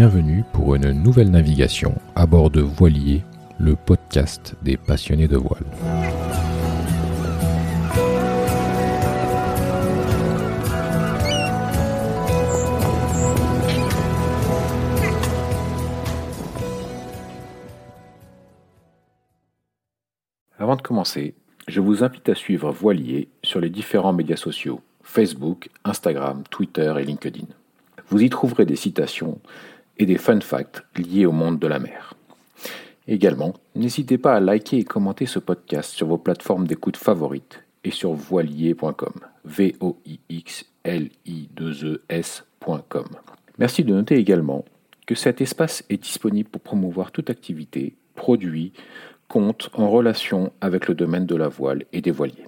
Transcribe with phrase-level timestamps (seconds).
[0.00, 3.22] bienvenue pour une nouvelle navigation à bord de Voilier,
[3.58, 5.60] le podcast des passionnés de voile.
[20.58, 21.34] Avant de commencer,
[21.68, 27.04] je vous invite à suivre Voilier sur les différents médias sociaux Facebook, Instagram, Twitter et
[27.04, 27.48] LinkedIn.
[28.08, 29.38] Vous y trouverez des citations
[30.00, 32.14] et des fun facts liés au monde de la mer.
[33.06, 37.90] Également, n'hésitez pas à liker et commenter ce podcast sur vos plateformes d'écoute favorites et
[37.90, 39.12] sur voilier.com.
[39.44, 42.22] v o i x l i 2 e.
[43.58, 44.64] Merci de noter également
[45.06, 48.72] que cet espace est disponible pour promouvoir toute activité, produit,
[49.28, 52.46] compte en relation avec le domaine de la voile et des voiliers.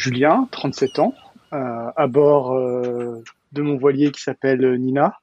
[0.00, 1.14] Julien, 37 ans,
[1.52, 5.18] euh, à bord euh, de mon voilier qui s'appelle Nina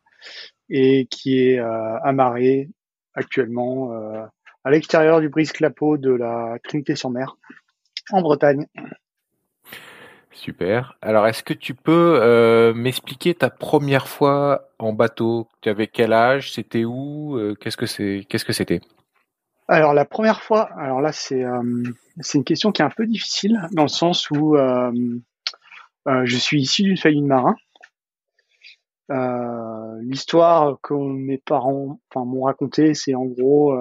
[0.70, 2.70] et qui est euh, amarré
[3.16, 3.92] actuellement
[4.64, 7.38] à l'extérieur du brise-clapot de la Trinité-sur-Mer
[8.12, 8.68] en Bretagne.
[10.32, 10.96] Super.
[11.02, 15.48] Alors, est-ce que tu peux m'expliquer ta première fois en bateau?
[15.62, 16.52] Tu avais quel âge?
[16.52, 17.40] C'était où?
[17.60, 18.82] Qu'est-ce que c'est Qu'est-ce que c'était?
[19.68, 21.84] Alors la première fois, alors là c'est euh,
[22.22, 24.92] c'est une question qui est un peu difficile dans le sens où euh,
[26.08, 27.56] euh, je suis issu d'une famille de marins.
[30.02, 33.74] L'histoire que mes parents enfin, m'ont raconté, c'est en gros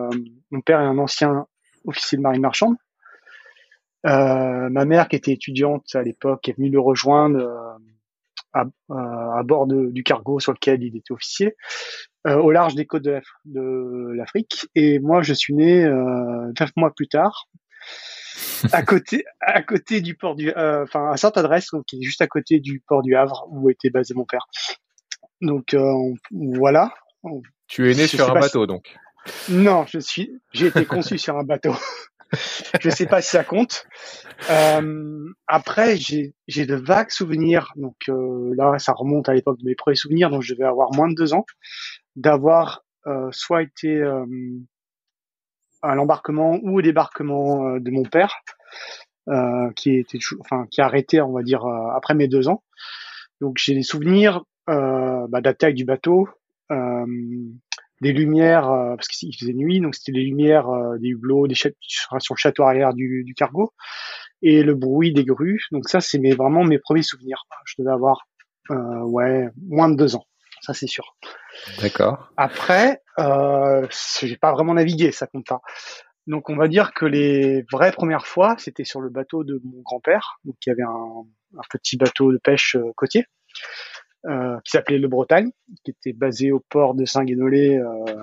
[0.50, 1.46] mon père est un ancien
[1.84, 2.76] officier de marine marchande.
[4.04, 7.78] ma mère qui était étudiante à l'époque est venue le rejoindre
[8.56, 11.54] à, à, bord du cargo sur lequel il était officier.
[12.26, 14.66] Euh, au large des côtes de l'Afrique.
[14.75, 17.48] Et moi, je suis né euh, neuf mois plus tard,
[18.72, 22.22] à côté, à côté du port du, euh, enfin à Sainte-Adresse, donc qui est juste
[22.22, 24.47] à côté du port du Havre où était basé mon père.
[25.41, 25.76] Donc
[26.32, 26.92] voilà.
[27.69, 28.97] Tu es né sur un bateau, donc.
[29.48, 31.75] Non, je suis, j'ai été conçu sur un bateau.
[32.81, 33.87] je sais pas si ça compte.
[34.50, 37.72] Euh, après, j'ai de vagues souvenirs.
[37.76, 41.09] Donc là, ça remonte à l'époque de mes premiers souvenirs, donc je devais avoir moins
[41.09, 41.44] de deux ans
[42.16, 44.26] d'avoir euh, soit été euh,
[45.82, 48.34] à l'embarquement ou au débarquement euh, de mon père,
[49.75, 52.62] qui était, enfin, qui arrêté, on va dire, après mes deux ans.
[53.41, 56.28] Donc j'ai des souvenirs bah, d'attaque du bateau,
[58.00, 60.68] des lumières parce qu'il faisait nuit, donc c'était les lumières
[60.98, 61.74] des hublots, des sur
[62.12, 63.72] le château arrière du, du, cargo
[64.42, 65.64] et le bruit des grues.
[65.72, 67.44] Donc ça, c'est mes, vraiment mes premiers souvenirs.
[67.64, 68.26] Je devais avoir
[68.70, 70.26] ouais moins de deux ans
[70.66, 71.16] ça c'est sûr.
[71.80, 72.32] D'accord.
[72.36, 73.86] Après, euh,
[74.20, 75.60] j'ai pas vraiment navigué, ça compte pas.
[76.26, 79.80] Donc on va dire que les vraies premières fois, c'était sur le bateau de mon
[79.82, 81.24] grand-père, donc il y avait un,
[81.70, 83.24] petit bateau de pêche euh, côtier
[84.25, 85.50] euh, qui s'appelait le Bretagne,
[85.84, 88.21] qui était basé au port de Saint-Guénolé euh,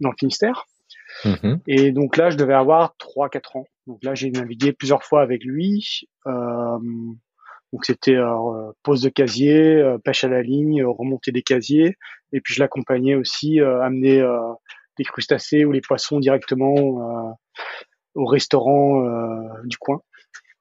[0.00, 0.66] dans le Finistère.
[1.24, 1.60] Mm-hmm.
[1.66, 3.66] Et donc là, je devais avoir 3-4 ans.
[3.86, 6.08] Donc là, j'ai navigué plusieurs fois avec lui.
[6.26, 6.78] Euh,
[7.72, 11.96] donc c'était euh, pose de casier, pêche à la ligne, remonter des casiers,
[12.32, 14.22] et puis je l'accompagnais aussi euh, amener
[14.98, 17.36] des crustacés ou les poissons directement
[18.14, 19.02] au restaurant
[19.64, 20.02] du coin.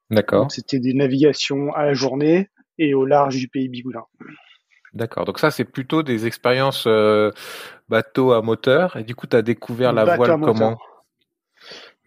[0.09, 0.49] D'accord.
[0.51, 4.05] C'était des navigations à la journée et au large du pays Bigoulin.
[4.93, 5.25] D'accord.
[5.25, 6.87] Donc ça, c'est plutôt des expériences
[7.89, 8.97] bateau à moteur.
[8.97, 10.77] Et du coup, tu as découvert la voile comment?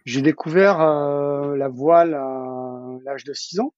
[0.05, 3.73] J'ai découvert la voile à l'âge de 6 ans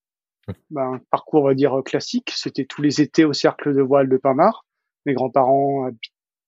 [0.69, 2.33] ben, un parcours, on va dire, classique.
[2.35, 4.65] C'était tous les étés au cercle de voile de Pinmar.
[5.05, 5.89] Mes grands-parents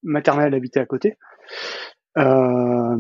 [0.04, 1.18] maternels habitaient à côté.
[2.18, 2.96] Euh,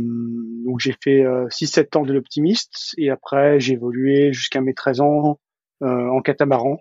[0.65, 5.01] donc j'ai fait 6-7 euh, ans de l'optimiste et après j'ai évolué jusqu'à mes 13
[5.01, 5.39] ans
[5.81, 6.79] euh, en catamaran,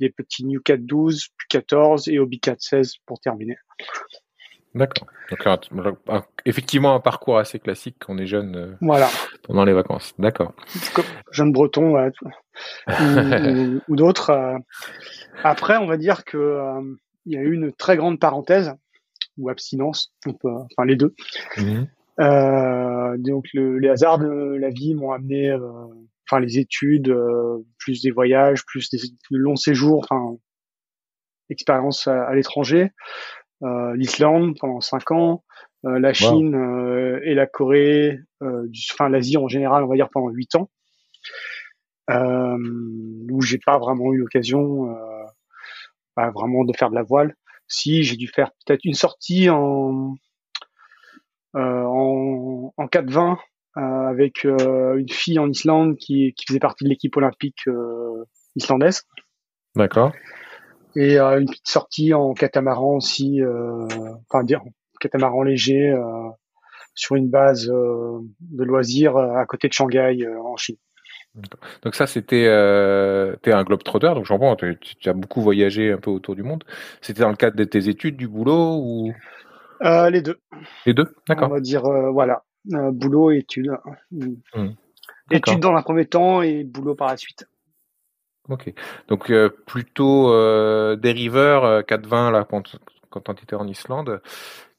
[0.00, 3.56] des petits New 4 12, puis 14 et Obi 4 16 pour terminer.
[4.74, 5.08] D'accord.
[5.30, 5.96] Donc
[6.44, 9.08] effectivement un parcours assez classique quand on est jeune euh, voilà.
[9.42, 10.14] pendant les vacances.
[10.18, 10.54] D'accord.
[11.32, 11.96] Jeune breton
[13.88, 14.30] ou, d'autres.
[14.30, 14.58] Euh.
[15.42, 16.80] Après, on va dire que euh,
[17.26, 18.74] il y a eu une très grande parenthèse
[19.36, 21.14] ou abstinence, enfin les deux.
[21.56, 21.84] Mmh.
[23.18, 25.56] donc les hasards de la vie m'ont amené,
[26.28, 27.14] enfin les études,
[27.78, 28.98] plus des voyages, plus des
[29.30, 30.36] longs séjours, enfin
[31.50, 32.90] expérience à l'étranger.
[33.62, 35.44] Euh, l'Islande pendant cinq ans,
[35.84, 40.10] euh, la Chine euh, et la Corée, du, enfin l'Asie en général, on va dire
[40.10, 40.70] pendant huit ans,
[42.08, 44.94] où j'ai pas vraiment eu l'occasion
[46.16, 47.34] bah, vraiment de faire de la voile.
[47.66, 50.14] Si j'ai dû faire peut-être une sortie en
[51.54, 53.38] en, en 4-20
[53.78, 57.64] avec une fille en Islande qui, qui faisait partie de l'équipe olympique
[58.56, 59.04] islandaise.
[59.76, 60.12] D'accord.
[60.96, 63.40] Et une petite sortie en catamaran aussi,
[64.28, 64.62] enfin dire
[65.00, 65.94] catamaran léger
[66.94, 70.76] sur une base de loisirs à côté de Shanghai en Chine.
[71.82, 75.98] Donc ça, c'était euh, es un globe-trotter, donc j'en tu, tu as beaucoup voyagé un
[75.98, 76.64] peu autour du monde.
[77.00, 79.12] C'était dans le cadre de tes études, du boulot ou?
[79.82, 80.38] Euh, Les deux.
[80.86, 81.48] Les deux, d'accord.
[81.50, 82.42] On va dire euh, voilà,
[82.72, 83.72] euh, boulot et études.
[84.10, 84.70] Mmh.
[85.30, 87.46] Études dans un premier temps et boulot par la suite.
[88.48, 88.72] Ok,
[89.08, 90.32] donc euh, plutôt
[90.96, 92.62] dériveur 420 là quand
[93.10, 94.22] quand tu étais en Islande.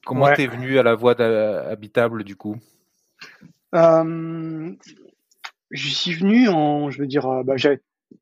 [0.05, 2.55] Comment t'es venu à la voie habitable du coup?
[5.71, 7.79] J'y suis venu en, je veux dire, euh, bah, j'ai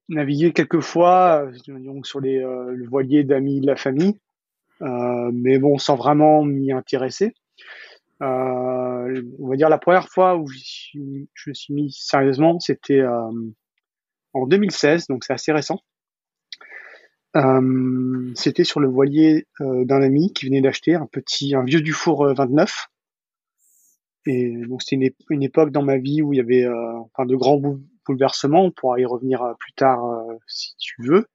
[0.10, 4.20] navigué quelques fois euh, sur les, euh, le voilier d'amis de la famille,
[4.82, 7.34] euh, mais bon, sans vraiment m'y intéresser.
[8.22, 10.98] Euh, on va dire la première fois où je,
[11.34, 13.04] je me suis mis sérieusement, c'était
[14.34, 15.80] en 2016, donc c'est assez récent.
[18.36, 22.88] c'était sur le voilier d'un ami qui venait d'acheter un petit, un vieux Dufour 29
[24.28, 27.36] et donc c'était une, époque dans ma vie où il y avait euh, enfin, de
[27.36, 27.62] grands
[28.06, 28.66] bouleversements.
[28.66, 31.26] On pourra y revenir euh, plus tard euh, si tu veux.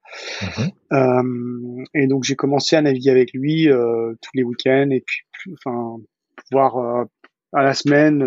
[0.41, 1.85] Mm-hmm.
[1.95, 5.25] et donc j'ai commencé à naviguer avec lui tous les week-ends et puis
[5.55, 5.97] enfin
[6.53, 7.07] pouvoir
[7.55, 8.23] à la semaine,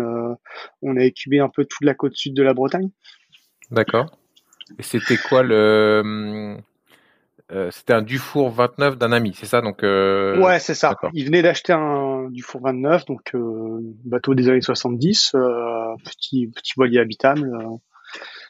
[0.82, 2.90] on a écumé un peu toute la côte sud de la Bretagne.
[3.70, 4.18] D'accord.
[4.78, 6.56] Et c'était quoi le
[7.52, 9.60] euh, c'était un Dufour 29 d'un ami, c'est ça?
[9.60, 10.40] Donc euh...
[10.40, 10.96] Ouais, c'est ça.
[11.12, 16.72] Il venait d'acheter un Dufour 29, donc euh, bateau des années 70, euh, petit petit
[16.76, 17.56] voilier habitable.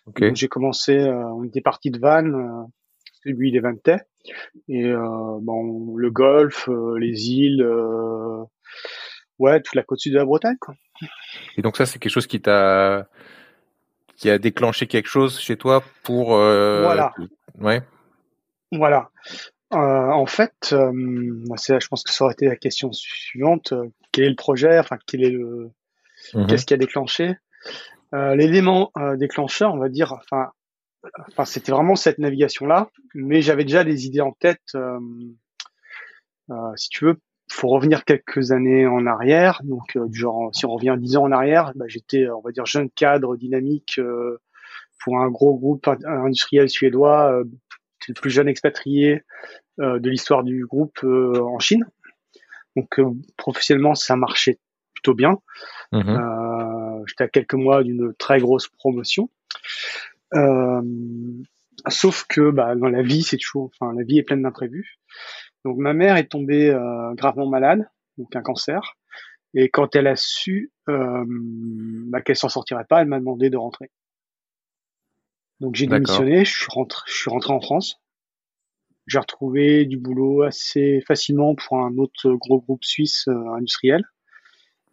[0.06, 0.34] Okay.
[0.34, 2.67] J'ai commencé, on était parti de Vannes,
[3.25, 3.99] lui il est Vantais,
[4.69, 7.67] et bon le Golfe, les îles,
[9.38, 10.56] ouais toute la côte sud de la Bretagne.
[10.61, 10.75] Quoi.
[11.56, 13.06] Et donc ça c'est quelque chose qui t'a
[14.17, 17.12] qui a déclenché quelque chose chez toi pour voilà.
[17.59, 17.83] Ouais.
[18.73, 19.11] Voilà.
[19.75, 23.73] Euh, en fait, euh, je pense que ça aurait été la question suivante.
[23.73, 25.71] Euh, quel est le projet Enfin, quel est le
[26.35, 26.47] mhm.
[26.47, 27.35] Qu'est-ce qui a déclenché?
[28.12, 30.15] L'élément déclencheur, on va dire.
[30.15, 30.50] Enfin,
[31.29, 34.75] enfin, c'était vraiment cette navigation-là, mais j'avais déjà des idées en tête.
[36.77, 39.61] si tu veux, faut revenir quelques années en arrière.
[39.65, 42.67] Donc, du genre, si on revient dix ans en arrière, bah, j'étais, on va dire,
[42.67, 44.01] jeune cadre dynamique
[45.03, 47.45] pour un gros groupe industriel suédois
[48.01, 49.23] c'est le plus jeune expatrié
[49.81, 51.85] euh, de l'histoire du groupe euh, en Chine.
[52.77, 54.59] Donc euh, professionnellement, ça marchait
[54.95, 55.39] plutôt bien.
[55.93, 57.05] Mhm.
[57.07, 59.31] J'étais à quelques mois d'une très grosse promotion.
[61.89, 64.99] sauf que bah, dans la vie, c'est toujours, enfin, la vie est pleine d'imprévus.
[65.64, 66.76] Donc ma mère est tombée
[67.14, 67.88] gravement malade,
[68.19, 68.97] donc un cancer.
[69.58, 73.56] Et quand elle a su euh, bah, qu'elle s'en sortirait pas, elle m'a demandé de
[73.56, 73.91] rentrer.
[75.61, 77.99] Donc j'ai démissionné, je suis rentré, je suis rentré en France.
[79.06, 84.05] J'ai retrouvé du boulot assez facilement pour un autre gros groupe suisse euh, industriel.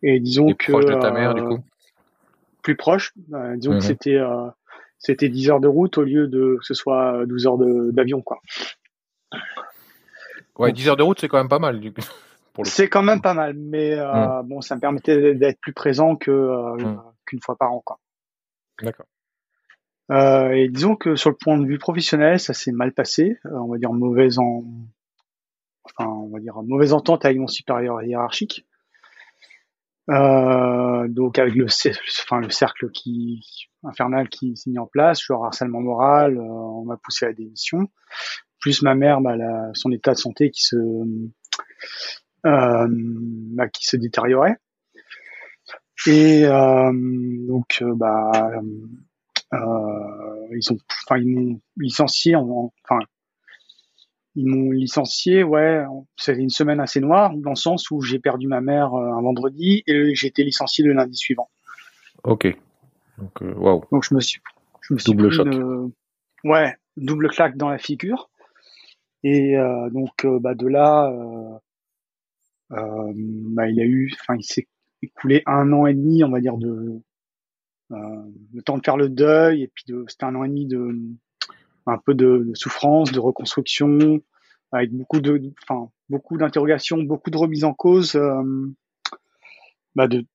[0.01, 1.63] Et disons que proche de ta mère du euh, coup?
[2.61, 3.81] Plus proche, euh, disons que mhm.
[3.81, 4.21] c'était
[4.97, 8.39] c'était 10 heures de route au lieu de que ce soit 12 heures d'avion quoi.
[10.57, 11.93] Ouais, 10 heures de route c'est quand même pas mal du.
[12.65, 14.47] C'est quand même pas mal, mais mhm.
[14.47, 16.29] bon, ça me permettait d'être plus présent que
[16.83, 17.01] mhm.
[17.25, 17.99] qu'une fois par an quoi.
[18.79, 19.07] D'accord.
[20.11, 23.37] Euh, et disons que sur le point de vue professionnel, ça s'est mal passé.
[23.45, 24.63] Euh, on va dire mauvaise en,
[25.83, 28.65] enfin, on va dire mauvaise entente avec mon supérieur hiérarchique.
[30.09, 33.41] Euh, donc avec le, enfin, le cercle qui
[33.83, 37.87] infernal qui s'est mis en place, le harcèlement moral, on m'a poussé à la démission.
[38.63, 39.35] Plus ma mère, bah,
[39.73, 40.77] son état de santé qui se
[42.43, 44.55] bah, qui se détériorait.
[46.07, 48.31] Et donc bah
[49.53, 52.99] euh, ils ont, enfin, ils m'ont licencié en, enfin,
[54.35, 55.83] ils m'ont licencié, ouais,
[56.17, 59.21] c'était une semaine assez noire, dans le sens où j'ai perdu ma mère euh, un
[59.21, 61.49] vendredi et j'ai été licencié le lundi suivant.
[62.23, 62.47] Ok.
[63.19, 63.85] Donc, euh, wow.
[63.91, 64.41] Donc je me suis,
[64.81, 65.47] je me suis double choc.
[66.43, 68.31] ouais, double claque dans la figure.
[69.23, 71.11] Et euh, donc bah de là,
[72.69, 74.67] bah, il a eu, enfin, il s'est
[75.01, 77.01] écoulé un an et demi, on va dire de
[77.91, 77.97] euh,
[78.53, 80.97] le temps de faire le deuil et puis c'était un an et demi de
[81.85, 84.21] un peu de, souffrance, de reconstruction,
[84.71, 88.41] avec beaucoup de, enfin beaucoup d'interrogations, beaucoup de remises en cause, euh,
[89.95, 90.25] bah de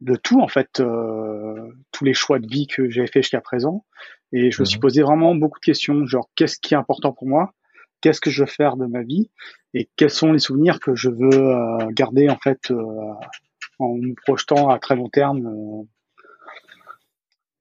[0.00, 3.84] de tout en fait, euh, tous les choix de vie que j'avais fait jusqu'à présent.
[4.30, 4.82] Et je me suis mhm.
[4.82, 7.52] posé vraiment beaucoup de questions, genre qu'est-ce qui est important pour moi,
[8.00, 9.30] qu'est-ce que je veux faire de ma vie,
[9.74, 12.72] et quels sont les souvenirs que je veux garder en fait
[13.78, 15.86] en me projetant à très long terme.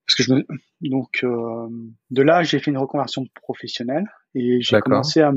[0.05, 0.45] parce que je me...
[0.81, 5.31] donc de là, j'ai fait une reconversion professionnelle et j'ai commencé à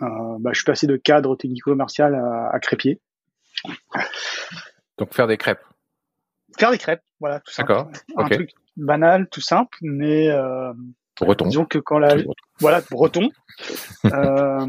[0.00, 3.00] bah, je suis passé de cadre technico-commercial à, à crépier.
[4.98, 5.62] Donc faire des crêpes.
[6.58, 7.68] Faire des crêpes, voilà, tout simple.
[7.68, 7.90] D'accord.
[8.16, 10.72] Un truc banal, tout simple, mais euh,
[11.20, 11.46] breton.
[11.46, 12.16] Disons que quand la,
[12.60, 13.30] voilà, breton,
[14.06, 14.66] euh,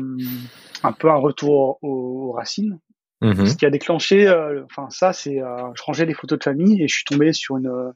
[0.84, 2.80] un peu un retour aux, racines.
[3.22, 3.46] Mm-hmm.
[3.46, 6.82] Ce qui a déclenché, euh, enfin ça, c'est, euh, je rangeais des photos de famille
[6.84, 7.94] et je suis tombé sur une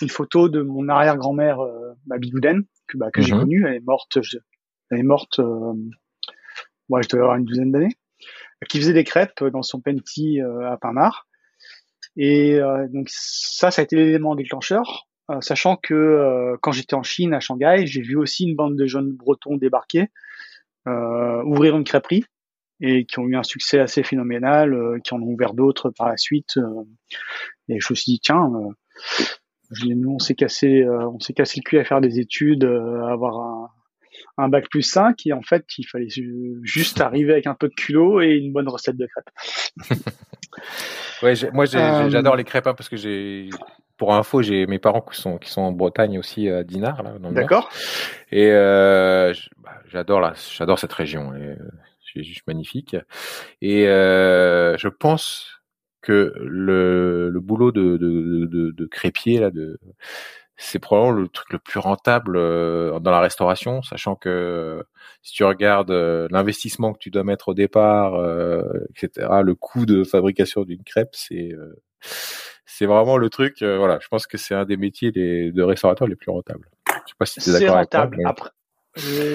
[0.00, 3.40] une photo de mon arrière-grand-mère, euh, ma Bigouden, que bah, que j'ai mm-hmm.
[3.40, 3.66] connue.
[3.66, 4.18] Elle est morte,
[4.90, 5.40] elle est morte.
[6.88, 7.96] moi, je devais avoir une douzaine d'années
[8.68, 11.26] qui faisait des crêpes dans son penty à Pinmar.
[12.16, 16.94] Et euh, donc ça, ça a été l'élément déclencheur, euh, sachant que euh, quand j'étais
[16.94, 20.08] en Chine, à Shanghai, j'ai vu aussi une bande de jeunes bretons débarquer,
[20.86, 22.24] ouvrir une crêperie,
[22.80, 26.16] et qui ont eu un succès assez phénoménal, qui en ont ouvert d'autres par la
[26.16, 26.58] suite.
[27.68, 28.48] et je me suis dit, tiens,
[29.84, 33.40] nous on s'est cassé, on s'est cassé le cul à faire des études, à avoir
[33.40, 33.70] un,
[34.38, 36.08] un bac plus 5 et en fait il fallait
[36.62, 40.00] juste arriver avec un peu de culot et une bonne recette de crêpes.
[41.22, 43.48] ouais, moi euh, j'adore les crêpes hein, parce que j'ai
[43.96, 47.14] pour info, j'ai mes parents qui sont qui sont en Bretagne aussi à Dinard là.
[47.30, 47.70] D'accord.
[48.30, 51.32] Et euh, bah, j'adore là, j'adore cette région.
[52.12, 52.96] C'est juste magnifique.
[53.60, 55.60] Et euh, je pense
[56.02, 59.78] que le, le boulot de, de, de, de crépier là, de
[60.56, 64.82] c'est probablement le truc le plus rentable euh, dans la restauration, sachant que
[65.22, 69.84] si tu regardes euh, l'investissement que tu dois mettre au départ, euh, etc., le coût
[69.84, 71.50] de fabrication d'une crêpe, c'est
[72.66, 73.62] c'est vraiment le truc.
[73.62, 76.68] voilà, je pense que c'est un des métiers de restaurateur les plus rentables.
[76.88, 78.18] Je sais pas si tu es d'accord avec rentable.
[78.26, 78.50] Après,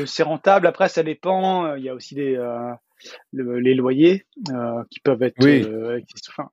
[0.05, 0.67] c'est rentable.
[0.67, 1.75] Après, ça dépend.
[1.75, 2.37] Il y a aussi des
[3.33, 5.99] les loyers euh, qui peuvent être euh,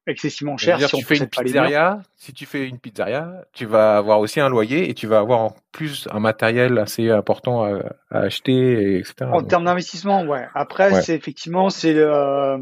[0.07, 0.81] excessivement chers.
[0.81, 4.49] si, tu fais une pizzeria, si tu fais une pizzeria, tu vas avoir aussi un
[4.49, 9.31] loyer et tu vas avoir en plus un matériel assez important à, acheter, etc.
[9.33, 10.47] En termes d'investissement, ouais.
[10.55, 12.59] Après, c'est effectivement c'est euh,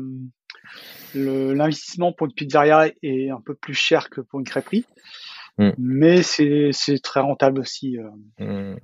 [1.14, 4.84] l'investissement pour une pizzeria est un peu plus cher que pour une crêperie.
[5.58, 5.70] Hmm.
[5.78, 6.72] Mais c'est
[7.02, 7.96] très rentable aussi.
[8.38, 8.76] Hmm.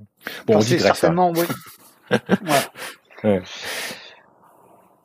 [0.46, 1.44] Bon, on dit certainement, oui.
[3.24, 3.42] ouais.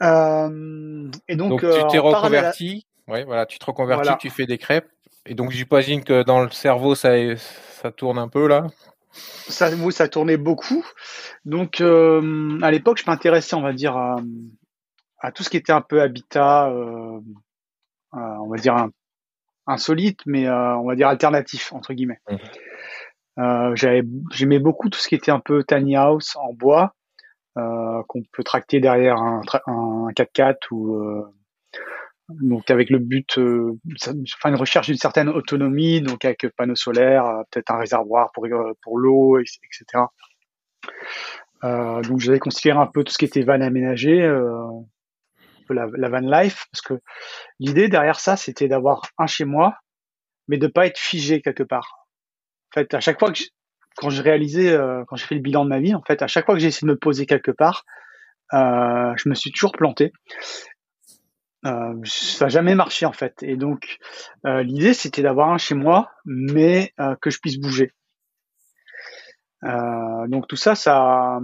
[0.03, 2.85] Euh, et donc, tu t'es euh, reconverti.
[3.07, 4.89] Ouais, voilà, tu te reconvertis, tu fais des crêpes.
[5.25, 7.11] Et donc j'imagine que dans le cerveau ça,
[7.81, 8.67] ça tourne un peu là.
[9.11, 10.85] Ça, oui, ça tournait beaucoup.
[11.45, 14.17] Donc euh, à l'époque, je m'intéressais, on va dire, à,
[15.19, 17.19] à, tout ce qui était un peu habitat, euh,
[18.13, 18.91] on va dire un,
[19.67, 22.21] insolite, mais on va dire alternatif entre guillemets.
[22.29, 23.75] Mmh.
[23.75, 26.93] j'avais, j'aimais beaucoup tout ce qui était un peu tiny house en bois.
[27.57, 31.23] Euh, qu'on peut tracter derrière un, un 4x4 ou euh,
[32.29, 33.79] donc avec le but, euh,
[34.35, 38.45] enfin une recherche d'une certaine autonomie, donc avec panneaux solaires, peut-être un réservoir pour
[38.83, 40.03] pour l'eau, etc.
[41.63, 44.61] Euh, donc j'avais considéré un peu tout ce qui était van aménagé, euh,
[45.73, 46.93] la, van life, parce que
[47.59, 49.77] l'idée derrière ça, c'était d'avoir un chez moi,
[50.47, 52.07] mais de pas être figé quelque part.
[52.71, 53.39] En fait, à chaque fois que
[53.97, 56.27] quand j'ai réalisé, euh, quand j'ai fait le bilan de ma vie, en fait, à
[56.27, 57.83] chaque fois que j'ai essayé de me poser quelque part,
[58.53, 60.13] euh, je me suis toujours planté.
[61.65, 63.41] Euh, ça n'a jamais marché en fait.
[63.41, 63.97] Et donc,
[64.45, 67.91] l'idée, c'était d'avoir un chez moi, mais que je puisse bouger.
[69.63, 71.39] donc tout ça, ça,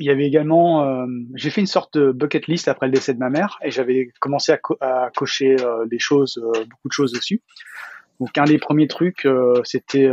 [0.00, 3.18] il y avait également, j'ai fait une sorte de bucket list après le décès de
[3.18, 7.42] ma mère, et j'avais commencé à, cocher des choses, beaucoup de choses dessus.
[8.18, 9.28] Donc un des premiers trucs,
[9.64, 10.10] c'était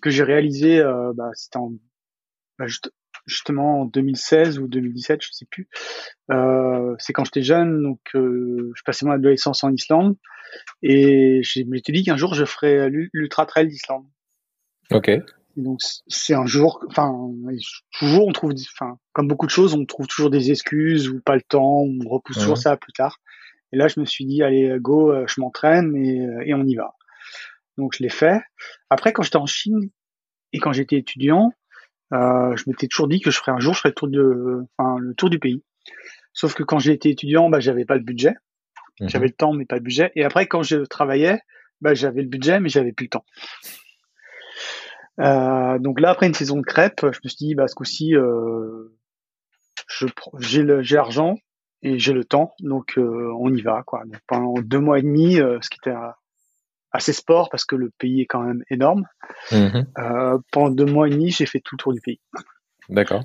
[0.00, 1.72] que, j'ai réalisé, euh, bah, c'était en,
[2.58, 2.66] bah,
[3.26, 5.68] justement en 2016 ou 2017, je sais plus.
[6.30, 10.16] Euh, c'est quand j'étais jeune, donc euh, je passais mon adolescence en Islande
[10.82, 14.06] et je m'étais dit qu'un jour je ferais l'ultra trail d'Islande.
[14.90, 15.10] Ok.
[15.56, 17.12] Donc c'est un jour, enfin
[17.98, 21.34] toujours on trouve, enfin comme beaucoup de choses, on trouve toujours des excuses ou pas
[21.34, 23.18] le temps, on repousse toujours ça plus tard.
[23.72, 26.94] Et là je me suis dit allez go, je m'entraîne et, et on y va.
[27.78, 28.40] Donc je l'ai fait.
[28.90, 29.90] Après, quand j'étais en Chine
[30.52, 31.52] et quand j'étais étudiant,
[32.12, 34.66] euh, je m'étais toujours dit que je ferais un jour, je ferais le tour de,
[34.76, 35.62] enfin, le tour du pays.
[36.32, 38.34] Sauf que quand j'étais étudiant, bah, j'avais pas le budget.
[39.00, 39.08] Mhm.
[39.08, 40.12] J'avais le temps, mais pas le budget.
[40.14, 41.40] Et après, quand je travaillais,
[41.80, 43.24] bah, j'avais le budget, mais j'avais plus le temps.
[45.20, 48.16] Euh, donc là, après une saison de crêpes, je me suis dit, bah, ce coup-ci,
[48.16, 48.92] euh,
[50.38, 51.36] j'ai l'argent
[51.82, 53.82] et j'ai le temps, donc euh, on y va.
[53.86, 54.04] Quoi.
[54.06, 55.96] Donc, pendant deux mois et demi, euh, ce qui était
[56.92, 59.06] assez sport parce que le pays est quand même énorme.
[59.52, 59.86] Mhm.
[59.98, 62.20] Euh, pendant deux mois et demi, j'ai fait tout le tour du pays.
[62.88, 63.22] D'accord.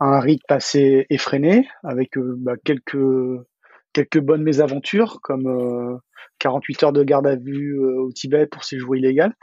[0.00, 2.98] Un rythme assez effréné avec euh, bah, quelques
[3.92, 6.00] quelques bonnes mésaventures, comme
[6.38, 9.34] 48 heures de garde à vue au Tibet pour séjour illégal.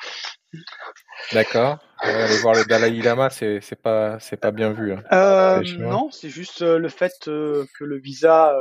[1.32, 1.78] D'accord.
[2.00, 4.94] aller voir le Dalai Lama, c'est pas c'est pas bien vu.
[4.94, 5.04] Hein.
[5.12, 8.54] Euh, non, c'est juste euh, le fait euh, que le visa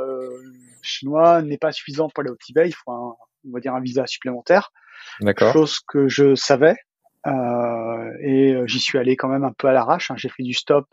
[0.81, 2.67] chinois n'est pas suffisant pour aller au Tibet.
[2.67, 3.15] Il faut un,
[3.47, 4.71] on va dire un visa supplémentaire.
[5.21, 5.53] D'accord.
[5.53, 6.75] Chose que je savais
[8.21, 10.11] et j'y suis allé quand même un peu à l'arrache.
[10.11, 10.15] Hein.
[10.17, 10.87] J'ai fait du stop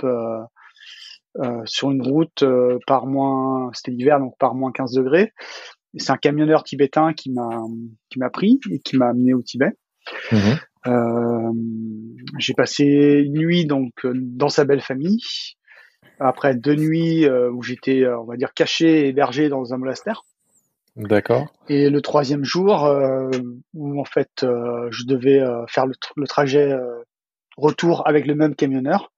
[1.65, 2.45] sur une route
[2.87, 5.33] par moins, c'était l'hiver donc par moins 15 degrés.
[5.99, 7.61] C'est un camionneur tibétain qui m'a
[8.11, 9.73] qui m'a pris et qui m'a amené au Tibet.
[10.31, 10.55] Mmh
[10.87, 11.53] euh,
[12.39, 12.85] j'ai passé
[13.25, 15.21] une nuit donc euh, dans sa belle famille.
[16.19, 20.23] Après deux nuits euh, où j'étais, on va dire, caché, hébergé dans un monastère.
[20.97, 21.53] D'accord.
[21.69, 22.91] Et le troisième jour
[23.75, 26.75] où en fait je devais faire le, trajet
[27.59, 29.13] retour avec le même camionneur,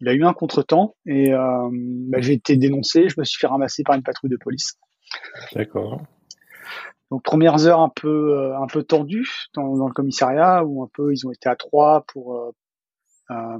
[0.00, 3.08] il a eu un contretemps et bah, j'ai été dénoncé.
[3.08, 4.78] Je me suis fait ramasser par une patrouille de police.
[5.54, 6.02] D'accord.
[7.10, 10.90] Donc premières heures un peu euh, un peu tendues dans, dans, le commissariat où un
[10.92, 12.50] peu ils ont été à trois pour euh,
[13.30, 13.58] euh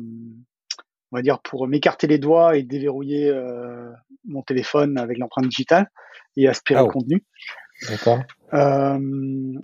[1.11, 3.91] on va dire pour m'écarter les doigts et déverrouiller euh,
[4.27, 5.91] mon téléphone avec l'empreinte digitale
[6.37, 7.25] et aspirer le contenu.
[7.89, 8.19] D'accord.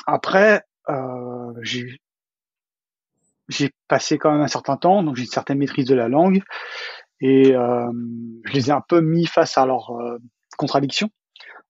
[0.06, 0.62] après
[1.60, 2.00] j'ai
[3.48, 6.42] j'ai passé quand même un certain temps donc j'ai une certaine maîtrise de la langue
[7.20, 9.92] et je les ai un peu mis face à leurs
[10.56, 11.10] contradictions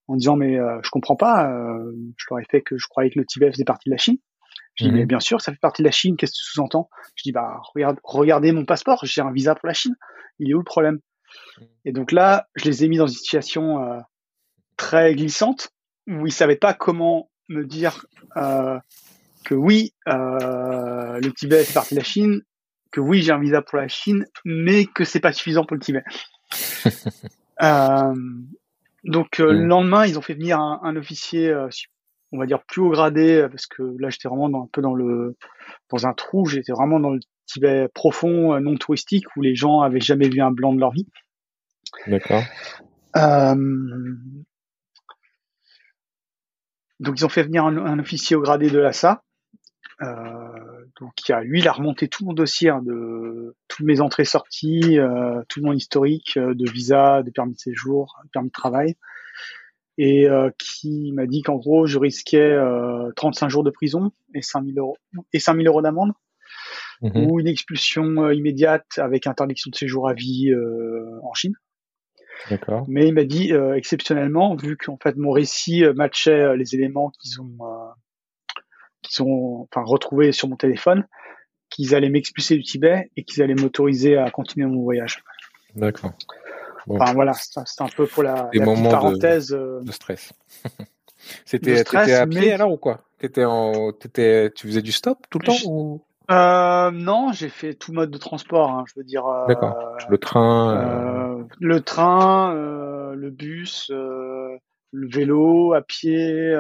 [0.09, 3.11] en disant mais euh, je comprends pas, euh, je leur ai fait que je croyais
[3.11, 4.19] que le Tibet faisait partie de la Chine.
[4.75, 4.99] Je dis mhm.
[4.99, 6.89] mais bien sûr ça fait partie de la Chine, qu'est-ce que tu sous-entends?
[7.17, 9.95] Je dis bah regarde, regardez mon passeport, j'ai un visa pour la Chine.
[10.39, 10.99] Il est où le problème?
[11.85, 14.01] Et donc là, je les ai mis dans une situation euh,
[14.77, 15.71] très glissante
[16.07, 22.05] où ils savaient pas comment me dire que oui, le Tibet fait partie de la
[22.05, 22.43] Chine,
[22.91, 25.83] que oui j'ai un visa pour la Chine, mais que c'est pas suffisant pour le
[25.83, 26.05] Tibet.
[27.63, 28.15] euh,
[29.05, 31.69] donc euh, le lendemain, ils ont fait venir un, officier, euh,
[32.33, 34.81] on va dire plus haut gradé, euh, parce que là j'étais vraiment dans, un peu
[34.81, 35.37] dans le
[35.91, 40.01] dans un trou, j'étais vraiment dans le Tibet profond, non touristique, où les gens avaient
[40.01, 41.07] jamais vu un blanc de leur vie.
[42.07, 42.43] D'accord.
[47.01, 49.23] donc ils ont fait venir un, officier au gradé de l'ASA.
[50.03, 50.64] Euh,
[51.01, 54.99] donc il a, lui, il a remonté tout mon dossier hein, de toutes mes entrées-sorties,
[54.99, 58.95] euh, tout mon historique euh, de visa, de permis de séjour, de permis de travail,
[59.99, 62.57] et euh, qui m'a dit qu'en gros, je risquais
[63.17, 64.97] 35 jours de prison et 5000 euros
[65.33, 66.13] et 5000 euros d'amende,
[67.03, 67.27] mhm.
[67.27, 70.53] ou une expulsion immédiate avec interdiction de séjour à vie
[71.23, 71.55] en Chine.
[72.51, 72.85] D'accord.
[72.89, 77.59] Mais il m'a dit exceptionnellement, vu qu'en fait mon récit matchait les éléments qu'ils ont
[79.05, 81.07] qui sont enfin retrouvés sur mon téléphone,
[81.71, 85.23] qu'ils allaient m'expulser du Tibet et qu'ils allaient m'autoriser à continuer mon voyage.
[85.77, 86.13] D'accord.
[86.89, 89.49] Enfin voilà, c'est un peu pour la, la petite parenthèse.
[89.49, 90.33] De, euh, de stress.
[91.45, 93.01] C'était à pied alors ou quoi?
[93.21, 96.03] Étais en, étais, tu faisais du stop tout le temps ou?
[96.31, 98.71] Euh, non, j'ai fait tout mode de transport.
[98.71, 99.27] Hein, je veux dire.
[99.27, 99.77] Euh, D'accord.
[100.09, 100.77] Le train.
[100.77, 101.45] Euh...
[101.61, 104.59] Le train, le bus, le
[105.09, 106.55] vélo, à pied,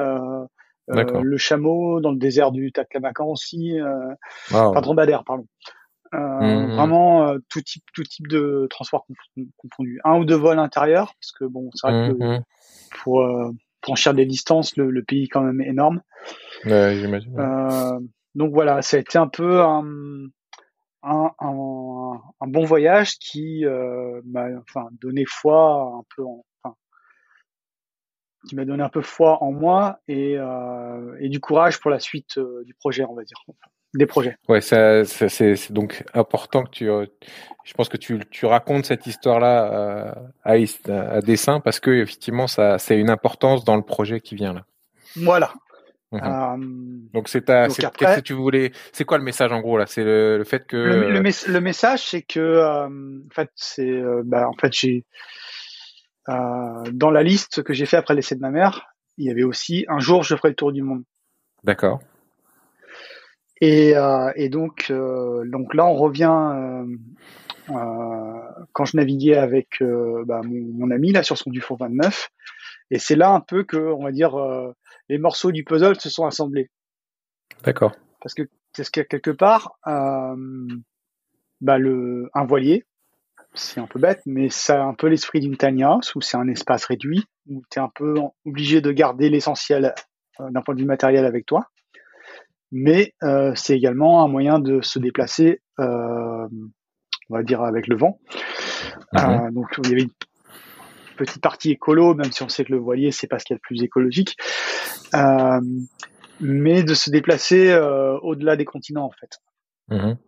[0.90, 4.14] euh, le chameau dans le désert du Taklamakan aussi, euh,
[4.51, 5.47] pas dromadaire, pardon.
[6.14, 6.77] Euh, mmh.
[6.77, 9.07] Vraiment euh, tout type tout type de transport
[9.57, 10.01] confondu.
[10.05, 12.42] Un ou deux vols intérieurs parce que bon c'est vrai que mmh, mmh.
[13.03, 13.51] pour euh,
[13.83, 16.03] franchir des distances le, le, pays est quand même énorme.
[16.66, 17.37] Ouais, j'imagine.
[17.38, 17.99] Euh,
[18.35, 19.85] donc voilà, ça a été un peu un,
[21.03, 23.64] un, un, un bon voyage qui
[24.25, 26.44] m'a enfin donné foi un peu en,
[28.46, 31.98] qui m'a donné un peu foi en moi et, euh, et du courage pour la
[31.98, 33.37] suite euh, du projet, on va dire,
[33.94, 34.37] des projets.
[34.48, 37.07] Ouais, ça, ça c'est donc important que tu, euh,
[37.64, 42.78] je pense que tu, tu racontes cette histoire-là à, à, dessin parce que effectivement, ça,
[42.78, 44.64] c'est une importance dans le projet qui vient là.
[45.16, 45.52] Voilà.
[46.12, 46.57] Euh,
[47.12, 49.87] donc c'est ta, qu'est-ce que tu voulais, c'est quoi le message en gros là?
[49.87, 54.48] C'est le, le, fait que le, le, le message, c'est que en fait, c'est, bah,
[54.48, 55.04] en fait, j'ai
[56.26, 59.84] dans la liste que j'ai fait après l'essai de ma mère, il y avait aussi
[59.88, 61.04] un jour je ferai le tour du monde.
[61.62, 62.00] D'accord.
[63.60, 66.84] Et, euh, et donc, euh, donc là, on revient
[67.70, 68.40] euh,
[68.72, 72.30] quand je naviguais avec bah, mon, mon, ami là sur son Dufaux 29,
[72.90, 74.37] et c'est là un peu que, on va dire,
[75.08, 76.70] les morceaux du puzzle se sont assemblés.
[77.62, 77.92] D'accord.
[78.20, 78.42] Parce que
[78.76, 82.84] parce que quelque part, bah, le un voilier,
[83.55, 86.49] c'est un peu bête, mais ça a un peu l'esprit d'une Tania, où c'est un
[86.49, 88.14] espace réduit, où tu es un peu
[88.45, 89.95] obligé de garder l'essentiel
[90.40, 91.69] euh, d'un point de vue matériel avec toi.
[92.73, 96.49] Mais euh, c'est également un moyen de se déplacer, euh,
[97.31, 98.19] on va dire, avec le vent.
[99.12, 99.53] Mhm.
[99.53, 100.07] donc il y avait
[101.17, 103.57] petite partie écolo, même si on sait que le voilier c'est pas ce qu'il y
[103.57, 104.37] a de plus écologique,
[106.40, 107.75] mais de se déplacer
[108.23, 109.38] au-delà des continents en fait.
[109.88, 110.19] Mhm.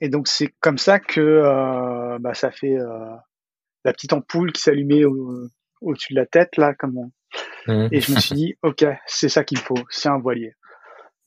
[0.00, 3.14] Et donc c'est comme ça que euh, bah, ça fait euh,
[3.84, 5.48] la petite ampoule qui s'allumait au,
[5.80, 7.10] au-dessus de la tête là, comme on...
[7.68, 7.88] Mhm.
[7.90, 10.54] et je me suis dit ok c'est ça qu'il faut, c'est un voilier.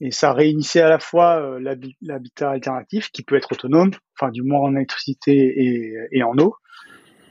[0.01, 4.31] Et ça réunissait à la fois euh, l'habi- l'habitat alternatif qui peut être autonome, enfin
[4.31, 6.55] du moins en électricité et, et en eau.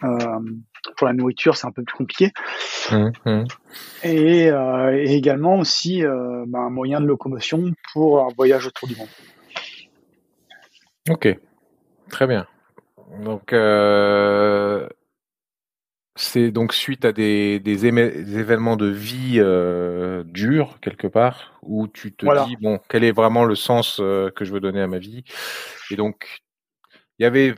[0.04, 0.16] Euh,
[0.96, 2.30] pour la nourriture c'est un peu plus compliqué.
[2.92, 3.12] Mhm.
[3.26, 3.44] Mhm.
[4.04, 8.86] Et, euh, et également aussi euh, bah, un moyen de locomotion pour un voyage autour
[8.86, 9.08] du monde.
[11.10, 11.26] Ok,
[12.10, 12.46] très bien.
[13.22, 14.88] Donc, euh,
[16.16, 21.58] c'est donc suite à des, des, émé- des événements de vie euh, durs, quelque part,
[21.62, 22.44] où tu te Voilà.
[22.44, 25.22] dis, bon, quel est vraiment le sens euh, que je veux donner à ma vie?
[25.90, 26.40] Et donc,
[27.18, 27.54] il y avait,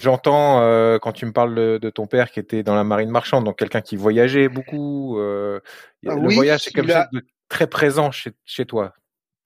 [0.00, 3.10] j'entends euh, quand tu me parles de, de ton père qui était dans la marine
[3.10, 5.18] marchande, donc quelqu'un qui voyageait beaucoup.
[5.18, 5.60] euh,
[6.06, 8.94] Ah le oui, voyage, c'est quelque il a- chose de très présent chez, chez toi,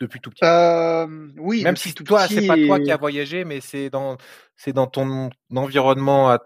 [0.02, 0.44] depuis tout petit.
[0.44, 1.06] Euh,
[1.38, 4.18] oui, Même si toi, c'est pas toi et- qui as voyagé, mais c'est dans,
[4.56, 6.40] c'est dans ton environnement à,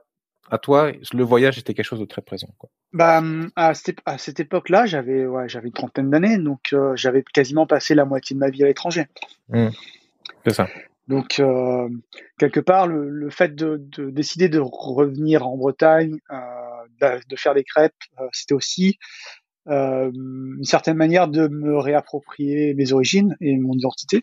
[0.50, 2.48] à toi, le voyage était quelque chose de très présent.
[2.58, 2.70] Quoi.
[2.92, 3.22] Bah,
[3.56, 7.66] à cette, à cette époque-là, j'avais ouais, j'avais une trentaine d'années, donc euh, j'avais quasiment
[7.66, 9.06] passé la moitié de ma vie à l'étranger.
[10.44, 10.68] C'est ça.
[11.08, 11.88] Donc, euh,
[12.38, 16.18] quelque part, le, le fait de, de décider de revenir en Bretagne,
[17.00, 17.94] de, de faire des crêpes,
[18.32, 18.98] c'était aussi
[19.68, 24.22] euh, une certaine manière de me réapproprier mes origines et mon identité.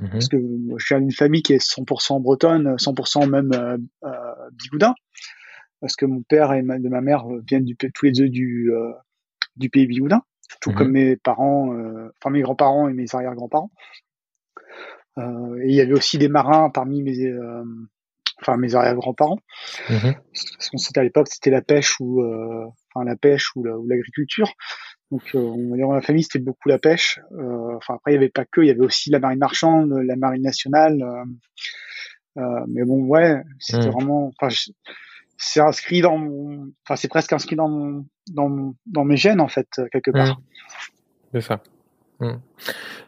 [0.00, 0.10] Mhm.
[0.10, 4.50] Parce que moi, je viens d'une famille qui est 100% bretonne, 100% même euh, euh,
[4.52, 4.94] bigoudin.
[5.80, 8.72] Parce que mon père et ma, de ma mère viennent du, tous les deux du,
[8.72, 8.92] euh,
[9.56, 10.22] du pays bigoudin.
[10.60, 10.76] Tout Mhm.
[10.76, 13.70] comme mes parents, euh, enfin mes grands-parents et mes arrière-grands-parents.
[15.18, 17.64] Euh, et il y avait aussi des marins parmi mes, euh,
[18.40, 19.38] enfin mes arrière-grands-parents.
[19.88, 20.14] Mhm.
[20.32, 23.76] Parce qu'on c'était à l'époque, c'était la pêche ou, euh, enfin la pêche ou la-
[23.78, 24.50] ou l'agriculture.
[25.10, 27.20] Donc, euh, on va dire dans la famille, c'était beaucoup la pêche.
[27.32, 29.92] Euh, enfin après, il y avait pas que, il y avait aussi la marine marchande,
[29.92, 31.04] la marine nationale.
[32.68, 33.92] mais bon, ouais, c'était Mhm.
[33.92, 34.54] vraiment, enfin,
[35.36, 39.40] c'est inscrit dans mon, enfin c'est presque inscrit dans mon, dans mon, dans mes gènes
[39.40, 40.38] en fait quelque part.
[40.38, 40.44] Mhm.
[41.34, 41.60] C'est ça.
[42.20, 42.34] Mm.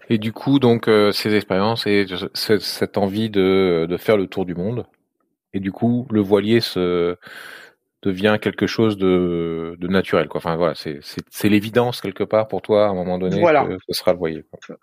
[0.08, 4.26] Et du coup, donc, euh, ces expériences et ce- cette envie de, de faire le
[4.26, 4.86] tour du monde.
[5.54, 7.16] Et du coup, le voilier se
[8.02, 10.26] devient quelque chose de, de naturel.
[10.28, 10.38] Quoi.
[10.38, 13.64] Enfin, voilà, c'est, c'est, c'est l'évidence quelque part pour toi à un moment donné Voilà.
[13.64, 14.44] que ce sera le voilier.
[14.50, 14.76] quoi.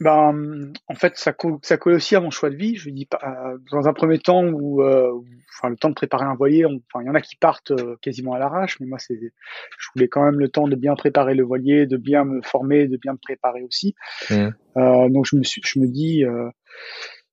[0.00, 2.74] Ben, en fait, ça colle, ça colle aussi à mon choix de vie.
[2.74, 5.24] Je dis pas, euh, dans un premier temps où, euh, où-
[5.56, 7.70] enfin, le temps de préparer un voilier, on- enfin, il y en a qui partent
[7.70, 10.96] euh, quasiment à l'arrache, mais moi, c'est, je voulais quand même le temps de bien
[10.96, 13.94] préparer le voilier, de bien me former, de bien me préparer aussi.
[14.30, 14.52] Mhm.
[14.78, 16.48] Euh, donc, je me suis, je me dis, euh,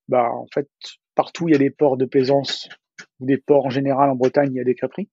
[0.08, 0.68] bah, en fait,
[1.14, 2.68] partout il y a des ports de plaisance
[3.18, 5.08] ou des ports en général en Bretagne, il y a des crêperies.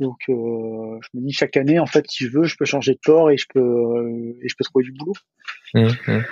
[0.00, 2.94] Donc, euh, je me dis chaque année, en fait, si je veux, je peux changer
[2.94, 5.12] de port et je peux, euh, et je peux trouver du boulot.
[5.74, 5.88] Mhm.
[6.08, 6.24] Mhm.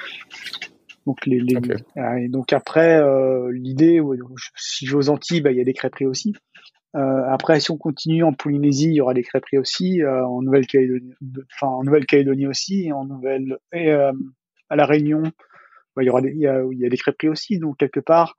[1.05, 1.41] Donc les,
[1.97, 4.19] ah, et donc après euh, l'idée ouais,
[4.55, 6.33] si je vais aux Antilles bah il y a des crêperies aussi.
[6.95, 11.13] Euh, après si on continue en Polynésie il y aura des crêperies aussi en Nouvelle-Calédonie
[11.57, 15.25] enfin en Nouvelle-Calédonie aussi et en Nouvelle et à la Réunion
[15.97, 17.77] bah, il y aura des il y a, il y a des crêperies aussi donc
[17.79, 18.37] quelque part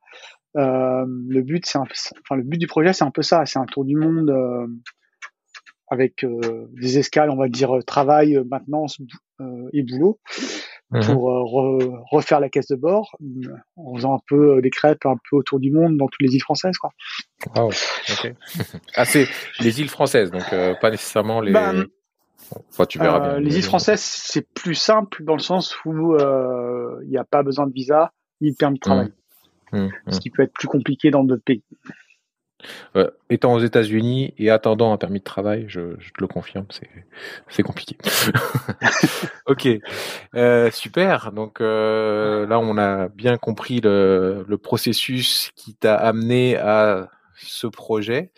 [0.58, 1.86] euh, le but c'est un-
[2.22, 4.68] enfin le but du projet c'est un peu ça c'est un tour du monde euh,
[5.90, 8.98] avec euh, des escales on va dire euh, travail euh, maintenance
[9.42, 10.20] euh, et boulot
[10.92, 11.02] Mhm.
[11.06, 13.18] pour euh, re- refaire la caisse de bord
[13.78, 16.36] en faisant un peu euh, des crêpes un peu autour du monde dans toutes les
[16.36, 16.92] îles françaises quoi.
[17.56, 17.70] Wow.
[17.70, 18.34] Ok.
[18.96, 19.28] ah, c'est
[19.60, 21.52] les îles françaises, donc euh, pas nécessairement les.
[21.52, 21.74] Bah,
[22.70, 23.40] Enfin, tu verras Euh, bien.
[23.40, 27.44] les îles françaises c'est plus simple dans le sens où euh, il n'y a pas
[27.44, 29.12] besoin de visa ni de permis de travail,
[29.72, 29.90] Mhm.
[30.10, 31.64] ce qui peut être plus compliqué dans d'autres pays.
[32.96, 36.66] Euh, étant aux États-Unis et attendant un permis de travail, je, je te le confirme,
[37.50, 37.98] c'est compliqué.
[39.48, 39.68] ok,
[40.36, 41.32] Euh, super.
[41.34, 47.68] Donc euh, là, on a bien compris le, le processus qui t'a amené à ce
[47.68, 48.32] projet.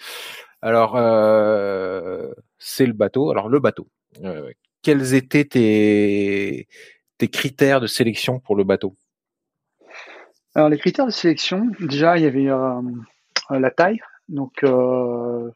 [0.61, 3.31] Alors, euh, c'est le bateau.
[3.31, 3.87] Alors le bateau.
[4.23, 8.95] Euh, quels étaient tes critères de sélection pour le bateau?
[10.53, 12.81] Alors les critères de sélection, déjà il y avait euh,
[13.49, 15.51] la taille, donc euh,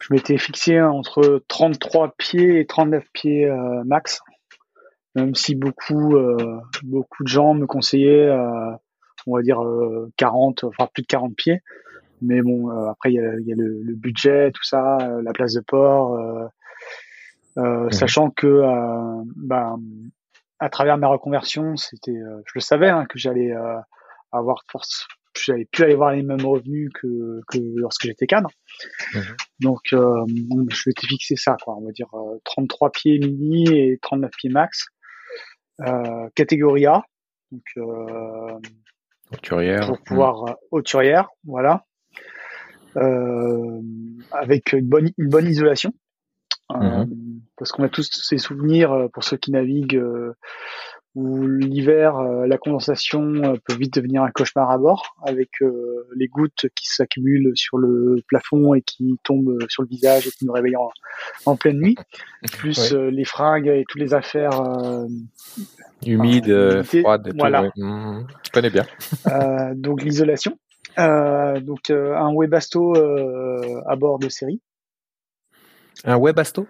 [0.00, 3.48] je m'étais fixé entre 33 pieds et 39 pieds
[3.84, 4.20] max,
[5.14, 6.16] même si beaucoup
[6.82, 8.30] beaucoup de gens me conseillaient,
[9.26, 11.60] on va dire euh, 40, enfin plus de 40 pieds,
[12.22, 15.22] mais bon euh, après il y a, y a le, le budget, tout ça, euh,
[15.22, 16.46] la place de port, euh,
[17.58, 19.78] euh, sachant que euh, ben,
[20.58, 23.78] à travers ma reconversion, c'était, euh, je le savais hein, que j'allais euh,
[24.30, 25.06] avoir force,
[25.36, 28.50] j'avais pu aller voir les mêmes revenus que, que lorsque j'étais cadre.
[29.14, 29.22] Mhm.
[29.60, 31.76] Donc, euh, je m'étais fixé ça, quoi.
[31.76, 32.08] On va dire
[32.44, 34.86] 33 pieds mini et 39 pieds max.
[36.34, 37.02] catégorie A.
[37.50, 37.64] Donc,
[39.32, 39.86] Hauturière.
[39.86, 40.54] Pour pouvoir mmh.
[40.70, 41.84] hauturière, voilà.
[42.96, 45.92] Avec une bonne, une bonne isolation.
[46.70, 47.08] Mhm.
[47.56, 50.02] Parce qu'on a tous ces souvenirs, pour ceux qui naviguent,
[51.14, 56.08] où l'hiver, euh, la condensation euh, peut vite devenir un cauchemar à bord, avec euh,
[56.16, 60.46] les gouttes qui s'accumulent sur le plafond et qui tombent sur le visage et qui
[60.46, 60.76] nous réveillent
[61.44, 61.96] en, pleine nuit,
[62.58, 64.62] plus les fringues et toutes les affaires
[66.06, 67.32] humides, froides.
[67.38, 67.70] Voilà.
[67.70, 68.86] Tout, mmh, je connais bien.
[69.74, 70.56] donc l'isolation.
[70.96, 72.94] Donc un Webasto
[73.86, 74.60] à bord de série.
[76.04, 76.66] Un Webasto?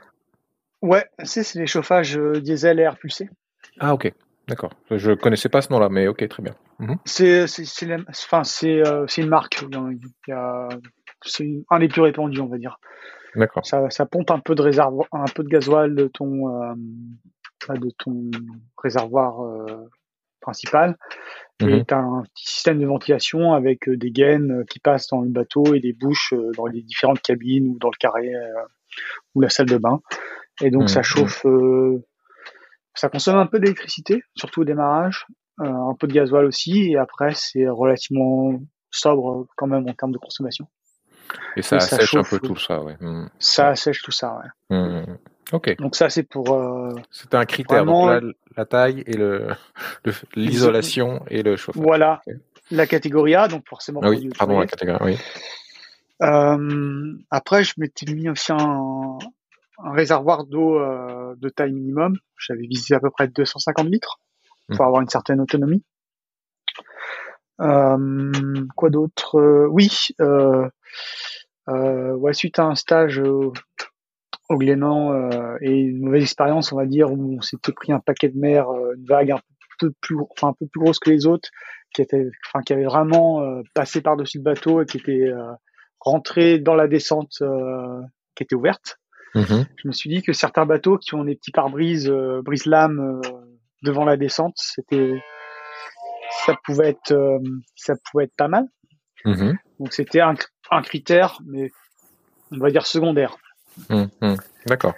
[0.82, 3.30] Ouais, c'est les chauffages diesel et air pulsé.
[3.78, 4.12] Ah ok.
[4.48, 4.72] D'accord.
[4.90, 6.54] Je connaissais pas ce nom-là, mais ok, très bien.
[7.04, 7.44] C'est
[8.08, 9.64] enfin c'est euh, une marque.
[11.24, 12.78] C'est un des plus répandus, on va dire.
[13.37, 13.64] D'accord.
[13.64, 16.74] Ça, ça, pompe un peu de réservoir, un peu de gasoil de ton euh,
[17.68, 18.30] de ton
[18.76, 19.88] réservoir euh,
[20.40, 20.98] principal.
[21.62, 21.85] Et mhm.
[21.87, 25.75] tu as un petit système de ventilation avec des gaines qui passent dans le bateau
[25.75, 28.33] et des bouches dans les différentes cabines ou dans le carré
[29.35, 30.01] ou la salle de bain.
[30.61, 31.05] Et donc ça mhm.
[31.05, 31.46] chauffe
[32.94, 35.27] ça consomme un peu d'électricité, surtout au démarrage,
[35.61, 40.12] euh, un peu de gasoil aussi, et après c'est relativement sobre quand même en termes
[40.12, 40.66] de consommation.
[41.57, 42.96] Et ça assèche un peu tout ça, ouais.
[43.01, 43.29] Hmm.
[43.38, 45.07] Ça assèche tout ça, ouais.
[45.52, 45.56] Hmm.
[45.56, 45.76] Ok.
[45.78, 46.50] Donc ça c'est pour.
[46.52, 47.84] Euh, C'était un critère.
[47.84, 48.22] Donc
[48.56, 49.48] la taille et le
[50.34, 51.82] l'isolation et le chauffage.
[51.82, 52.22] Voilà.
[52.70, 54.00] La catégorie A, donc forcément.
[54.02, 54.98] Ah oui, pardon, la catégorie.
[55.12, 55.18] Oui.
[56.22, 59.18] Euh, après, je m'étais mis aussi un,
[59.78, 62.16] un réservoir d'eau euh, de taille minimum.
[62.38, 64.20] J'avais visé à peu près 250 litres
[64.68, 64.86] pour mmh.
[64.86, 65.82] avoir une certaine autonomie.
[67.60, 68.32] Euh,
[68.76, 69.66] quoi d'autre?
[69.68, 70.08] Oui,
[71.66, 73.20] ouais, suite à un stage
[74.52, 78.28] au, Glénan et une mauvaise expérience, on va dire, où on s'était pris un paquet
[78.28, 79.40] de mer, une vague un
[79.78, 81.48] peu plus, enfin un peu plus grosse que les autres,
[81.94, 83.42] qui était, enfin qui avait vraiment
[83.74, 85.30] passé par-dessus le bateau et qui était
[86.00, 87.42] rentré dans la descente
[88.34, 88.98] qui était ouverte.
[89.34, 89.66] Mhm.
[89.76, 93.30] Je me suis dit que certains bateaux qui ont des petits pare-brises, euh, brise-lames euh,
[93.82, 95.22] devant la descente, c'était,
[96.44, 97.38] ça pouvait être, euh,
[97.74, 98.66] ça pouvait être pas mal.
[99.24, 99.56] Mhm.
[99.78, 100.34] Donc c'était un,
[100.70, 101.70] un, critère, mais
[102.50, 103.36] on va dire secondaire.
[103.88, 104.37] Mhm.
[104.66, 104.94] D'accord.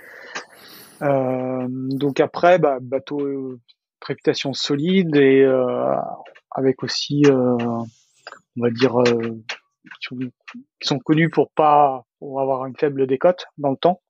[1.00, 3.58] donc après, bah, bateau
[4.06, 5.44] réputation solide et
[6.50, 7.86] avec aussi, on
[8.56, 9.02] va dire,
[10.00, 14.00] qui sont connus pour pas pour avoir une faible décote dans le temps.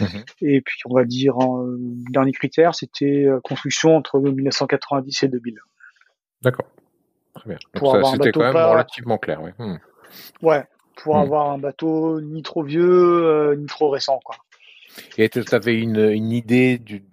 [0.00, 0.24] Mhm.
[0.40, 1.64] Et puis, on va dire, en
[2.10, 5.58] dernier critère, c'était euh, construction entre 1990 et 2000.
[6.42, 6.66] D'accord.
[7.34, 7.58] Très bien.
[8.12, 9.50] c'était quand même relativement clair, oui.
[9.58, 9.76] Hmm.
[10.42, 10.64] Ouais,
[11.02, 11.22] pour hmm.
[11.22, 14.36] avoir un bateau ni trop vieux, euh, ni trop récent, quoi.
[15.16, 17.04] Et tu avais une, une idée du,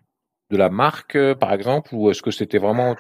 [0.49, 2.95] de la marque, euh, par exemple, ou est-ce que c'était vraiment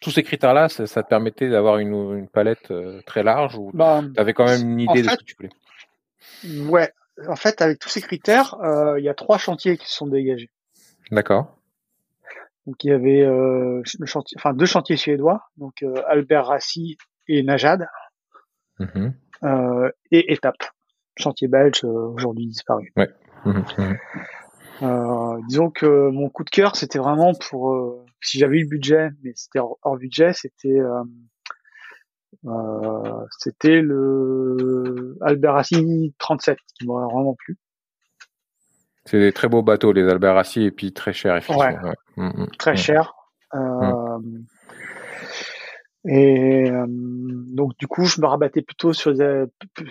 [0.00, 2.72] tous ces critères-là, ça, te permettait d'avoir une, une, palette
[3.06, 5.50] très large ou bah, tu avais quand même une idée de ce que tu voulais?
[6.68, 6.92] Ouais,
[7.26, 10.06] en fait, avec tous ces critères, euh, il y a trois chantiers qui se sont
[10.06, 10.50] dégagés.
[11.10, 11.56] D'accord.
[12.66, 16.96] Donc il y avait euh, le chantier, enfin deux chantiers suédois, donc euh, Albert Rassi
[17.28, 17.86] et Najad,
[18.80, 19.06] mm-hmm.
[19.06, 19.10] euh,
[20.10, 20.62] et Étape,
[21.16, 22.92] chantier belge aujourd'hui disparu.
[22.96, 23.10] Ouais.
[23.44, 23.98] Mm-hmm.
[24.80, 25.46] Mm-hmm.
[25.46, 29.32] disons que mon coup de cœur, c'était vraiment pour si j'avais eu le budget, mais
[29.34, 30.80] c'était hors, budget, c'était
[32.46, 35.62] euh, c'était le Albert
[36.18, 37.56] 37 qui m'aurait vraiment plu.
[39.06, 41.92] C'est des très beaux bateaux, les Albert et puis très chers, effectivement.
[42.16, 42.76] Mm, très mm.
[42.76, 43.14] chers.
[43.54, 44.18] Euh,
[46.06, 49.44] et euh, donc du coup, je me rabattais plutôt sur des,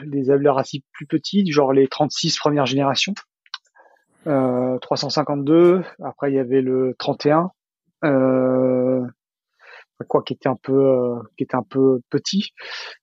[0.06, 3.13] des Albert plus petits, du genre les 36 première génération.
[4.26, 5.84] 352.
[6.02, 7.52] Après, il y avait le 31.
[8.06, 9.06] Euh,
[10.04, 12.54] quoi qui était un peu euh, qui était un peu petit.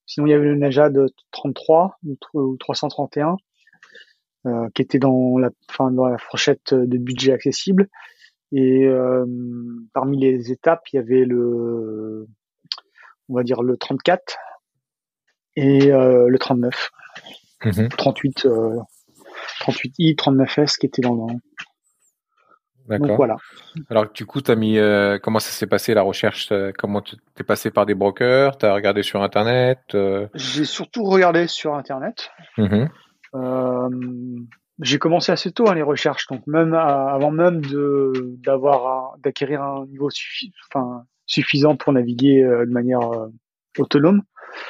[0.06, 1.98] Sinon il y avait le Najad 33
[2.34, 3.36] ou 331
[4.46, 7.88] euh, qui était dans la fin dans la fourchette de budget accessible
[8.52, 9.26] et euh,
[9.92, 12.26] parmi les étapes il y avait le
[13.30, 14.36] on va dire le 34
[15.56, 16.90] et le 39
[17.96, 18.46] 38
[19.60, 21.34] 38i 39s qui étaient dans le
[22.90, 23.16] D'accord.
[23.16, 23.36] Voilà.
[23.88, 27.16] Alors du coup, as mis euh, comment ça s'est passé la recherche euh, Comment tu
[27.38, 30.26] es passé par des brokers Tu as regardé sur internet euh?
[30.34, 32.30] J'ai surtout regardé sur internet.
[32.58, 32.86] Mmh
[34.82, 39.84] j'ai commencé assez tôt hein, les recherches, donc même avant même de d'avoir d'acquérir un
[39.84, 40.08] niveau
[40.72, 43.00] enfin, suffisant pour naviguer de manière
[43.78, 44.22] autonome.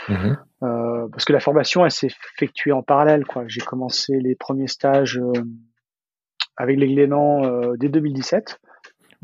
[0.08, 3.24] Mmh parce que la formation, elle s'est effectuée en parallèle.
[3.24, 3.44] Quoi.
[3.48, 5.18] J'ai commencé les premiers stages
[6.58, 8.60] avec les Glénans dès 2017.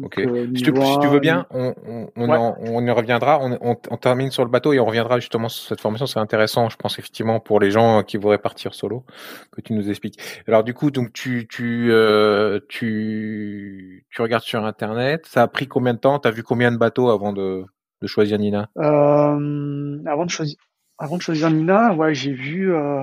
[0.02, 0.18] Ok.
[0.18, 3.40] Euh, si, tu, veux bien, on, on, on, y reviendra.
[3.40, 6.06] On, termine sur le bateau et on reviendra justement sur cette formation.
[6.06, 9.04] C'est intéressant, je pense effectivement pour les gens qui voudraient partir solo,
[9.52, 10.18] que tu nous expliques.
[10.46, 15.24] Alors du coup, donc tu tu euh, tu tu regardes sur internet.
[15.26, 16.18] Ça a pris combien de temps?
[16.18, 17.64] T'as vu combien de bateaux avant de,
[18.02, 18.68] de choisir Nina?
[18.76, 20.58] Euh, Avant de choisir
[20.98, 23.02] avant de choisir Nina, ouais, j'ai vu euh,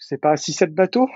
[0.00, 1.08] je sais pas six sept bateaux.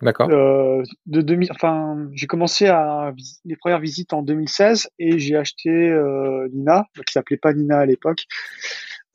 [0.00, 0.30] D'accord.
[0.30, 3.12] Euh, de 2000, enfin, j'ai commencé à
[3.44, 7.86] les premières visites en 2016 et j'ai acheté euh, Nina, qui s'appelait pas Nina à
[7.86, 8.24] l'époque.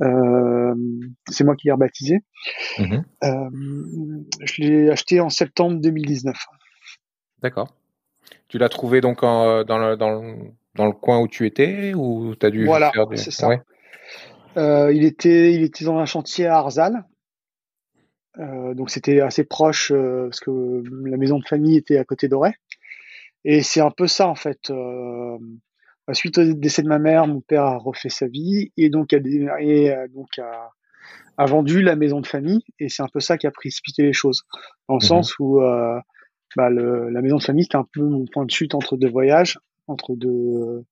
[0.02, 0.76] Euh,
[1.30, 2.20] c'est moi qui l'ai rebaptisé.
[2.78, 3.04] Mm-hmm.
[3.24, 3.50] Euh,
[4.42, 6.36] je l'ai acheté en septembre 2019.
[7.42, 7.74] D'accord.
[8.50, 10.36] Tu l'as trouvé donc en, dans, le, dans, le,
[10.76, 13.18] dans, le, coin où tu étais ou tu as dû voilà, faire des...
[13.18, 13.48] c'est ça.
[13.48, 13.62] Ouais.
[14.58, 17.06] Euh, il était il était dans un chantier à Arzal
[18.40, 22.28] euh, donc c'était assez proche euh, parce que la maison de famille était à côté
[22.28, 22.54] d'Auray.
[23.46, 24.70] Et c'est un peu ça en fait.
[24.70, 25.38] Euh,
[26.14, 29.18] suite au décès de ma mère, mon père a refait sa vie et donc a,
[29.60, 30.72] et, donc a,
[31.38, 32.64] a, vendu la maison de famille.
[32.80, 34.44] Et c'est un peu ça qui a précipité les choses,
[34.88, 35.60] dans le mmh sens où
[36.56, 39.10] bah, le, la maison de famille c'était un peu mon point de chute entre deux
[39.10, 40.84] voyages, entre deux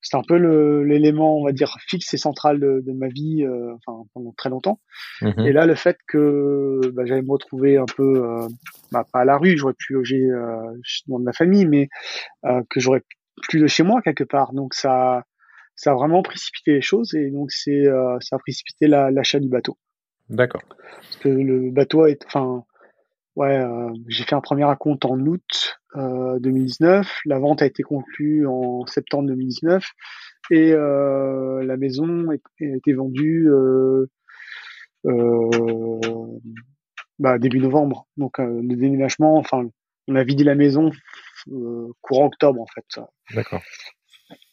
[0.00, 0.36] c'est un peu
[0.82, 4.80] l'élément, on va dire, fixe et central de, ma vie, euh, enfin pendant très longtemps.
[5.22, 5.46] Mhm.
[5.46, 8.48] Et là, le fait que bah, j'allais me retrouver un peu, euh,
[8.92, 10.56] bah, pas à la rue, j'aurais pu loger euh,
[11.08, 11.88] dans de ma famille, mais
[12.70, 13.02] que j'aurais
[13.48, 14.52] plus de chez moi quelque part.
[14.52, 15.24] Donc ça,
[15.74, 17.84] ça a vraiment précipité les choses et donc c'est,
[18.20, 19.76] ça a précipité l'achat du bateau.
[20.28, 20.62] D'accord.
[20.68, 22.64] Parce que le bateau est, enfin,
[23.34, 23.62] ouais,
[24.08, 27.06] j'ai fait un premier raconte en août 2019.
[27.06, 29.84] Euh, la vente a été conclue en septembre 2019
[30.50, 34.06] et euh, la maison a été vendue euh,
[37.18, 38.06] bah, début novembre.
[38.16, 39.68] Donc le déménagement, enfin,
[40.08, 40.90] on a vidé la maison
[42.00, 43.00] courant octobre en fait.
[43.34, 43.62] D'accord.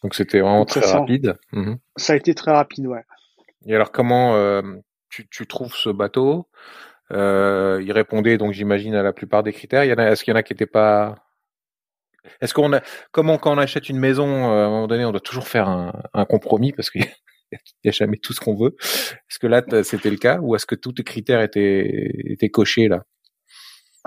[0.03, 1.36] Donc c'était vraiment très rapide.
[1.51, 1.77] Mhm.
[1.97, 3.03] Ça a été très rapide, ouais.
[3.65, 4.62] Et alors comment
[5.10, 6.47] tu, tu, trouves ce bateau?
[7.12, 9.84] Euh, Il répondait donc j'imagine à la plupart des critères.
[9.84, 11.15] Est-ce qu'il y en a qui n'étaient pas
[12.41, 12.81] est-ce qu'on a,
[13.12, 15.67] comment quand on achète une maison, euh, à un moment donné, on doit toujours faire
[15.67, 17.01] un, compromis parce qu'il
[17.83, 18.75] n'y a jamais tout ce qu'on veut.
[18.79, 23.03] Est-ce que là, c'était le cas ou est-ce que tous les critères étaient, cochés là?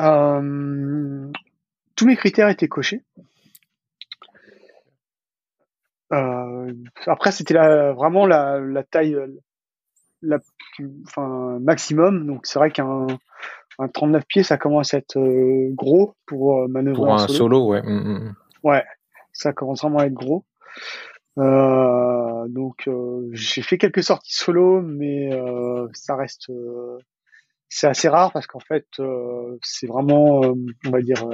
[0.00, 1.30] Euh,
[1.94, 3.02] Tous mes critères étaient cochés.
[6.12, 6.72] Euh,
[7.06, 9.16] après, c'était vraiment la, taille
[10.22, 10.38] la,
[11.60, 12.26] maximum.
[12.26, 13.06] Donc, c'est vrai qu'un
[13.78, 17.66] un 39 pieds, ça commence à être euh, gros pour euh, manœuvrer pour un solo.
[17.68, 17.82] ouais.
[17.82, 18.34] Mm, mm, mm.
[18.62, 18.84] Ouais,
[19.32, 20.44] ça commence vraiment à être gros.
[21.38, 22.88] Euh, donc
[23.32, 25.30] j'ai fait quelques sorties solo, mais
[25.92, 26.50] ça reste
[27.68, 28.86] c'est assez rare parce qu'en fait
[29.62, 31.28] c'est vraiment on va dire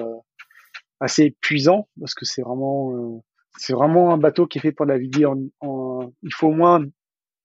[0.99, 3.23] assez épuisant parce que c'est vraiment
[3.57, 6.85] c'est vraiment un bateau qui est fait pour naviguer en, en, il faut au moins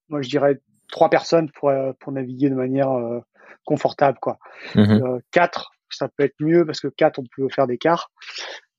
[0.10, 2.90] moi je dirais trois personnes pour pour naviguer de manière
[3.66, 4.38] confortable quoi.
[4.76, 5.02] Mhm.
[5.04, 8.12] Euh, quatre, ça peut être mieux parce que quatre, on peut faire des quarts,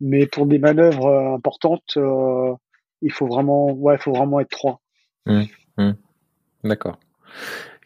[0.01, 2.55] mais pour des manœuvres euh, importantes, euh,
[3.03, 4.81] il faut vraiment, ouais, il faut vraiment être trois.
[5.27, 5.47] Mhm.
[5.77, 5.97] Mhm.
[6.65, 6.99] D'accord.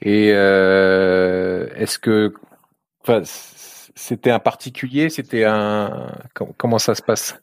[0.01, 2.35] Et est-ce que,
[3.95, 6.11] c'était un particulier, c'était un,
[6.57, 7.41] comment ça se passe?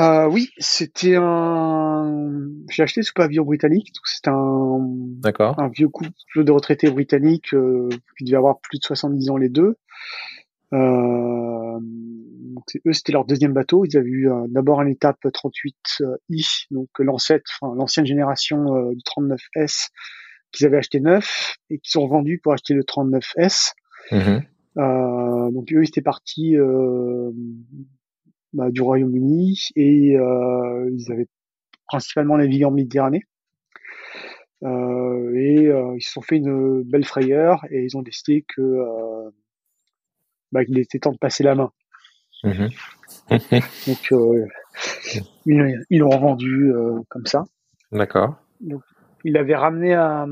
[0.00, 2.48] Euh, oui, c'était un.
[2.70, 3.92] J'ai acheté ce pavillon britannique.
[4.04, 4.78] C'était un.
[5.20, 5.58] D'accord.
[5.58, 9.48] Un vieux couple de retraités britanniques euh, qui devait avoir plus de 70 ans les
[9.48, 9.76] deux.
[10.72, 11.80] Euh,
[12.86, 13.84] eux, c'était leur deuxième bateau.
[13.84, 19.02] Ils avaient eu euh, d'abord un étape 38i, donc l'ancêtre, enfin, l'ancienne génération euh, du
[19.02, 19.88] 39S
[20.52, 23.72] qu'ils avaient acheté neuf et qu'ils ont vendu pour acheter le 39S.
[24.12, 24.38] Mmh
[24.76, 26.54] donc eux, ils étaient partis
[28.52, 31.28] bah, du Royaume-Uni et euh, ils avaient
[31.86, 33.22] principalement navigué en Méditerranée.
[34.62, 38.60] Euh, et euh, ils se sont fait une belle frayeur et ils ont décidé que
[38.60, 39.30] euh,
[40.52, 41.72] bah, qu'il était temps de passer la main.
[42.44, 42.68] Mmh
[43.86, 44.46] Donc euh,
[45.46, 46.72] ils, ils l'ont vendu
[47.08, 47.44] comme ça.
[47.92, 48.36] D'accord.
[48.60, 48.82] Donc
[49.24, 50.26] ils l'avaient ramené à,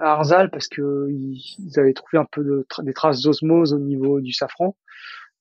[0.00, 3.78] à, Arzal parce que ils, ils, avaient trouvé un peu de des traces d'osmose au
[3.78, 4.76] niveau du safran.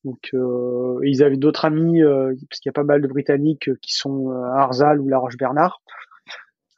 [0.03, 3.69] Donc, euh, ils avaient d'autres amis, euh, parce qu'il y a pas mal de Britanniques
[3.81, 5.81] qui sont euh, à Arzal ou La Roche-Bernard.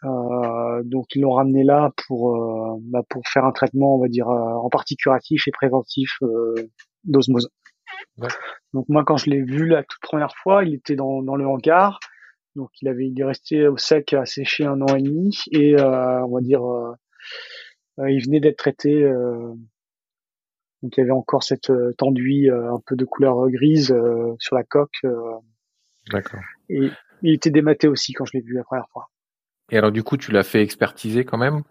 [0.04, 4.08] Euh, donc, ils l'ont ramené là pour euh, bah, pour faire un traitement, on va
[4.08, 6.20] dire, en partie curatif et préventif
[7.04, 7.50] d'osmose.
[8.74, 11.48] Donc, moi, quand je l'ai vu la toute première fois, il était dans, dans le
[11.48, 12.00] hangar.
[12.56, 15.36] Donc, il avait, il est resté au sec à sécher un an et demi.
[15.52, 16.62] Et on va dire
[17.98, 19.12] il venait d'être traité.
[20.86, 21.72] Donc il y avait encore cette
[22.02, 23.96] enduit un peu de couleur grise
[24.40, 25.02] sur la coque.
[26.12, 26.42] D'accord.
[26.70, 29.10] Et il était dématé aussi quand je l'ai vu la première fois.
[29.72, 31.64] Et alors du coup, tu l'as fait expertiser quand même?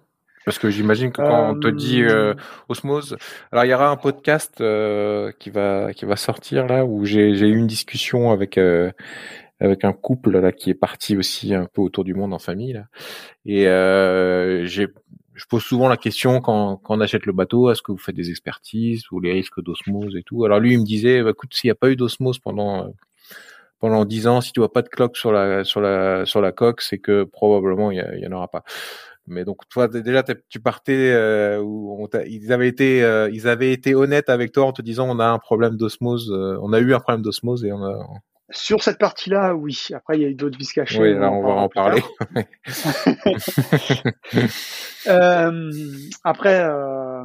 [0.45, 2.35] Parce que j'imagine que quand on te dit euh,
[2.69, 3.17] osmose,
[3.51, 7.35] alors il y aura un podcast euh, qui va qui va sortir là où j'ai
[7.35, 8.91] j'ai eu une discussion avec euh,
[9.59, 12.75] avec un couple là qui est parti aussi un peu autour du monde en famille
[12.75, 12.85] là
[13.47, 13.63] et
[14.67, 14.89] j'ai
[15.35, 18.15] je pose souvent la question quand, quand on achète le bateau, est-ce que vous faites
[18.15, 20.45] des expertises ou les risques d'osmose et tout?
[20.45, 22.93] Alors lui, il me disait, bah, écoute, s'il n'y a pas eu d'osmose pendant
[23.81, 26.53] pendant dix ans, si tu vois pas de cloque sur la sur la sur la
[26.53, 28.65] coque, c'est que probablement il y, en aura pas.
[29.27, 33.95] Mais donc toi déjà tu partais euh, où ils avaient été euh, ils avaient été
[33.95, 36.95] honnêtes avec toi en te disant on a un problème d'osmose, euh, on a eu
[36.95, 38.07] un problème d'osmose et on a
[38.51, 39.79] sur cette partie-là, oui.
[39.95, 41.01] Après, il y a eu d'autres vis cachés.
[41.01, 42.03] Oui, là, on, va en parler.
[45.07, 45.73] euh,
[46.25, 47.25] après, euh,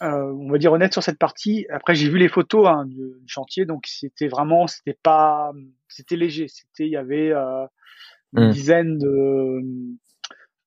[0.00, 1.66] on va dire honnête sur cette partie.
[1.70, 5.52] Après, j'ai vu les photos hein, du, chantier, donc c'était vraiment, c'était pas,
[5.88, 6.48] c'était léger.
[6.48, 8.50] C'était, il y avait une hmm.
[8.50, 9.60] dizaine de, euh,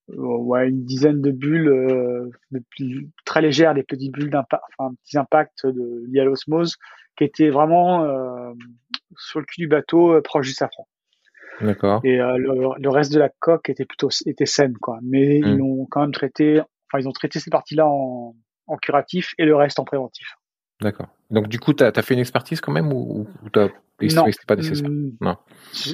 [0.10, 2.62] ouais, une dizaine de bulles euh, de,
[3.26, 6.78] très légères, des petites bulles d'impact, enfin petits impacts de, liés à l'osmose,
[7.18, 8.53] qui étaient vraiment euh,
[9.18, 10.88] sur le cul du bateau, proche du safran.
[11.62, 12.01] D'accord.
[12.03, 14.99] Et le, reste de la coque était plutôt était saine, quoi.
[15.01, 15.62] Mais ils hmm.
[15.62, 18.36] ont quand même traité, enfin ils ont traité cette partie-là en,
[18.68, 20.36] en curatif et le reste en préventif.
[20.82, 21.08] D'accord.
[21.32, 23.69] Donc du coup, tu as, fait une expertise quand même ou, ou t'as
[24.01, 24.89] non, pas nécessaire?
[24.89, 25.11] Mmh.
[25.21, 25.38] Non.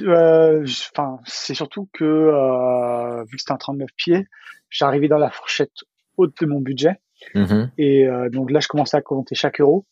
[0.02, 4.26] Euh, enfin, c'est surtout que euh, vu que c'était un 39 pieds,
[4.70, 5.72] j'arrivais dans la fourchette
[6.16, 7.00] haute de mon budget.
[7.34, 9.86] Mmh et euh, donc là, je commençais à compter chaque euro.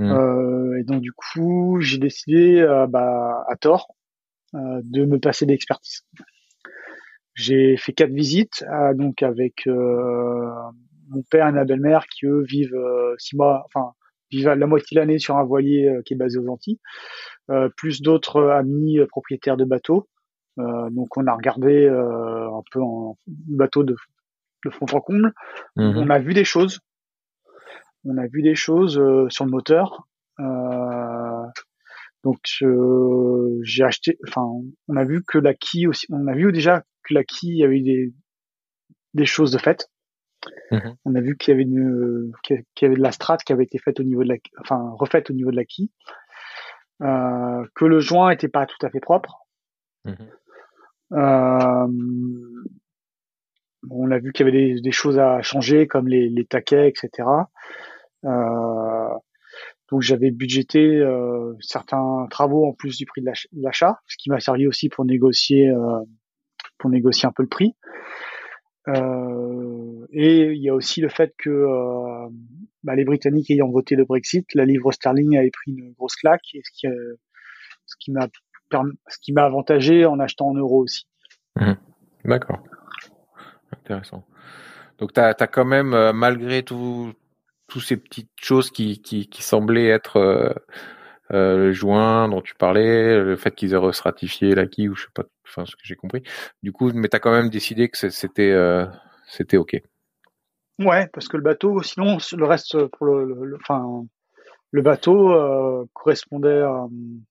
[0.00, 3.94] Euh, et donc du coup, j'ai décidé, euh, bah, à tort,
[4.54, 6.02] euh, de me passer d'expertise.
[7.34, 8.64] J'ai fait quatre visites,
[8.94, 12.76] donc avec mon père et ma belle-mère qui eux vivent
[13.16, 13.94] six mois, enfin
[14.36, 16.78] vivent la moitié de l'année sur un voilier qui est basé aux Antilles.
[17.50, 20.08] Euh, plus d'autres amis euh, propriétaires de bateaux.
[20.58, 23.96] Euh, donc on a regardé un peu en bateau de,
[24.64, 25.32] de fond en comble.
[25.76, 25.96] Mhm.
[25.96, 26.80] On a vu des choses.
[28.04, 30.06] On a vu des choses sur le moteur.
[32.24, 32.38] donc
[33.62, 34.18] j'ai acheté.
[34.28, 34.46] Enfin,
[34.88, 36.06] on a vu que la quille aussi.
[36.10, 38.12] On a vu déjà que la quille avait des
[39.14, 39.88] des choses de fait.
[40.70, 40.96] Mhm.
[41.04, 43.64] On a vu qu'il y avait une, qu'il y avait de la strate qui avait
[43.64, 45.90] été faite au niveau de la, enfin refaite au niveau de la quille.
[47.02, 49.46] Euh, que le joint était pas tout à fait propre.
[50.04, 50.16] Mhm.
[51.12, 51.86] Euh,
[53.90, 57.28] on a vu qu'il y avait des, choses à changer comme les, les taquets, etc.
[58.24, 59.08] Euh,
[59.90, 64.40] donc j'avais budgété euh, certains travaux en plus du prix de l'achat, ce qui m'a
[64.40, 66.00] servi aussi pour négocier euh,
[66.78, 67.76] pour négocier un peu le prix.
[68.88, 72.28] Euh, et il y a aussi le fait que euh,
[72.82, 76.54] bah, les Britanniques ayant voté le Brexit, la livre sterling avait pris une grosse claque,
[76.54, 77.14] et ce qui, euh,
[77.86, 77.96] ce
[79.20, 81.06] qui m'a avantagé en achetant en euros aussi.
[81.56, 81.72] Mmh.
[82.24, 82.62] D'accord.
[83.72, 84.24] Intéressant.
[84.98, 87.12] Donc tu as, quand même, malgré tout,
[87.66, 90.54] toutes ces petites choses qui semblaient être
[91.32, 95.12] euh, le joint dont tu parlais, le fait qu'ils aient restratifié l'acquis ou je sais
[95.14, 96.22] pas, enfin ce que j'ai compris.
[96.62, 98.86] Du coup, mais t'as quand même décidé que c'était euh,
[99.26, 99.80] c'était ok.
[100.78, 104.04] Ouais, parce que le bateau, sinon le reste pour le, enfin
[104.70, 106.62] le bateau euh, correspondait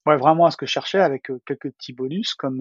[0.06, 2.60] ouais, vraiment à ce que je cherchais avec quelques petits bonus comme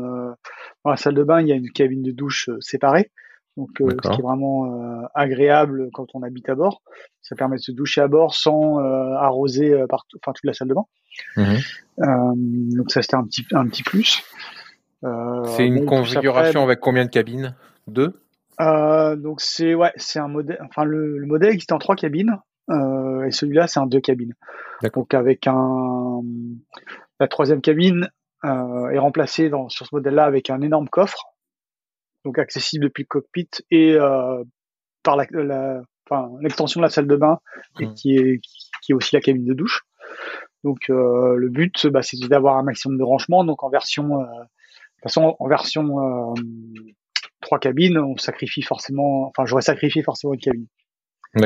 [0.84, 3.10] dans la salle de bain il y a une cabine de douche séparée
[3.56, 6.82] donc euh, ce qui est vraiment euh, agréable quand on habite à bord.
[7.22, 10.68] Ça permet de se doucher à bord sans euh, arroser partout, enfin toute la salle
[10.68, 10.84] de bain.
[11.36, 12.76] Mhm.
[12.76, 14.22] donc ça c'était un petit un petit plus.
[15.02, 17.56] c'est une configuration avec combien de cabines?
[17.86, 18.20] Deux?
[18.58, 20.58] donc c'est ouais c'est un modèle.
[20.64, 22.38] Enfin le, modèle existe en trois cabines
[22.70, 24.34] et celui-là c'est un deux cabines.
[24.94, 26.22] Donc avec un
[27.18, 28.08] la troisième cabine
[28.44, 31.30] est remplacée dans, sur ce modèle-là avec un énorme coffre
[32.24, 34.42] donc accessible depuis le cockpit et euh,
[35.02, 37.38] par la, la enfin, l'extension de la salle de bain
[37.78, 37.94] et mmh.
[37.94, 38.40] qui est
[38.82, 39.82] qui est aussi la cabine de douche.
[40.64, 43.44] Donc euh, le but, bah, c'est d'avoir un maximum de rangement.
[43.44, 46.34] Donc en version, euh, de façon, en version euh,
[47.40, 50.66] trois cabines, on sacrifie forcément, enfin j'aurais sacrifié forcément une cabine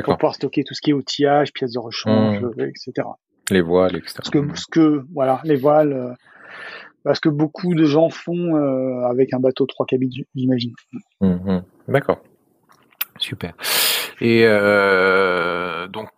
[0.02, 2.60] pour pouvoir stocker tout ce qui est outillage, pièces de rechange, mmh.
[2.60, 3.08] etc.
[3.50, 4.14] Les voiles, etc.
[4.16, 6.12] Parce que, ce que voilà, les voiles, euh,
[7.04, 10.72] parce que beaucoup de gens font euh, avec un bateau trois cabines, j'imagine.
[11.20, 12.18] Mmh, D'accord.
[13.18, 13.54] Super.
[14.20, 16.08] Et euh, donc,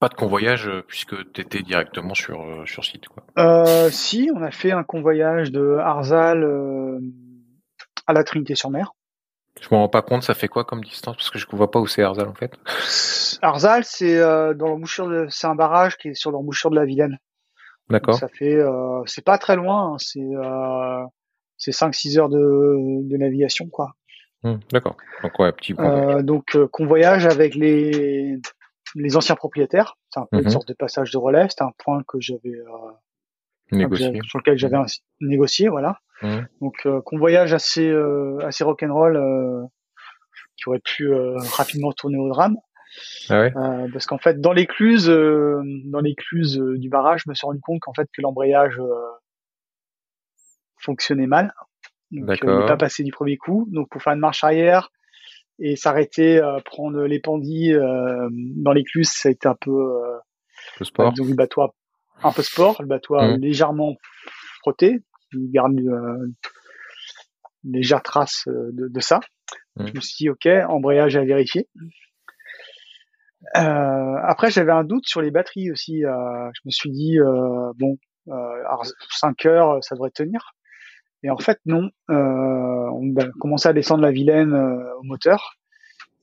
[0.00, 3.08] pas de convoyage puisque tu étais directement sur, euh, sur site.
[3.08, 3.24] Quoi.
[3.38, 6.44] Euh, si, on a fait un convoyage de Arzal
[8.06, 8.92] à la Trinité-sur-Mer.
[9.60, 11.16] Je me rends pas compte, ça fait quoi comme distance?
[11.16, 12.52] Parce que je ne vois pas où c'est Arzal en fait.
[13.42, 16.84] Arzal, c'est euh, dans l'embouchure de, c'est un barrage qui est sur l'embouchure de la
[16.84, 17.18] Vilaine.
[17.88, 18.14] D'accord.
[18.16, 21.04] Ça fait, euh, c'est pas très loin, hein, c'est euh,
[21.56, 22.38] c'est 5-6 heures de,
[23.08, 23.92] de navigation quoi.
[24.42, 24.96] Hum, D'accord.
[25.22, 26.18] Donc ouais, petit point.
[26.18, 28.38] Euh, donc euh, convoyage avec les
[28.94, 29.96] les anciens propriétaires.
[30.10, 30.50] C'est un peu une Mhm.
[30.50, 31.48] sorte de passage de relève.
[31.50, 32.90] C'était un point que j'avais euh,
[33.72, 34.06] négocié.
[34.06, 35.98] que j'avais- sur lequel j'avais ainsi- négocié, voilà.
[36.22, 39.62] Hum, Donc euh, convoyage assez euh, assez rock'n'roll euh,
[40.56, 42.56] qui aurait pu euh, rapidement tourner au drame.
[43.28, 43.52] Ah ouais.
[43.56, 47.46] Euh, parce qu'en fait, dans l'écluse, euh, dans l'écluse euh, du barrage, je me suis
[47.46, 49.10] rendu compte qu'en fait que l'embrayage euh,
[50.78, 51.52] fonctionnait mal.
[52.12, 53.66] Donc, euh, il n'est pas passé du premier coup.
[53.70, 54.90] Donc, pour faire une marche arrière
[55.58, 59.72] et s'arrêter, prendre les pendis euh, dans l'écluse, ça a été un peu,
[60.78, 61.12] Le sport.
[61.12, 61.74] disons, le bateau a
[62.22, 63.40] un peu sport, le bateau a Mhm.
[63.40, 63.96] légèrement
[64.60, 65.00] frotté.
[65.32, 66.34] Il garde une
[67.64, 69.20] légère trace de, de ça.
[69.76, 69.88] Mhm.
[69.88, 71.68] Je me suis dit, ok, embrayage à vérifier.
[73.56, 76.04] Euh, après, j'avais un doute sur les batteries aussi.
[76.04, 76.10] Euh,
[76.54, 77.96] je me suis dit, euh, bon,
[78.28, 78.62] euh,
[79.10, 80.52] 5 heures, ça devrait tenir.
[81.22, 81.90] Et en fait, non.
[82.10, 82.14] Euh,
[82.92, 85.54] on a commencé à descendre la Vilaine euh, au moteur.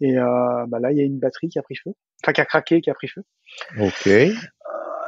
[0.01, 1.91] Et euh, bah là, il y a une batterie qui a pris feu.
[2.23, 3.23] Enfin, qui a craqué, qui a pris feu.
[3.79, 4.07] Ok.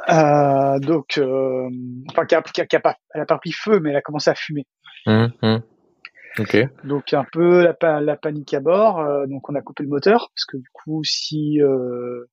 [0.08, 1.68] Euh, donc, euh,
[2.10, 3.96] enfin, qui a, qui a- qui a pas, elle a pas pris feu, mais elle
[3.96, 4.64] a commencé à fumer.
[5.06, 5.60] Hum, hum.
[6.38, 6.56] Ok.
[6.84, 9.00] Donc un peu la, pa- la panique à bord.
[9.00, 12.24] euh, donc on a coupé le moteur parce que du coup, si, euh,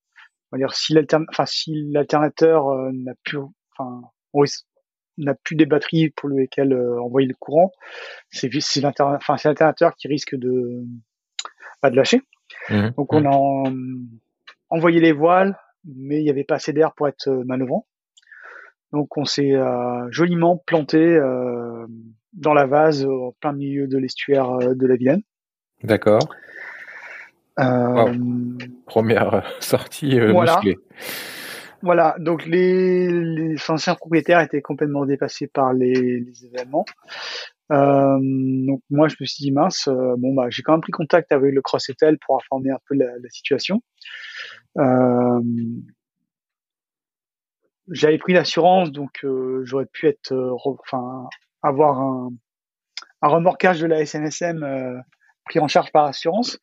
[0.51, 3.39] on va dire, si l'altern, enfin si l'alternateur euh, n'a plus,
[3.77, 4.01] enfin,
[5.17, 7.71] n'a plus des batteries pour lesquelles euh, envoyer le courant,
[8.29, 10.83] c'est c'est l'alter- enfin c'est l'alternateur qui risque de,
[11.81, 12.21] bah, de lâcher.
[12.69, 13.73] Hum, Donc on a en-
[14.69, 17.87] envoyé les voiles, mais il n'y avait pas assez d'air pour être euh, manœuvrant.
[18.93, 21.85] Donc on s'est euh, joliment planté euh,
[22.33, 25.21] dans la vase au plein milieu de l'estuaire euh, de la Vilaine.
[25.83, 26.29] D'accord.
[27.59, 28.13] Euh,
[28.85, 30.53] Première euh, sortie euh, Voilà.
[30.55, 30.77] musclée.
[31.81, 36.85] Voilà, donc les, les anciens propriétaires étaient complètement dépassés par les, les événements.
[37.71, 40.91] Euh, donc moi je me suis dit mince, euh, bon bah j'ai quand même pris
[40.91, 43.81] contact avec le Cross Etel pour informer un peu la, la situation.
[44.77, 45.41] Euh,
[47.93, 51.27] j'avais pris l'assurance, donc euh, j'aurais pu être, euh, enfin
[51.61, 52.31] avoir un,
[53.21, 54.97] un remorquage de la SNSM euh,
[55.45, 56.59] pris en charge par assurance,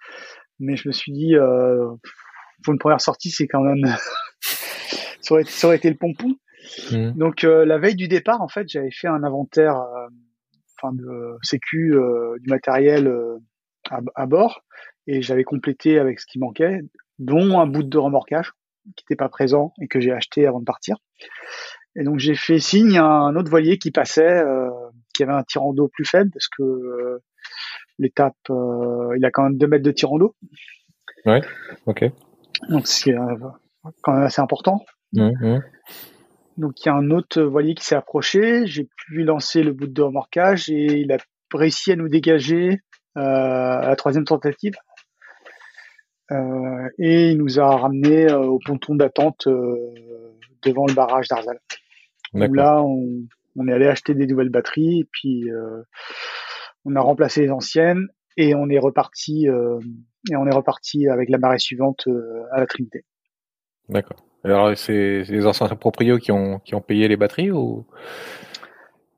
[0.59, 1.89] mais je me suis dit euh,
[2.65, 3.87] pour une première sortie c'est quand même
[4.41, 6.35] ça, aurait, ça aurait été le pompon.
[6.93, 7.13] Hum.
[7.13, 10.09] Donc euh, la veille du départ, en fait, j'avais fait un inventaire, euh,
[10.77, 13.39] enfin de sécu euh, du matériel euh,
[13.89, 14.65] à, à bord,
[15.07, 16.81] et j'avais complété avec ce qui manquait,
[17.19, 18.53] dont un bout de remorquage
[18.97, 20.97] qui n'était pas présent et que j'ai acheté avant de partir.
[21.97, 24.71] Et donc j'ai fait signe à un autre voilier qui passait, euh,
[25.15, 27.23] qui avait un tirant d'eau plus faible parce que euh,
[27.99, 30.37] l'étape, euh, il a quand même deux mètres de tirant d'eau,
[31.87, 32.05] Ok.
[32.69, 33.15] donc c'est
[34.03, 34.85] quand même assez important.
[36.57, 39.87] Donc il y a un autre voilier qui s'est approché, j'ai pu lancer le bout
[39.87, 41.17] de remorquage et il a
[41.53, 42.81] réussi à nous dégager
[43.17, 44.75] à la troisième tentative.
[46.33, 49.77] Euh, et il nous a ramené euh, au ponton d'attente euh,
[50.63, 51.59] devant le barrage d'Arzal.
[52.35, 53.23] Là, on,
[53.57, 55.49] on est allé acheter des nouvelles batteries et puis
[56.85, 58.07] on a remplacé les anciennes
[58.37, 62.07] et on est reparti et on est reparti avec la marée suivante
[62.53, 63.05] à la Trinité.
[63.89, 64.19] D'accord.
[64.45, 67.85] Alors c'est les anciens proprios qui ont qui ont payé les batteries ou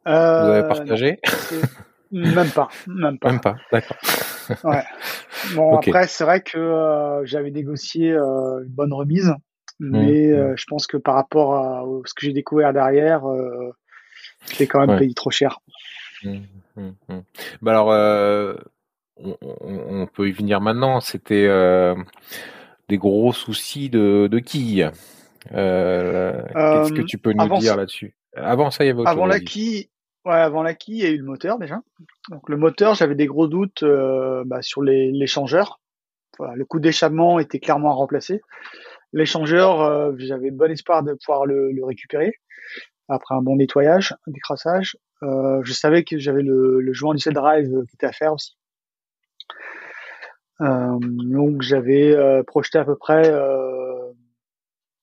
[0.06, 1.20] vous avez partagé?
[2.12, 3.30] Même pas, même pas.
[3.30, 3.56] Même pas.
[3.72, 3.96] D'accord.
[4.64, 4.82] Ouais.
[5.54, 9.32] Bon après c'est vrai que euh, j'avais négocié euh, une bonne remise,
[9.78, 13.22] mais Mmh, euh, je pense que par rapport à ce que j'ai découvert derrière,
[14.44, 14.98] c'est quand même Ouais.
[14.98, 15.60] payé trop cher.
[16.24, 16.42] Hum.
[17.62, 18.58] Bah alors,
[19.16, 21.00] on, peut y venir maintenant.
[21.00, 21.48] C'était
[22.88, 24.82] des gros soucis de, de Qu'est-ce
[26.92, 28.14] que tu peux nous dire là-dessus?
[28.36, 29.88] Avant ça, il y avait Avant la quille,
[30.24, 31.80] ouais, avant la quille, il y a eu le moteur déjà.
[32.30, 35.80] Donc le moteur, j'avais des gros doutes euh, bah, sur les l'échangeur.
[36.38, 38.40] Voilà, le coup d'échappement était clairement à remplacer.
[39.12, 42.34] L'échangeur, euh, j'avais bon espoir de pouvoir le, le récupérer
[43.08, 44.96] après un bon nettoyage, un décrassage.
[45.22, 48.12] Euh, je savais que j'avais le, le joint du set drive euh, qui était à
[48.12, 48.56] faire aussi.
[50.60, 54.12] Euh, donc j'avais euh, projeté à peu près euh,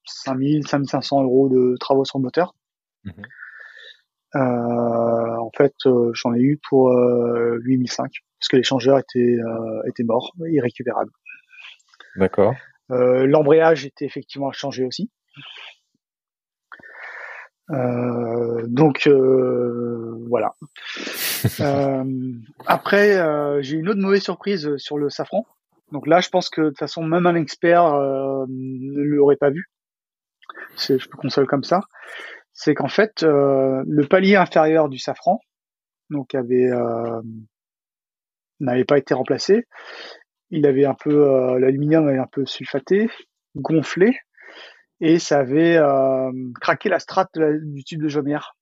[0.05, 2.55] 5000, 5500 euros de travaux sur le moteur.
[3.03, 3.13] Mhm.
[4.35, 9.81] Euh, en fait, euh, j'en ai eu pour euh, 8005 parce que l'échangeur était euh,
[9.87, 11.11] était mort, irrécupérable.
[12.15, 12.55] D'accord.
[12.91, 15.09] Euh, L'embrayage était effectivement à changer aussi.
[17.71, 20.53] Euh, donc euh, voilà.
[22.65, 25.45] après, j'ai une autre mauvaise surprise sur le safran.
[25.91, 27.83] Donc là, je pense que de toute façon, même un expert
[28.47, 29.69] ne l'aurait pas vu.
[30.77, 31.81] Je peux console comme ça.
[32.61, 35.39] C'est qu'en fait, le palier inférieur du safran,
[36.09, 36.69] donc avait
[38.59, 39.65] n'avait pas été remplacé.
[40.49, 43.09] Il avait un peu l'aluminium avait un peu sulfaté,
[43.55, 44.19] gonflé,
[45.01, 48.57] et ça avait euh, craqué la strate du tube de Jomière.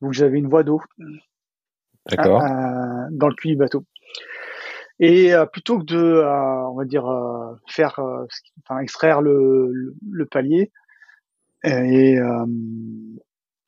[0.00, 0.80] Donc j'avais une voie d'eau
[2.12, 2.16] euh,
[3.10, 3.84] dans le cul du bateau.
[4.98, 6.22] Et euh, plutôt que de,
[6.70, 7.04] on va dire,
[7.68, 8.00] faire,
[8.62, 10.72] enfin extraire le, le, palier
[11.64, 12.16] et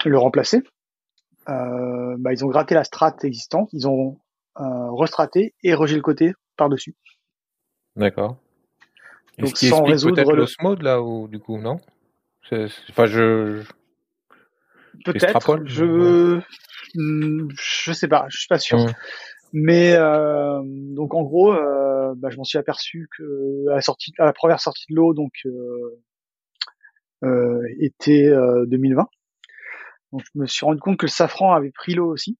[0.04, 0.62] le remplacer,
[1.46, 4.18] bah, ils ont gratté la strate existante, ils ont
[4.56, 6.94] restraté et rejeté le côté par dessus.
[7.96, 8.36] D'accord.
[9.38, 11.78] Donc sans résoudre l'osmode là ou du coup non?
[12.90, 13.62] Enfin, je.
[15.04, 15.64] Peut-être.
[15.64, 16.40] Je.
[16.94, 18.26] Hmm, je sais pas.
[18.28, 18.78] Je suis pas sûr.
[19.52, 24.12] Mais euh, donc en gros, euh, bah, je m'en suis aperçu que à la sortie,
[24.18, 26.00] à la première sortie de l'eau, donc euh,
[27.24, 28.30] euh était
[28.66, 29.06] 2020.
[30.12, 32.38] Donc je me suis rendu compte que le safran avait pris l'eau aussi.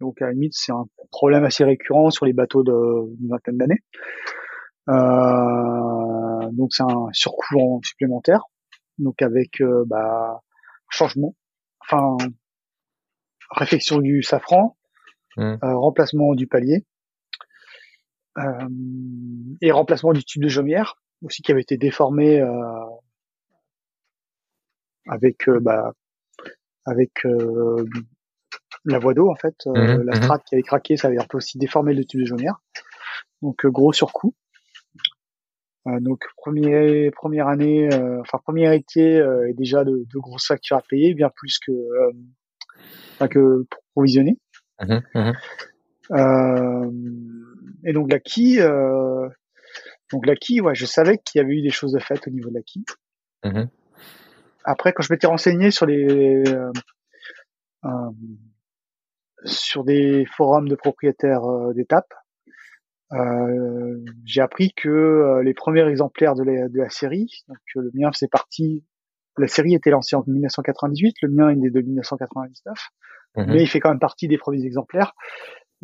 [0.00, 3.82] Donc à la limite, c'est un problème assez récurrent sur les bateaux d'une vingtaine d'années.
[6.52, 8.42] donc c'est un surcoût supplémentaire
[8.98, 10.40] donc avec euh, bah,
[10.88, 11.34] changement,
[11.80, 12.16] enfin
[13.50, 14.76] réflexion du safran,
[15.36, 15.42] mmh.
[15.42, 16.86] euh, remplacement du palier
[18.38, 18.68] euh,
[19.60, 22.42] et remplacement du tube de jaumière aussi qui avait été déformé
[25.06, 25.92] avec bah,
[26.84, 27.10] avec
[28.84, 31.26] la voie d'eau en fait, mmh la mmh strate qui avait craqué, ça avait un
[31.28, 32.60] peu aussi déformé le tube de jaumière.
[33.42, 34.34] Donc gros surcoût.
[35.88, 40.76] Euh, donc premier, première année, euh, enfin premier euh, et déjà de, de grosses factures
[40.76, 41.72] à payer, bien plus que
[43.28, 44.38] que pour provisionner.
[44.80, 45.32] Mmh mmh
[47.84, 48.58] et donc l'acquis,
[50.12, 52.50] donc l'acquis, ouais, je savais qu'il y avait eu des choses de faites au niveau
[52.50, 52.84] de l'acquis.
[53.44, 53.64] Mmh
[54.64, 56.42] Après, quand je m'étais renseigné sur les
[59.44, 61.42] sur des forums de propriétaires
[61.74, 62.14] d'étapes,
[63.12, 67.82] euh, j'ai appris que euh, les premiers exemplaires de la, de la série, donc euh,
[67.82, 68.84] le mien faisait partie,
[69.36, 72.78] la série était lancée en 1998, le mien est de 1999,
[73.36, 73.46] mhm.
[73.48, 75.12] mais il fait quand même partie des premiers exemplaires.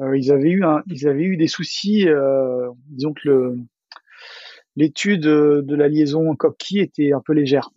[0.00, 3.56] Euh, ils avaient eu un, ils avaient eu des soucis, euh, disons que le
[4.76, 7.70] l'étude de la liaison coquille était un peu légère.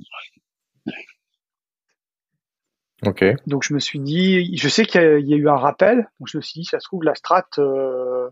[3.06, 3.24] Ok.
[3.48, 6.28] Donc je me suis dit, je sais qu'il y, y, a eu un rappel, donc
[6.28, 8.30] je me suis dit, ça se trouve la strat euh,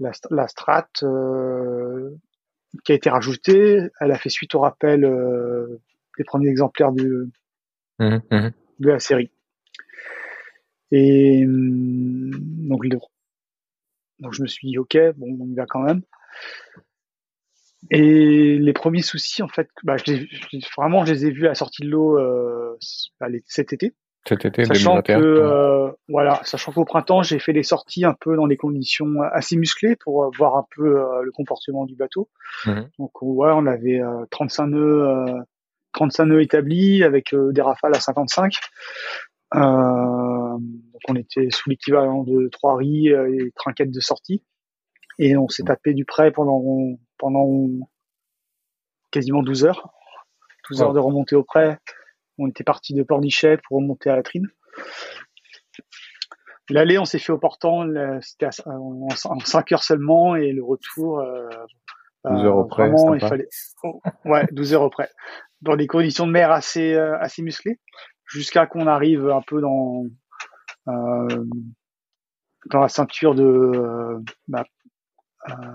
[0.00, 2.10] la, la strate euh,
[2.84, 5.80] qui a été rajoutée, elle a fait suite au rappel euh,
[6.18, 7.30] des premiers exemplaires de,
[8.00, 8.50] mmh, mmh.
[8.80, 9.30] de la série.
[10.90, 12.86] Et mmh, donc,
[14.18, 16.02] donc je me suis dit ok, bon, on y va quand même.
[17.90, 20.12] Et les premiers soucis, en fait, bah, je
[20.76, 22.76] vraiment, je les ai vus à la sortie de l'eau euh,
[23.46, 23.94] cet été.
[24.26, 28.36] Cet été sachant Que, euh, voilà, sachant qu'au printemps, j'ai fait des sorties un peu
[28.36, 32.30] dans des conditions assez musclées pour euh, voir un peu euh, le comportement du bateau.
[32.64, 32.88] Mhm.
[32.98, 35.26] Donc ouais, on avait 35 nœuds,
[35.92, 38.54] 35 nœuds établis avec des rafales à 55.
[39.52, 44.42] donc on était sous l'équivalent de trois riz et trinquettes de sortie.
[45.18, 46.62] Et on s'est tapé du près pendant
[47.18, 47.68] pendant
[49.10, 49.92] quasiment 12 heures.
[50.70, 51.78] 12 heures de remontée au près
[52.38, 54.48] on était parti de Pornichet pour remonter à la trine.
[56.70, 57.86] L'aller, on s'est fait au portant,
[58.22, 61.48] c'était en, 5 heures seulement, et le retour, euh,
[62.24, 63.48] 12 heures auprès, vraiment, il fallait,
[63.82, 65.10] oh, ouais, 12 heures auprès.
[65.60, 67.80] Dans des conditions de mer assez, euh, assez musclées,
[68.24, 70.04] jusqu'à qu'on arrive un peu dans,
[70.88, 71.44] euh,
[72.70, 74.64] dans la ceinture de euh, bah,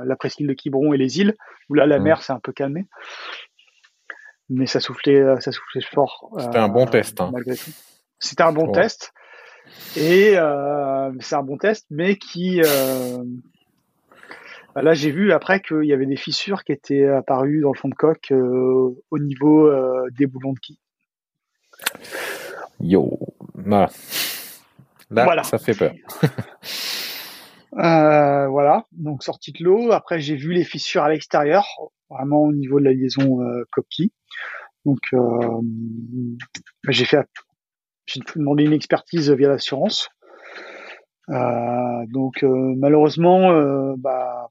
[0.04, 1.36] la presqu'île de Quiberon et les îles,
[1.70, 2.04] où là, la mmh.
[2.04, 2.88] mer s'est un peu calmée
[4.50, 6.32] mais ça soufflait, euh, ça soufflait fort.
[6.40, 7.22] C'était un bon euh, test.
[7.22, 7.32] Hein.
[8.20, 9.14] C'était un bon test.
[9.96, 13.24] Et euh, c'est un bon test, mais qui euh,
[14.74, 17.78] bah là j'ai vu après qu'il y avait des fissures qui étaient apparues dans le
[17.78, 20.80] fond de coque euh, au niveau euh, des boulons de qui.
[22.80, 23.20] Yo,
[23.54, 23.90] voilà.
[25.12, 25.44] Là, voilà.
[25.44, 25.94] ça fait peur.
[27.72, 29.92] voilà, donc sortie de l'eau.
[29.92, 31.66] Après j'ai vu les fissures à l'extérieur,
[32.10, 34.12] vraiment au niveau de la liaison euh, coquille.
[34.86, 35.62] Donc euh,
[36.88, 37.28] j'ai fait
[38.36, 40.10] demandé une expertise via l'assurance.
[41.30, 44.50] Euh, donc euh, malheureusement, euh, bah,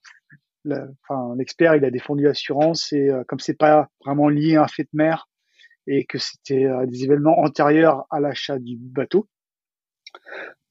[1.36, 4.90] l'expert il a défendu l'assurance et comme c'est pas vraiment lié à un fait de
[4.92, 5.28] mer
[5.86, 9.26] et que c'était des événements antérieurs à l'achat du bateau,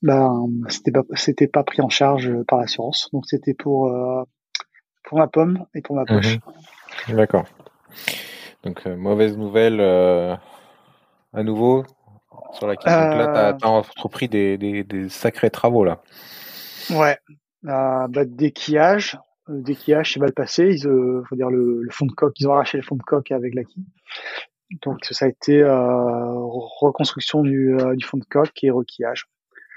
[0.03, 0.31] Bah,
[0.69, 3.91] c'était pas, c'était pas pris en charge par l'assurance, donc c'était pour
[5.03, 6.37] pour ma pomme et pour ma poche.
[7.07, 7.15] Mhm.
[7.15, 7.45] D'accord.
[8.63, 11.83] Donc mauvaise nouvelle à nouveau
[12.53, 16.01] sur la Donc là, tu as, entrepris des, des, des, sacrés travaux là.
[16.89, 17.17] Ouais.
[17.65, 19.17] Euh, bah, déquillage,
[19.47, 20.69] le déquillage s'est mal passé.
[20.69, 23.03] Ils, euh, faut dire le, le, fond de coque, ils ont arraché le fond de
[23.03, 23.85] coque avec la quille.
[24.83, 29.27] Donc ça a été euh, reconstruction du, euh, du, fond de coque et requillage.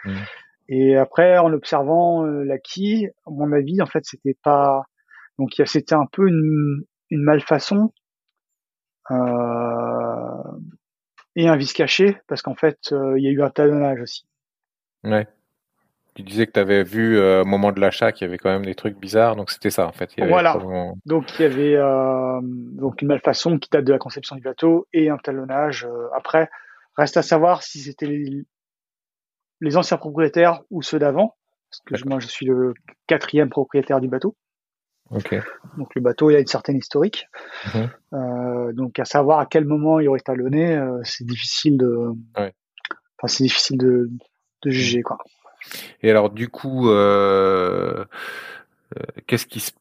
[0.04, 0.14] Mmh.
[0.68, 4.84] Et après, en observant euh, la quille, à mon avis, en fait, c'était pas
[5.38, 7.92] donc c'était un peu une, une malfaçon
[11.34, 14.24] et un vis caché parce qu'en fait, il y a eu un talonnage aussi.
[15.02, 15.26] Ouais.
[16.14, 18.50] Tu disais que tu avais vu euh, au moment de l'achat qu'il y avait quand
[18.50, 20.10] même des trucs bizarres, donc c'était ça en fait.
[20.18, 20.58] voilà.
[21.06, 24.88] Donc il y avait euh, donc une malfaçon qui date de la conception du bateau
[24.92, 25.84] et un talonnage.
[25.84, 26.50] Euh, après,
[26.96, 28.44] reste à savoir si c'était les,
[29.76, 31.36] anciens propriétaires ou ceux d'avant,
[31.70, 32.74] parce que moi je suis le
[33.06, 34.36] quatrième propriétaire du bateau.
[35.10, 35.34] Ok.
[35.76, 37.26] Donc le bateau il a une certaine historique.
[37.74, 38.72] Mhm.
[38.74, 42.12] donc à savoir à quel moment il aurait talonné, c'est difficile de.
[42.38, 42.54] Ouais.
[43.18, 44.10] Enfin c'est difficile de,
[44.62, 45.18] de juger quoi.
[46.02, 48.04] Et alors du coup, euh,
[48.96, 49.72] euh, qu'est-ce qui se,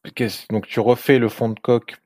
[0.49, 1.97] donc tu refais le fond de coque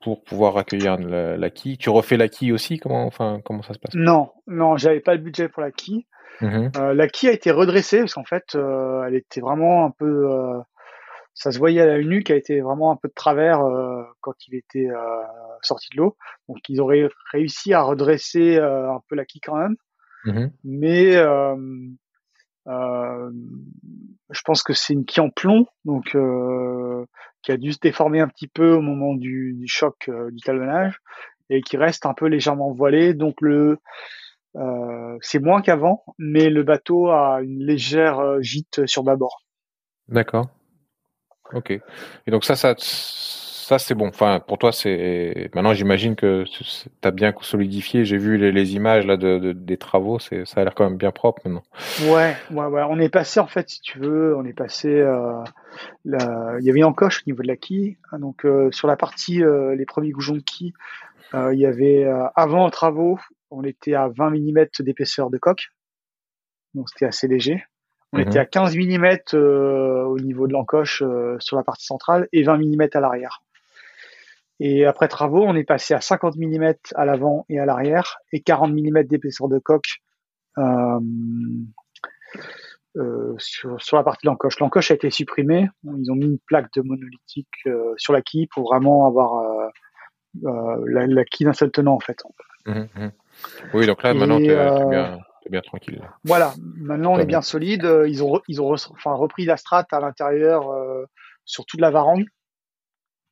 [0.00, 1.76] pour pouvoir accueillir la, quille?
[1.76, 2.78] Tu refais la quille aussi?
[2.78, 3.94] Comment, enfin, comment ça se passe?
[3.94, 6.06] Non, non, j'avais pas le budget pour la quille.
[6.40, 10.28] Mmh euh, la quille a été redressée parce qu'en fait, elle était vraiment un peu,
[11.34, 13.60] ça se voyait à la nuque, elle était vraiment un peu de travers
[14.20, 14.88] quand il était
[15.62, 16.16] sorti de l'eau.
[16.48, 19.76] Donc ils auraient réussi à redresser un peu la quille quand même,
[20.24, 21.16] mmh mais
[22.68, 23.30] euh,
[24.30, 27.06] je pense que c'est une quille en plomb, donc euh,
[27.42, 30.40] qui a dû se déformer un petit peu au moment du, du choc euh, du
[30.40, 31.00] talonnage
[31.48, 33.14] et qui reste un peu légèrement voilée.
[33.14, 33.78] Donc le
[35.20, 39.42] c'est moins qu'avant, mais le bateau a une légère gîte sur bâbord.
[40.08, 40.48] D'accord.
[41.52, 41.70] Ok.
[41.70, 44.08] Et donc ça, ça, ça c'est bon.
[44.08, 46.64] Enfin, pour toi, c'est maintenant j'imagine que tu
[47.02, 48.04] as bien solidifié.
[48.04, 50.18] J'ai vu les, images là de, des travaux.
[50.18, 51.62] C'est ça a l'air quand même bien propre maintenant.
[52.10, 52.82] Ouais, ouais, ouais.
[52.88, 54.88] On est passé en fait, si tu veux, on est passé.
[54.88, 55.42] Euh,
[56.04, 57.96] il y avait une encoche au niveau de la quille.
[58.12, 60.72] Donc euh, sur la partie euh, les premiers goujons de quille,
[61.34, 63.18] il y avait avant travaux,
[63.50, 65.68] on était à 20 mm d'épaisseur de coque.
[66.74, 67.64] Donc c'était assez léger.
[68.12, 68.38] On était mhm.
[68.38, 71.02] à 15 mm au niveau de l'encoche
[71.40, 73.42] sur la partie centrale et 20 mm à l'arrière.
[74.60, 78.40] Et après travaux, on est passé à 50 mm à l'avant et à l'arrière et
[78.40, 80.00] 40 mm d'épaisseur de coque
[80.58, 81.00] euh,
[82.96, 84.58] euh, sur, sur, la partie de l'encoche.
[84.58, 85.68] L'encoche a été supprimée.
[85.84, 89.68] Ils ont mis une plaque de monolithique euh, sur la quille pour vraiment avoir euh,
[90.46, 92.20] euh, la, la, quille d'un seul tenant en fait.
[92.66, 93.10] Mmh, mmh.
[93.74, 95.18] Oui, donc là maintenant tu es, bien,
[95.50, 96.00] bien, tranquille.
[96.24, 97.88] Voilà, maintenant on est bien solide.
[98.06, 100.72] Ils ont, ils ont enfin, repris la strate à l'intérieur
[101.44, 102.26] sur toute la varangue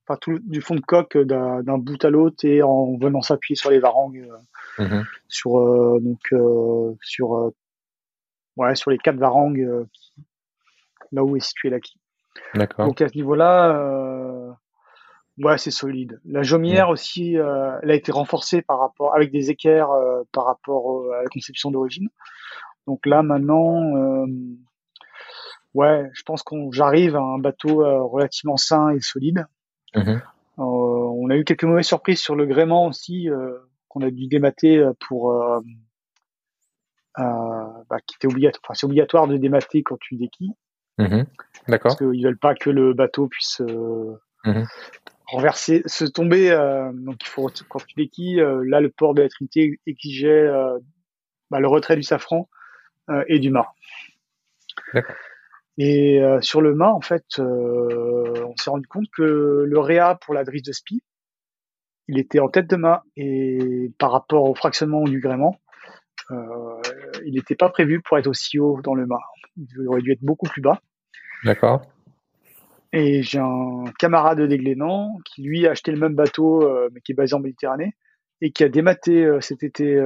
[0.06, 3.70] enfin tout du fond de coque d'un bout à l'autre et en venant s'appuyer sur
[3.70, 4.28] les varangues
[4.78, 5.04] euh, mhm.
[5.28, 7.52] sur euh, donc euh, sur
[8.56, 9.86] ouais sur les quatre varangues
[11.12, 12.00] là où est située la quille.
[12.54, 12.86] D'accord.
[12.86, 14.56] Donc à ce niveau-là,
[15.38, 16.20] ouais c'est solide.
[16.24, 19.90] La jaumière aussi, elle a été renforcée par rapport avec des équerres
[20.32, 22.08] par rapport à la conception d'origine.
[22.86, 24.26] Donc là maintenant,
[25.74, 27.76] ouais, je pense qu'on j'arrive à un bateau
[28.08, 29.46] relativement sain et solide.
[30.58, 33.58] Euh, on a eu quelques mauvaises surprises sur le gréement aussi, euh,
[33.88, 35.32] qu'on a dû démater euh, pour
[37.16, 38.62] bah, qui était obligatoire.
[38.64, 40.52] Enfin, c'est obligatoire de démater quand tu déquilles.
[40.98, 41.26] Mhm.
[41.68, 41.90] D'accord.
[41.90, 43.60] Parce qu'ils veulent pas que le bateau puisse
[44.44, 44.66] mhm.
[45.26, 46.50] Renverser, se tomber.
[46.94, 50.48] donc il faut quand tu déquilles, là le port de la Trinité exigeait
[51.50, 52.48] bah, le retrait du safran
[53.28, 53.72] et du mât.
[55.78, 60.14] Et euh, sur le mât, en fait, euh, on s'est rendu compte que le réa
[60.14, 61.02] pour la drisse de spi,
[62.08, 65.58] il était en tête de mât et par rapport au fractionnement du gréement,
[66.30, 66.80] euh,
[67.24, 69.20] il n'était pas prévu pour être aussi haut dans le mât.
[69.56, 70.80] Il aurait dû être beaucoup plus bas.
[71.44, 71.82] D'accord.
[72.98, 77.00] Et j'ai un camarade de Déglénan qui lui a acheté le même bateau, euh, mais
[77.00, 77.94] qui est basé en Méditerranée,
[78.40, 80.00] et qui a dématé euh, cet été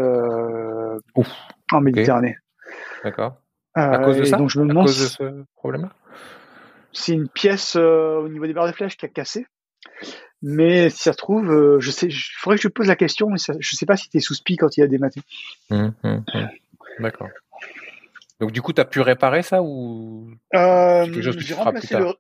[1.73, 2.37] en Méditerranée.
[3.05, 3.37] D'accord.
[3.75, 4.37] À cause de ça?
[4.37, 5.91] donc je me demande à cause de ce problème
[6.93, 9.47] C'est une pièce euh, au niveau des barres de flèches qui a cassé.
[10.43, 13.29] Mais si ça se trouve, euh, je sais, il faudrait que je pose la question,
[13.29, 15.21] mais ça, je sais pas si tu es sous spi quand il a dématé.
[15.71, 16.49] Hum, hum, hum.
[16.99, 17.29] D'accord.
[18.41, 22.15] Donc du coup, tu as pu réparer ça ou euh, J'ai remplacé le.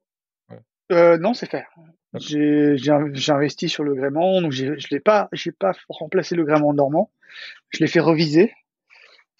[0.90, 1.64] Euh, non, c'est fait.
[2.14, 2.90] J'ai
[3.28, 7.10] investi sur le gréement, donc je l'ai pas, j'ai pas remplacé le gréement dormant.
[7.70, 8.52] Je l'ai fait reviser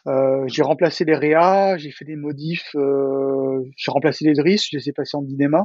[0.07, 4.79] Euh, j'ai remplacé les réas, j'ai fait des modifs, euh, j'ai remplacé les drisses, je
[4.79, 5.65] les ai passés en dinéma,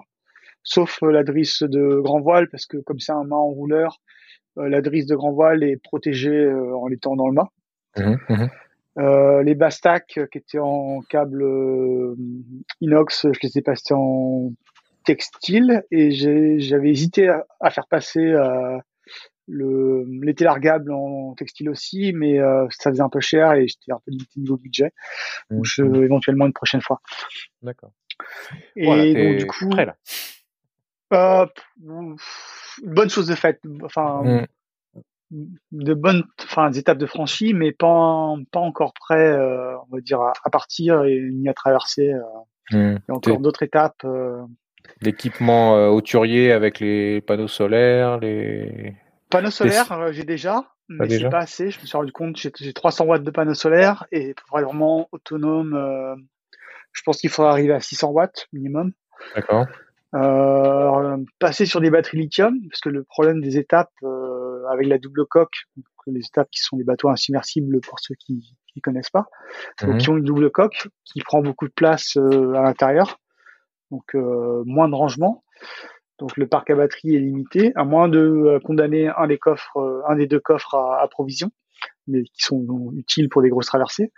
[0.63, 4.01] sauf la drisse de grand voile parce que comme c'est un mât enrouleur,
[4.57, 7.49] euh, la drisse de grand voile est protégée euh, en étant dans le mât.
[7.97, 8.49] Mhm.
[8.97, 12.15] Euh, les bastacs qui étaient en câble euh,
[12.81, 14.51] inox, je les ai passés en
[15.05, 16.11] textile et
[16.59, 18.77] j'avais hésité à, à faire passer euh,
[19.47, 23.91] le l'été largable en textile aussi, mais euh, ça faisait un peu cher et j'étais
[23.91, 24.91] un peu limité niveau budget.
[25.51, 26.03] Donc je, Mhm.
[26.03, 26.99] éventuellement une prochaine fois.
[27.61, 27.91] D'accord.
[28.75, 29.95] Et Voilà, donc du coup, prêt là.
[31.13, 31.45] euh,
[32.83, 34.45] bonne chose de faite, enfin Mhm.
[35.71, 40.01] de bonnes enfin des étapes de franchie, mais pas pas encore prêt, euh, on va
[40.01, 42.11] dire à, à partir et ni à traverser.
[42.13, 42.21] euh.
[42.71, 42.99] Mhm.
[43.07, 44.03] Il y a encore d'autres étapes.
[45.01, 48.95] L'équipement euh, hauturier avec les panneaux solaires, les.
[49.29, 51.71] Panneaux solaires, euh, j'ai déjà, mais c'est pas assez.
[51.71, 54.65] Je me suis rendu compte, j'ai j'ai 300 watts de panneaux solaires et pour être
[54.65, 56.15] vraiment autonome, euh,
[56.93, 58.91] je pense qu'il faudra arriver à 600 watts minimum.
[59.35, 59.65] D'accord.
[60.13, 64.97] Euh, passer sur des batteries lithium, parce que le problème des étapes euh, avec la
[64.97, 69.09] double coque, donc les étapes qui sont des bateaux insubmersibles pour ceux qui ne connaissent
[69.09, 69.25] pas,
[69.81, 69.97] donc Mhm.
[69.97, 73.19] qui ont une double coque qui prend beaucoup de place euh, à l'intérieur,
[73.91, 75.43] donc euh, moins de rangement.
[76.19, 79.77] Donc le parc à batterie est limité, à moins de euh, condamner un des coffres,
[79.77, 81.51] euh, un des deux coffres à, à provision,
[82.07, 84.11] mais qui sont utiles pour des grosses traversées.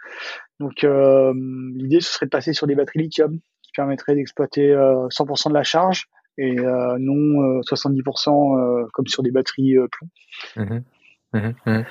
[0.60, 1.34] Donc euh,
[1.76, 5.54] l'idée ce serait de passer sur des batteries lithium qui permettraient d'exploiter euh, 100% de
[5.56, 6.06] la charge
[6.38, 10.10] et euh, non euh, 70% euh, comme sur des batteries plomb.
[10.64, 10.84] Mhm.
[11.66, 11.86] Mhm.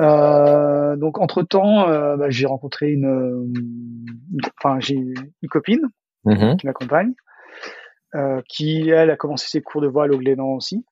[0.00, 3.04] Euh, donc entre temps, bah, j'ai rencontré une,
[3.54, 5.82] une- enfin j'ai une copine
[6.24, 6.56] Mhm.
[6.56, 7.12] qui m'accompagne,
[8.14, 10.84] euh, qui elle a commencé ses cours de voile au Glénan aussi,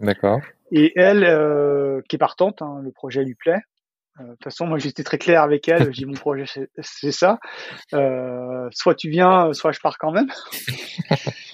[0.00, 0.40] D'accord.
[0.72, 3.60] et elle euh, qui est partante, hein, le projet lui plaît.
[4.20, 5.92] Euh, De toute façon, moi j'étais très clair avec elle.
[5.92, 7.38] J'ai mon projet c'est- ça.
[7.90, 10.28] Soit tu viens, soit je pars quand même.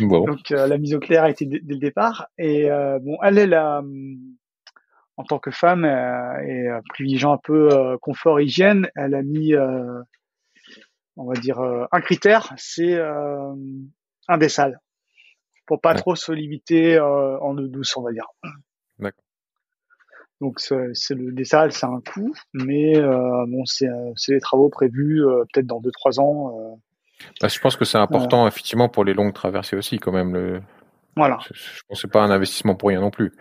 [0.00, 0.24] Bon.
[0.24, 2.26] Donc euh, la mise au clair a été dès, le départ.
[2.38, 4.16] Et euh, bon, elle, a, hum,
[5.16, 9.54] en tant que femme euh, et privilégiant un peu confort, hygiène, elle a mis,
[11.16, 13.52] on va dire, euh, un critère, c'est euh,
[14.28, 14.80] un dessal,
[15.66, 15.98] pour pas Ouais.
[15.98, 18.26] trop se limiter euh, en eau douce, on va dire.
[18.98, 19.24] D'accord.
[20.40, 23.88] Donc c'est le dessal, c'est un coût, mais bon, c'est
[24.28, 26.78] des travaux prévus peut-être dans deux trois ans.
[27.40, 30.34] Bah, je pense que c'est important effectivement pour les longues traversées aussi quand même.
[30.34, 30.60] Le...
[31.16, 31.38] voilà.
[31.46, 33.32] Je je pense que c'est pas un investissement pour rien non plus.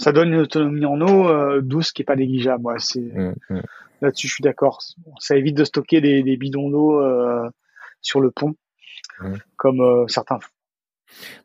[0.00, 2.64] Ça donne une autonomie en eau euh, douce qui est pas négligeable.
[2.66, 3.34] Ouais, c'est Mhm.
[3.50, 3.62] Mhm.
[4.02, 4.80] Là-dessus, je suis d'accord.
[5.18, 7.48] Ça évite de stocker des, des bidons d'eau euh,
[8.00, 8.54] sur le pont,
[9.20, 9.38] Mhm.
[9.56, 10.48] comme euh, certains font.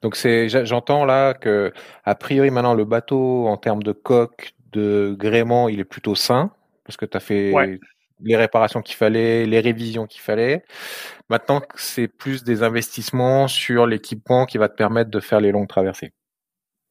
[0.02, 1.74] Donc c'est, j'entends là que
[2.06, 6.52] a priori maintenant le bateau en termes de coque, de gréement, il est plutôt sain
[6.86, 7.80] parce que tu as fait Ouais.
[8.22, 10.64] les réparations qu'il fallait, les révisions qu'il fallait.
[11.30, 15.68] Maintenant c'est plus des investissements sur l'équipement qui va te permettre de faire les longues
[15.68, 16.14] traversées.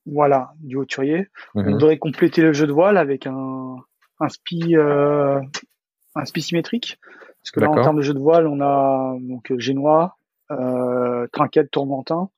[0.07, 1.29] Voilà, du hauturier.
[1.55, 1.73] On Mhm.
[1.73, 3.77] voudrait compléter le jeu de voile avec un,
[4.21, 5.41] un spi, euh,
[6.15, 6.99] un spi symétrique.
[7.43, 10.17] Parce que là, en termes de jeu de voile, on a donc génois,
[10.51, 12.29] euh, trinquette, tourmentin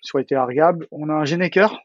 [0.00, 0.86] sur les largables.
[0.90, 1.80] On a un généqueur,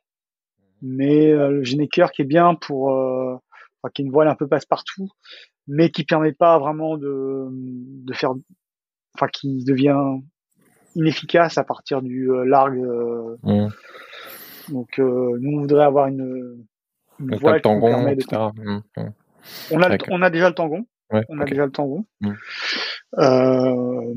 [0.82, 3.36] mais euh, le généqueur qui est bien pour, euh,
[3.82, 5.10] enfin, qui est une voile un peu passe-partout,
[5.68, 8.32] mais qui permet pas vraiment de, de faire,
[9.16, 10.20] enfin, qui devient
[10.96, 12.80] inefficace à partir du euh, largue.
[12.80, 13.70] euh, Mhm.
[14.70, 16.66] Donc, euh, nous, on voudrait avoir une,
[17.20, 18.42] une voile le qui permet de etc.
[18.56, 18.82] Mhm.
[18.98, 19.14] Mhm.
[19.72, 20.86] on a, le- on a déjà le tangon.
[21.12, 22.06] Ouais, On a déjà le tangon.
[22.22, 22.32] Mm.
[23.20, 24.14] Euh,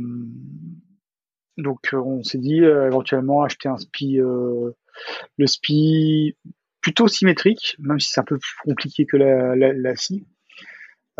[1.57, 4.71] donc, euh, on s'est dit euh, éventuellement acheter un spi, euh,
[5.39, 6.37] le spi
[6.81, 10.27] plutôt symétrique, même si c'est un peu plus compliqué que la, la, la scie.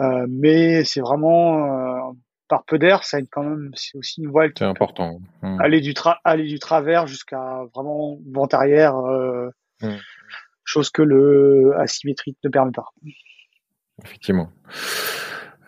[0.01, 2.13] Euh, mais c'est vraiment euh,
[2.51, 3.71] par peu d'air, ça aide quand même.
[3.75, 5.21] C'est aussi une voile qui C'est important.
[5.61, 9.49] Aller du tra aller du travers jusqu'à vraiment vent arrière, euh,
[10.65, 12.89] chose que le asymétrique ne permet pas.
[14.05, 14.51] Effectivement.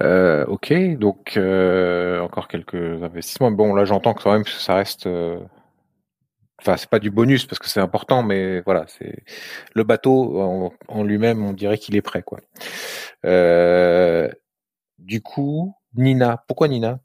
[0.03, 3.53] Euh, ok, donc euh, encore quelques investissements.
[3.53, 5.07] Bon, là j'entends que quand même ça reste.
[5.07, 5.41] euh,
[6.64, 9.24] Enfin, c'est pas du bonus parce que c'est important, mais voilà, c'est
[9.74, 12.39] le bateau en, en lui-même, on dirait qu'il est prêt, quoi.
[13.26, 14.30] Euh,
[14.99, 17.01] du coup, Nina, pourquoi Nina?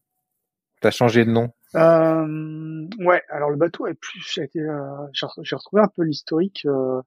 [0.81, 1.51] T'as changé de nom?
[1.75, 6.65] Euh, ouais, alors le bateau est plus, euh, j'ai retrouvé un peu l'historique.
[6.65, 7.01] Euh,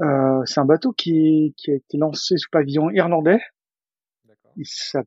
[0.00, 3.40] euh, c'est un bateau qui, qui a été lancé sous pavillon irlandais.
[4.56, 5.06] Il s'app-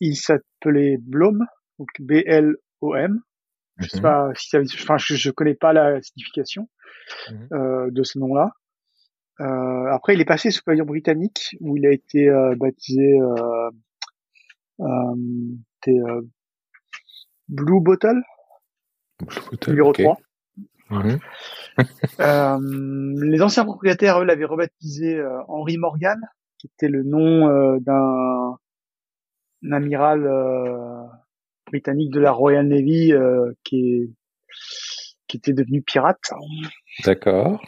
[0.00, 1.44] il s'appelait Blom,
[1.78, 3.20] donc B-L-O-M.
[3.78, 4.02] Je sais Mhm.
[4.02, 6.68] pas si ça, enfin, je, je connais pas la signification
[7.30, 7.48] Mhm.
[7.52, 8.52] euh, de ce nom-là.
[9.40, 12.54] Euh, après, il est passé sous pavillon britannique où il a été euh,
[14.80, 15.14] euh,
[15.88, 16.22] euh,
[17.48, 18.22] Blue Bottle,
[19.68, 20.16] numéro 3.
[20.90, 21.18] Mhm.
[23.30, 26.20] les anciens propriétaires, eux, l'avaient rebaptisé Henry Morgan,
[26.58, 28.58] qui était le nom d'un
[29.70, 30.28] amiral
[31.66, 33.12] britannique de la Royal Navy
[33.64, 34.10] qui est
[35.32, 36.30] qui était devenu pirate.
[37.06, 37.58] D'accord.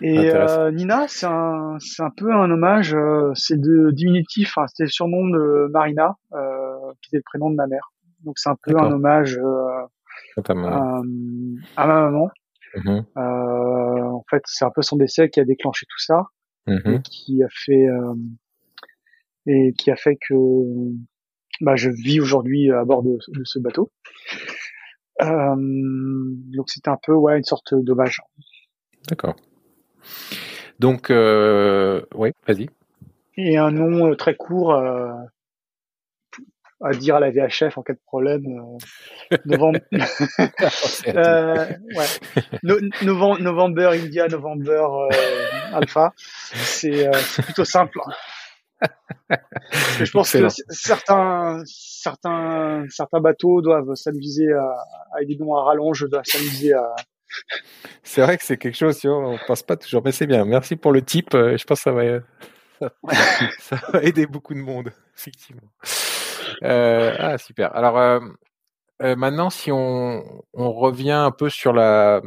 [0.00, 2.94] Et euh, Nina, c'est un, c'est un peu un hommage.
[2.94, 4.58] Euh, c'est de diminutif.
[4.58, 7.92] Hein, c'était le surnom de Marina, euh, qui était le prénom de ma mère.
[8.24, 12.30] Donc c'est un peu un hommage à, ma maman.
[12.76, 13.04] Mm-hmm.
[13.16, 16.26] en fait, c'est un peu son décès qui a déclenché tout ça
[16.66, 16.96] mm-hmm.
[16.96, 17.86] et qui a fait
[19.46, 20.34] et qui a fait que
[21.60, 23.92] bah, je vis aujourd'hui à bord de, de ce bateau.
[25.20, 28.20] donc c'était un peu ouais une sorte d'hommage.
[29.08, 29.36] D'accord.
[30.78, 32.68] Donc, euh, oui, vas-y.
[33.36, 35.12] Et un nom euh, très court euh,
[36.82, 38.44] à dire à la VHF en cas de problème.
[43.02, 43.40] novembre...
[43.40, 44.86] November India, November
[45.72, 46.12] Alpha.
[46.16, 47.08] C'est
[47.42, 47.98] plutôt simple.
[49.70, 54.84] je pense que certains, certains, certains bateaux doivent s'amuser à,
[55.14, 56.94] avec des noms à rallonge, doivent s'amuser à,
[58.02, 60.44] c'est vrai que c'est quelque chose, on pense pas toujours, mais c'est bien.
[60.44, 61.34] Merci pour le tip.
[61.34, 62.20] Euh, je pense que ça va,
[63.58, 65.70] ça, va aider beaucoup de monde, effectivement.
[66.62, 67.74] Euh, ah, super.
[67.74, 68.20] Alors, euh,
[69.16, 70.22] maintenant, si on,
[70.52, 72.22] on, revient un peu sur la,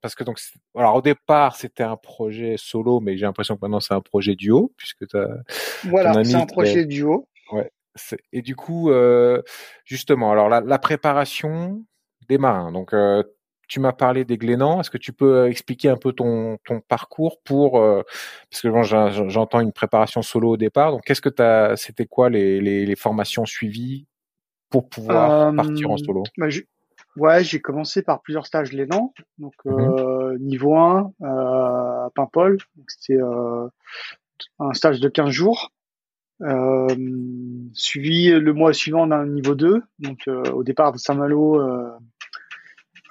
[0.00, 0.38] parce que donc,
[0.74, 4.34] alors au départ, c'était un projet solo, mais j'ai l'impression que maintenant c'est un projet
[4.34, 5.28] duo, puisque tu as.
[5.84, 7.28] Voilà, c'est un projet duo.
[7.52, 7.70] Ouais.
[8.32, 8.90] Et du coup,
[9.84, 11.84] justement, alors la, la préparation
[12.28, 12.72] des marins.
[12.72, 12.94] Donc,
[13.70, 14.80] tu m'as parlé des Glénans.
[14.80, 18.02] Est-ce que tu peux euh, expliquer un peu ton, ton parcours pour euh,
[18.50, 20.90] parce que j'entends une préparation solo au départ.
[20.90, 24.06] Donc qu'est-ce que tu c'était quoi les, les, les, formations suivies
[24.70, 26.22] pour pouvoir partir en euh, solo?
[26.36, 26.48] bah,
[27.16, 29.14] Ouais, j'ai commencé par plusieurs stages Glénans.
[29.38, 32.58] Donc mmh niveau 1 à Paimpol,
[32.88, 33.20] c'était
[34.58, 35.70] un stage de 15 jours.
[37.74, 41.90] suivi le mois suivant d'un niveau 2, donc au départ de Saint-Malo euh,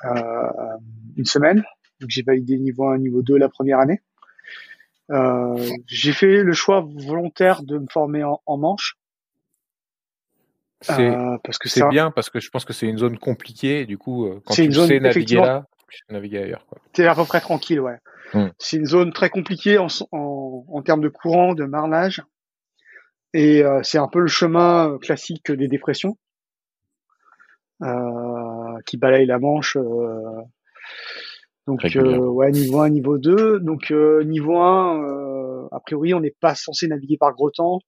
[0.04, 1.64] une semaine.
[2.00, 4.02] Donc j'ai validé niveau 1, niveau 2 la première année.
[5.12, 8.95] Euh, j'ai fait le choix volontaire de me former en, en manche.
[10.82, 13.86] C'est euh, parce que c'est bien parce que je pense que c'est une zone compliquée.
[13.86, 16.66] Du coup, euh, quand tu une zone, sais naviguer là, tu sais naviguer ailleurs.
[16.93, 17.97] T'es à peu près tranquille, ouais.
[18.34, 18.50] Hmm.
[18.60, 22.24] C'est une zone très compliquée en, en, en, termes de courant, de marnage,
[23.34, 26.16] et euh, c'est un peu le chemin classique des dépressions.
[27.82, 27.88] Euh,
[28.86, 29.77] qui balaye la Manche.
[29.77, 30.41] Euh,
[31.67, 33.59] donc ouais, niveau 1, niveau 2.
[33.59, 37.80] Donc niveau 1, a priori, on n'est pas censé naviguer par gros temps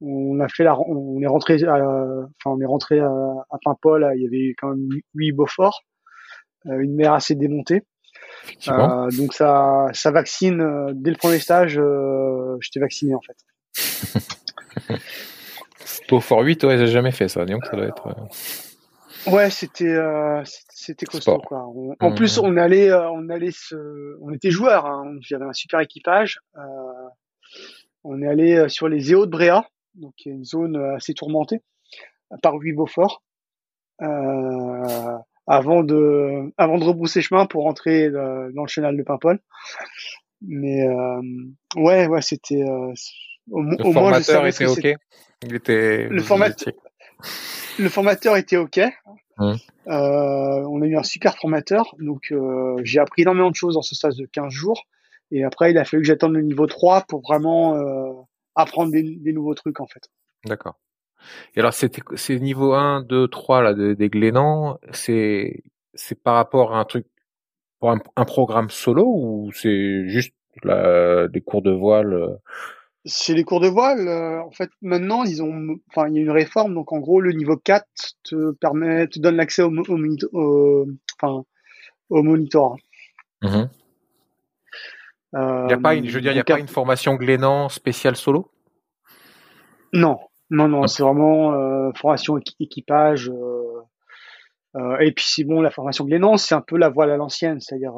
[0.00, 3.10] on a fait la, on est rentré, enfin on est rentré à,
[3.50, 5.82] à Paimpol, il y avait quand même huit Beaufort,
[6.66, 7.82] une mer assez démontée.
[8.68, 13.36] Euh, donc ça, ça vaccine dès le premier stage, euh, j'étais vacciné en fait.
[16.08, 18.14] Beaufort 8, ouais, j'ai jamais fait ça, donc ça doit être.
[19.26, 21.66] Ouais, c'était euh, c'était costaud quoi.
[22.00, 24.86] en plus, on allait euh, on allait se, on était joueurs.
[24.86, 25.16] Hein.
[25.20, 26.40] J'avais un super équipage.
[26.56, 26.60] Euh,
[28.04, 30.76] on est allé euh, sur les éaux de Bréa, donc il y a une zone
[30.94, 31.60] assez tourmentée
[32.42, 33.22] par Louis Beaufort.
[33.98, 39.40] avant de avant de rebrousser chemin pour rentrer dans le chenal de Paimpol.
[40.40, 40.86] Mais
[41.76, 42.62] ouais ouais c'était
[43.50, 45.00] au, au moins je était ok?
[45.42, 46.72] Il était le formateur
[47.78, 48.80] le formateur était ok.
[49.38, 49.52] Mmh.
[49.88, 53.82] Euh, on a eu un super formateur, donc euh, j'ai appris énormément de choses dans
[53.82, 54.84] ce stage de 15 jours.
[55.30, 58.12] Et après, il a fallu que j'attende le niveau 3 pour vraiment euh,
[58.54, 60.08] apprendre des, nouveaux trucs en fait.
[60.44, 60.78] D'accord.
[61.54, 65.62] Et alors, c'est niveau 1, 2, 3 là, des Glénans, c'est
[65.94, 67.06] c'est par rapport à un truc,
[67.80, 72.38] pour un, un programme solo ou c'est juste la, des cours de voile
[73.06, 74.08] c'est les cours de voile.
[74.08, 76.74] Euh, en fait, maintenant, ils ont, enfin, il y a une réforme.
[76.74, 77.86] Donc, en gros, le niveau 4
[78.24, 80.86] te permet, te donne l'accès au, au,
[81.20, 81.44] enfin,
[82.10, 82.76] au monitor.
[83.42, 83.68] Mhm.
[85.34, 87.68] Euh, y a pas une, je veux dire, il n'y a pas une formation Glénan
[87.68, 88.50] spéciale solo?
[89.92, 90.18] Non,
[90.50, 93.28] non, non, c'est vraiment euh, formation équipage.
[93.28, 93.82] Euh,
[94.76, 97.60] euh, et puis, c'est bon, la formation Glénan, c'est un peu la voile à l'ancienne,
[97.60, 97.94] c'est-à-dire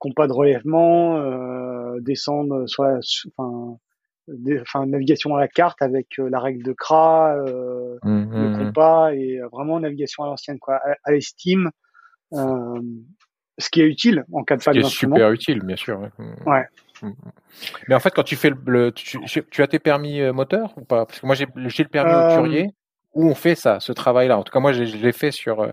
[0.00, 1.20] compas de relèvement,
[2.00, 3.00] descendre sur la,
[3.36, 3.78] enfin,
[4.60, 8.58] enfin, navigation à la carte avec euh, la règle de CRA, euh, mmh, le mmh.
[8.58, 11.70] compas et euh, vraiment navigation à l'ancienne, quoi, à, l'estime.
[12.32, 15.16] ce qui est utile en cas de panne d'instrument.
[15.16, 16.00] super utile, bien sûr.
[16.46, 16.66] Ouais.
[17.02, 17.12] Mm.
[17.88, 21.06] Mais en fait, quand tu fais le, tu, as tes permis euh, moteur ou pas?
[21.06, 22.28] Parce que moi, j'ai le permis euh...
[22.28, 22.70] auturier
[23.14, 24.38] où on fait ça, ce travail-là.
[24.38, 25.70] En tout cas, moi, je l'ai fait sur euh,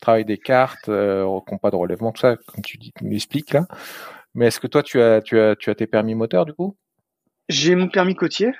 [0.00, 3.66] travail des cartes, euh, compas de relèvement, tout ça, comme tu, dis, tu m'expliques là.
[4.34, 6.76] Mais est-ce que toi, tu as, tu as, tu as tes permis moteur du coup?
[7.48, 8.52] J'ai mon permis côtier.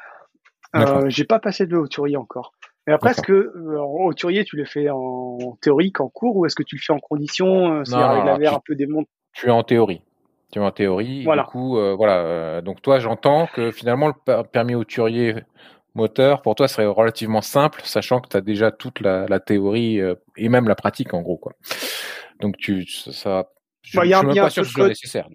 [0.74, 2.52] Euh, j'ai pas passé de hauturier encore.
[2.86, 6.54] Mais après, est-ce que euh, hauturier, tu le fais en théorique, en cours, ou est-ce
[6.54, 9.50] que tu le fais en condition, c'est-à-dire avec la mer un peu démonte Tu es
[9.50, 10.02] en théorie.
[10.52, 11.24] Tu es en théorie.
[11.24, 11.42] Voilà.
[11.42, 12.18] Du coup, euh, voilà.
[12.18, 15.34] Euh, donc toi, j'entends que finalement, le permis hauturier
[15.96, 20.00] moteur, pour toi, serait relativement simple, sachant que tu as déjà toute la, la théorie
[20.36, 21.52] et même la pratique, en gros, quoi.
[22.40, 23.48] Donc tu, ça,
[23.82, 25.28] je, bah, suis même pas sûr que ce soit nécessaire.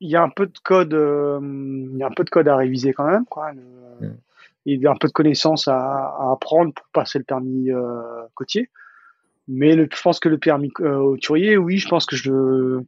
[0.00, 2.56] Il y a un peu de code, il y a un peu de code à
[2.56, 3.52] réviser quand même, quoi.
[3.52, 4.16] Le, mm
[4.66, 8.00] il y a un peu de connaissances à, à apprendre pour passer le permis euh,
[8.34, 8.70] côtier.
[9.46, 12.80] Mais le, je pense que le permis euh, hauturier, oui, je pense que je,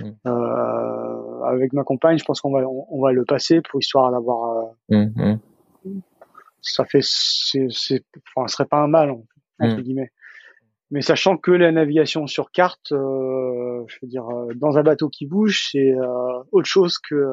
[0.00, 0.12] mm.
[0.26, 4.74] euh, avec ma compagne, je pense qu'on va, on, va le passer pour histoire d'avoir.
[4.90, 5.38] Euh, mm, mm.
[6.64, 7.66] Ça fait, c'est,
[8.36, 9.10] enfin, ce serait pas un mal
[9.60, 10.10] entre guillemets.
[10.90, 15.08] Mais sachant que la navigation sur carte, euh, je veux dire, euh, dans un bateau
[15.08, 15.94] qui bouge, c'est
[16.52, 17.24] autre chose que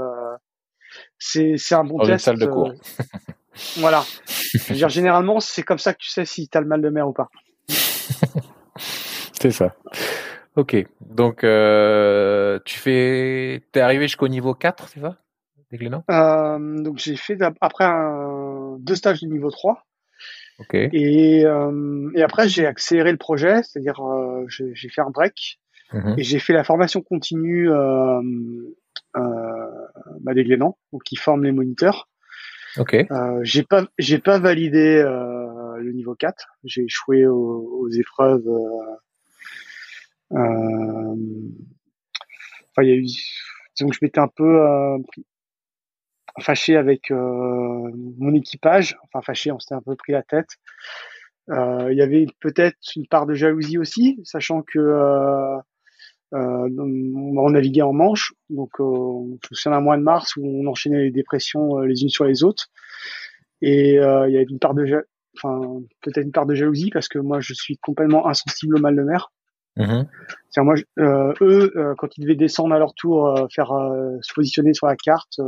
[1.20, 2.28] c'est, c'est un bon dans test.
[2.28, 2.74] Une salle de cours.
[3.78, 4.04] Voilà.
[4.70, 7.08] dire, généralement, c'est comme ça que tu sais si tu as le mal de mer
[7.08, 7.30] ou pas.
[9.34, 9.76] c'est ça.
[10.56, 10.76] Ok.
[11.02, 13.64] Donc, euh, tu fais.
[13.72, 15.18] T'es arrivé jusqu'au niveau 4, c'est ça?
[16.10, 18.78] Euh, Donc, j'ai fait après un...
[18.80, 19.86] deux stages de niveau 3.
[20.60, 20.74] Ok.
[20.76, 25.60] Et, euh, et après, j'ai accéléré le projet, c'est-à-dire euh, j'ai fait un break
[25.94, 26.16] mhm.
[26.18, 28.22] et j'ai fait la formation continue euh,
[29.16, 32.10] bah, des Glénans, donc qui forment les moniteurs.
[33.42, 36.48] J'ai pas, j'ai pas validé le niveau 4.
[36.64, 38.48] J'ai échoué aux, aux épreuves.
[42.72, 43.06] Enfin, il y a eu.
[43.80, 44.98] Donc, je m'étais un peu euh,
[46.40, 48.98] fâché avec euh, mon équipage.
[49.04, 50.50] Enfin, fâché, on s'était un peu pris la tête.
[51.50, 54.80] Il y avait peut-être une part de jalousie aussi, sachant que
[56.34, 60.66] euh, on naviguait en Manche, donc euh, me souviens d'un mois de mars où on
[60.68, 62.68] enchaînait les dépressions euh, les unes sur les autres,
[63.62, 65.06] et euh, il y avait une part de,
[65.36, 68.96] enfin peut-être une part de jalousie parce que moi je suis complètement insensible au mal
[68.96, 69.32] de mer.
[69.78, 70.04] Mmh.
[70.58, 73.72] moi, euh, eux, quand ils devaient descendre à leur tour, faire
[74.22, 75.40] se positionner sur la carte,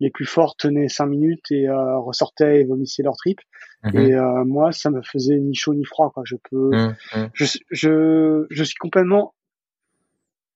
[0.00, 3.38] les plus forts tenaient cinq minutes et ressortaient et vomissaient leur trip.
[3.84, 3.98] Mmh.
[3.98, 4.14] Et
[4.44, 6.10] moi, ça me faisait ni chaud ni froid.
[6.12, 6.22] Quoi.
[6.26, 7.28] Je peux, mmh.
[7.34, 9.34] je, je, je suis complètement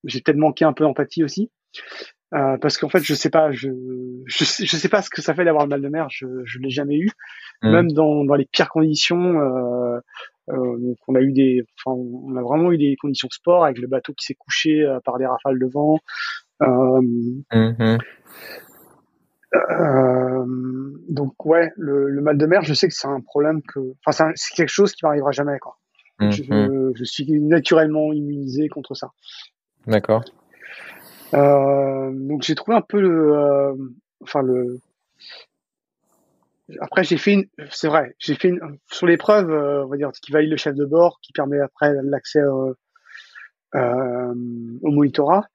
[0.04, 1.50] j'ai peut-être manqué un peu d'empathie aussi.
[2.32, 3.70] Euh, parce qu'en fait, je sais pas, je,
[4.26, 6.06] je, je, sais pas ce que ça fait d'avoir le mal de mer.
[6.10, 7.10] Je, je l'ai jamais eu,
[7.62, 7.70] mmh.
[7.70, 9.40] même dans, dans les pires conditions.
[9.40, 9.98] Euh,
[10.48, 13.78] euh, donc on a eu des, enfin, on a vraiment eu des conditions sport avec
[13.78, 15.98] le bateau qui s'est couché euh, par des rafales de vent.
[16.62, 17.00] Euh,
[17.52, 17.98] mmh.
[19.54, 20.44] Euh,
[21.08, 24.30] donc ouais, le, le, mal de mer, je sais que c'est un problème que, enfin,
[24.36, 25.76] c'est quelque chose qui m'arrivera jamais quoi.
[26.20, 26.30] Mmh.
[26.30, 29.10] Je, je, suis naturellement immunisé contre ça.
[29.86, 30.22] D'accord.
[31.34, 33.74] Euh, donc j'ai trouvé un peu le, euh,
[34.22, 34.80] enfin le.
[36.80, 38.60] Après j'ai fait une, c'est vrai, j'ai fait une,
[38.92, 42.42] sur l'épreuve, on va dire, qui valide le chef de bord, qui permet après l'accès
[42.44, 42.76] au
[44.82, 45.46] monitorat.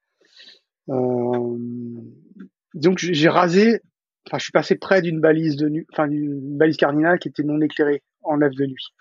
[2.76, 3.80] Donc j'ai rasé,
[4.26, 7.42] enfin je suis passé près d'une balise de nuit, enfin d'une balise cardinale qui était
[7.42, 8.94] non éclairée en lève de nuit.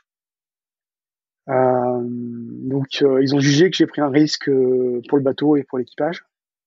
[1.47, 5.57] Euh, donc euh, ils ont jugé que j'ai pris un risque euh, pour le bateau
[5.57, 6.23] et pour l'équipage.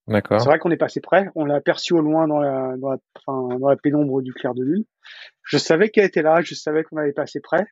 [0.06, 0.40] D'accord.
[0.40, 1.30] C'est vrai qu'on est passé près.
[1.34, 4.54] On l'a aperçu au loin dans la, dans la, enfin, dans la pénombre du clair
[4.54, 4.84] de lune.
[5.42, 6.40] Je savais qu'elle était là.
[6.40, 7.66] Je savais qu'on allait passer près.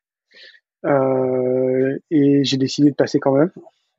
[0.85, 3.51] Euh, et j'ai décidé de passer quand même.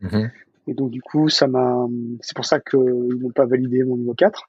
[0.02, 0.28] Mmh.
[0.68, 1.88] Et donc du coup, ça m'a.
[2.22, 4.48] C'est pour ça qu'ils n'ont pas validé mon niveau 4.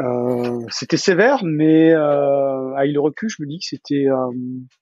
[0.00, 4.06] Euh, c'était sévère, mais euh, avec le recul, je me dis que c'était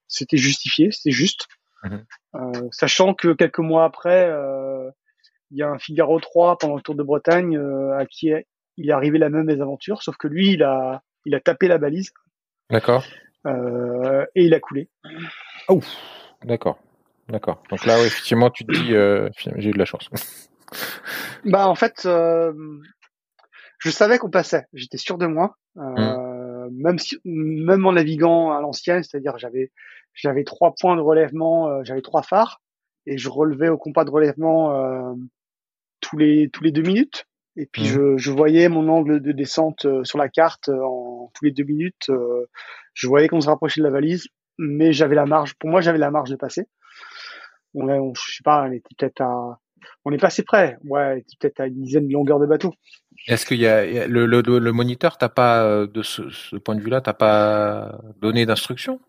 [0.09, 1.47] c'était justifié, c'était juste.
[1.85, 1.97] Mmh.
[2.37, 4.91] Euh, sachant que quelques mois après, euh,
[5.51, 8.31] il y a un Figaro 3 pendant le Tour de Bretagne euh, à qui
[8.79, 11.79] il est arrivé la même mésaventure, sauf que lui, il a, il a tapé la
[11.79, 12.11] balise.
[12.71, 13.05] D'accord.
[13.47, 14.89] Euh, et il a coulé.
[15.69, 15.81] Oh,
[16.45, 16.79] d'accord,
[17.29, 17.63] d'accord.
[17.71, 20.09] Donc là, effectivement, tu te dis, euh, j'ai eu de la chance.
[21.45, 22.53] bah, en fait, euh,
[23.83, 24.67] je savais qu'on passait.
[24.75, 26.69] J'étais sûr de moi, mmh.
[26.71, 29.73] même si, même en naviguant à l'ancienne, c'est-à-dire j'avais,
[30.15, 32.63] j'avais trois points de relèvement, euh, j'avais trois phares
[33.07, 35.15] et je relevais au compas de relèvement euh,
[36.01, 37.27] tous les tous les deux minutes.
[37.57, 37.87] Et puis mmh.
[37.87, 41.65] je, je, voyais mon angle de descente euh, sur la carte en tous les deux
[41.65, 42.09] minutes.
[42.95, 44.29] je voyais qu'on se rapprochait de la valise,
[44.59, 45.55] mais j'avais la marge.
[45.59, 46.69] Pour moi, j'avais la marge de passer.
[47.75, 49.59] On, je sais pas, elle était peut-être à
[50.05, 50.77] on est passé près.
[50.85, 52.75] Ouais, peut-être à une dizaine de longueurs de bateau.
[53.29, 56.75] Est-ce qu'il y a le, le, le moniteur, t'as pas euh, de ce, ce, point
[56.75, 59.01] de vue-là, t'as pas donné d'instruction?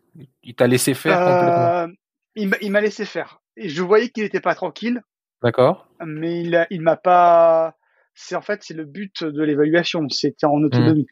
[0.44, 2.58] Il t'a laissé faire euh, complètement?
[2.62, 3.42] Il m'a laissé faire.
[3.58, 5.02] Et je voyais qu'il n'était pas tranquille.
[5.44, 5.88] D'accord.
[6.06, 7.76] Mais il m'a pas.
[8.16, 10.08] C'est en fait c'est le but de l'évaluation.
[10.10, 11.08] C'était en autonomie.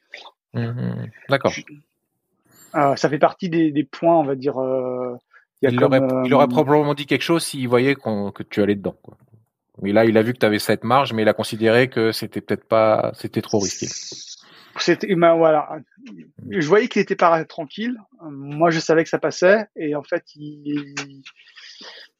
[0.54, 0.62] Mmh.
[0.62, 1.10] Mmh.
[1.30, 1.54] D'accord.
[2.76, 4.58] Euh, ça fait partie des, des, points, on va dire.
[4.60, 5.16] Euh,
[5.62, 8.96] il, aurait, il, aurait, probablement dit quelque chose s'il voyait que tu allais dedans.
[9.02, 9.18] Quoi.
[9.82, 12.12] Mais là, il a vu que tu avais cette marge, mais il a considéré que
[12.12, 13.88] c'était peut-être pas, c'était trop risqué.
[14.78, 15.68] C'était, ben voilà.
[16.50, 17.98] Je voyais qu'il était pas tranquille.
[18.22, 20.86] Moi, je savais que ça passait, et en fait, il,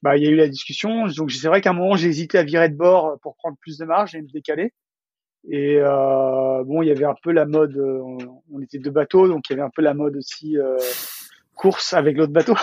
[0.02, 1.08] bah, il y a eu la discussion.
[1.08, 3.78] Donc, c'est vrai qu'à un moment, j'ai hésité à virer de bord pour prendre plus
[3.78, 4.74] de marge et me décaler.
[5.50, 7.78] Et euh, bon, il y avait un peu la mode.
[7.78, 10.58] On était deux bateaux, donc il y avait un peu la mode aussi.
[10.58, 10.78] Euh,
[11.62, 12.56] course avec l'autre bateau.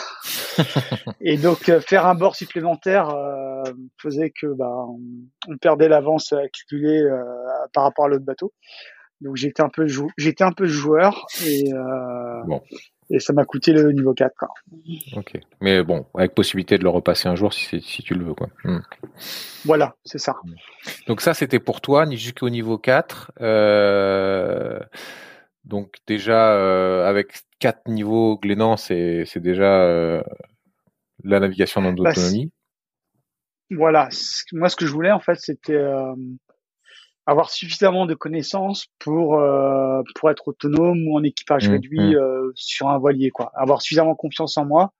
[1.20, 3.62] et donc euh, faire un bord supplémentaire euh,
[3.96, 4.68] faisait que bah,
[5.48, 7.22] on, perdait l'avance accumulée euh,
[7.72, 8.52] par rapport à l'autre bateau.
[9.20, 11.72] Donc j'étais un peu j'étais un peu joueur et
[12.46, 12.60] bon.
[13.10, 14.48] et ça m'a coûté le niveau 4 quoi.
[15.16, 15.40] OK.
[15.60, 18.48] Mais bon, avec possibilité de le repasser un jour si si tu le veux quoi.
[18.64, 18.80] Hmm.
[19.64, 20.36] Voilà, c'est ça.
[21.08, 24.78] Donc ça c'était pour toi ni jusqu'au niveau 4 euh
[25.68, 30.22] donc déjà euh, avec quatre niveaux Glénan, c'est c'est déjà euh,
[31.22, 32.50] la navigation dans bah, d'autonomie.
[33.70, 34.08] voilà,
[34.52, 36.14] moi ce que je voulais en fait, c'était euh,
[37.26, 39.40] avoir suffisamment de connaissances pour
[40.14, 42.52] pour être autonome ou en équipage mmh, réduit mmh.
[42.54, 43.52] sur un voilier quoi.
[43.54, 44.94] Avoir suffisamment confiance en moi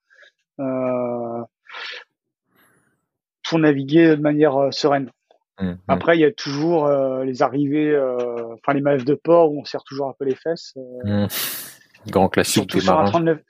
[3.49, 5.11] pour naviguer de manière sereine.
[5.59, 5.79] Mmh, mmh.
[5.89, 9.61] Après, il y a toujours euh, les arrivées, euh, enfin les manœuvres de port où
[9.61, 10.75] on serre toujours un peu les fesses.
[10.77, 11.29] Euh, mmh.
[12.11, 13.07] Grand classique des marins.
[13.07, 13.41] 39,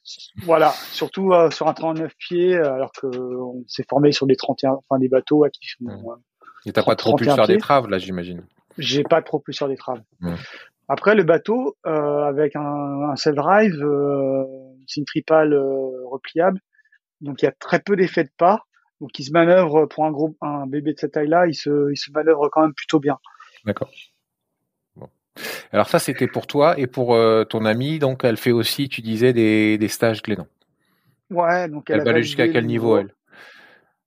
[0.44, 4.98] voilà, surtout sur un 39 pieds, alors que on s'est formé sur des 31, enfin
[4.98, 6.14] des bateaux à qui font.
[6.64, 8.42] Et t'as pas trop pu faire des traves là, j'imagine.
[8.78, 10.00] J'ai pas trop pu faire des traves.
[10.88, 13.76] Après, le bateau avec un, un self-drive,
[14.86, 15.54] c'est une tripale
[16.10, 16.58] repliable,
[17.20, 18.64] donc il y a très peu d'effets de pas.
[19.00, 21.96] Donc il se manœuvre pour un gros, un bébé de cette taille-là, il se, il
[21.96, 23.18] se manœuvre quand même plutôt bien.
[23.64, 23.90] D'accord.
[24.96, 25.08] Bon.
[25.72, 29.00] Alors ça c'était pour toi et pour euh, ton amie, donc elle fait aussi, tu
[29.00, 30.48] disais des, des stages Glénan.
[31.30, 33.14] Ouais, donc elle, elle va aller jusqu'à quel niveau, elle?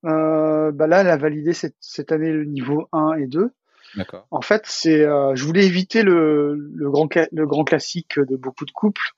[0.04, 3.52] Euh, bah là, elle a validé cette, cette année le niveau 1 et 2.
[3.96, 4.26] D'accord.
[4.32, 8.66] En fait, c'est, euh, je voulais éviter le, le grand, le grand classique de beaucoup
[8.66, 9.12] de couples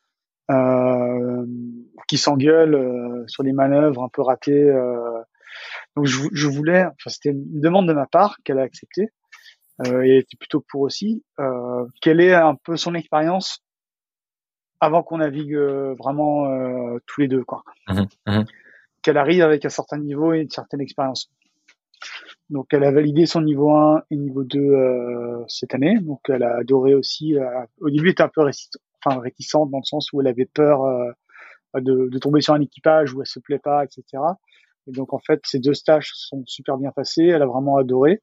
[2.08, 4.72] qui s'engueulent sur des manœuvres un peu ratées.
[5.98, 9.10] Euh, donc je, je voulais, enfin c'était une demande de ma part qu'elle a acceptée,
[9.86, 13.64] euh, et elle était plutôt pour aussi, euh, quelle est un peu son expérience
[14.80, 17.64] avant qu'on navigue euh, vraiment euh, tous les deux, quoi.
[17.88, 18.44] Mmh mmh
[19.02, 21.30] qu'elle arrive avec un certain niveau et une certaine expérience.
[22.50, 26.44] Donc elle a validé son niveau 1 et niveau 2 euh, cette année, donc elle
[26.44, 27.38] a adoré aussi.
[27.38, 30.28] Euh, au début, elle était un peu réticente, enfin, réticente dans le sens où elle
[30.28, 30.86] avait peur
[31.76, 34.24] de, de, tomber sur un équipage où elle se plaît pas, etc.
[34.88, 37.26] Et donc en fait, ces deux stages sont super bien passés.
[37.26, 38.22] Elle a vraiment adoré.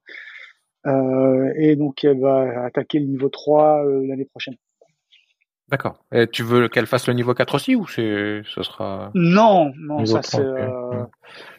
[0.87, 4.55] Euh, et donc elle va attaquer le niveau 3 euh, l'année prochaine.
[5.71, 6.03] D'accord.
[6.11, 10.05] Et tu veux qu'elle fasse le niveau 4 aussi ou c'est ce sera Non, non,
[10.05, 11.05] ça c'est euh,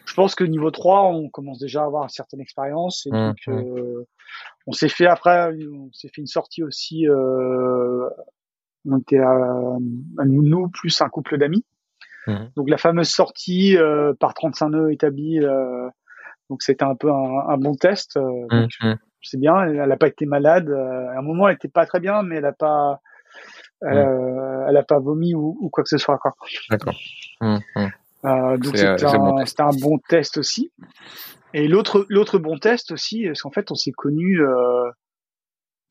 [0.05, 3.27] je pense que niveau 3, on commence déjà à avoir une certaine expérience et mmh,
[3.27, 3.51] donc mmh.
[3.51, 4.07] Euh,
[4.67, 8.07] on s'est fait après on s'est fait une sortie aussi euh,
[8.87, 11.65] on était à, à nous plus un couple d'amis
[12.27, 12.51] Mhm.
[12.55, 15.89] Donc la fameuse sortie euh, par 35 nœuds établis, euh,
[16.49, 18.17] donc c'était un peu un, bon test.
[18.17, 18.97] Euh, mhm.
[19.21, 20.69] C'est bien, elle n'a pas été malade.
[20.69, 22.99] à un moment, elle était pas très bien, mais elle a pas,
[23.81, 26.19] elle a pas vomi ou, quoi que ce soit.
[26.69, 26.95] D'accord.
[27.41, 30.71] donc c'était un, un, bon test aussi.
[31.53, 34.41] Et l'autre l'autre bon test aussi, parce qu'en fait on s'est connus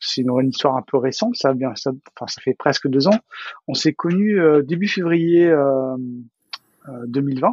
[0.02, 3.18] c'est une, histoire un peu récente, ça, bien, ça, enfin, ça fait presque deux ans.
[3.68, 5.96] On s'est connus euh, début février euh,
[7.06, 7.50] 2020, euh,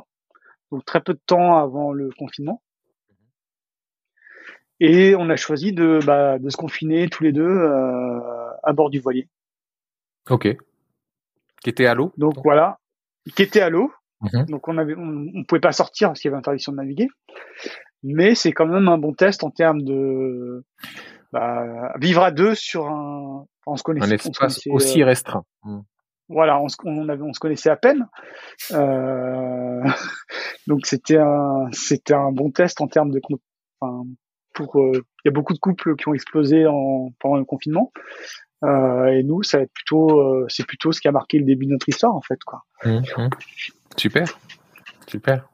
[0.71, 2.61] donc très peu de temps avant le confinement.
[4.79, 8.19] Et on a choisi de, bah, de se confiner tous les deux euh,
[8.63, 9.27] à bord du voilier.
[10.29, 10.47] Ok.
[11.61, 12.13] Qui était à l'eau.
[12.17, 12.79] Donc voilà,
[13.35, 13.91] qui était à l'eau.
[14.21, 14.45] Mhm.
[14.45, 17.07] Donc on avait, on, on, pouvait pas sortir parce qu'il y avait interdiction de naviguer.
[18.03, 20.63] Mais c'est quand même un bon test en termes de
[21.31, 25.43] bah, vivre à deux sur un, on se connaissait, un espace aussi euh, restreint.
[25.63, 25.79] Mm.
[26.29, 28.07] Voilà, on se, on, avait, on se connaissait à peine,
[28.71, 29.83] euh,
[30.67, 33.19] donc c'était un, c'était un bon test en termes de,
[33.79, 34.03] enfin,
[34.53, 37.91] pour, euh, il y a beaucoup de couples qui ont explosé en, pendant le confinement,
[38.63, 41.45] euh, et nous, ça va être plutôt, euh, c'est plutôt ce qui a marqué le
[41.45, 42.63] début de notre histoire en fait, quoi.
[42.85, 43.29] Mmh, mmh.
[43.97, 44.39] Super,
[45.07, 45.49] super,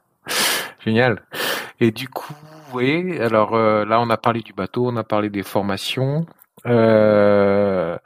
[0.84, 1.22] génial.
[1.80, 2.34] Et du coup,
[2.76, 3.22] retrouver.
[3.22, 6.26] Alors là, on a parlé du bateau, on a parlé des formations.
[6.66, 8.00] mais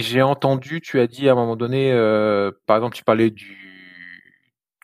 [0.00, 1.92] j'ai entendu, tu as dit à un moment donné,
[2.66, 3.62] par exemple, tu parlais du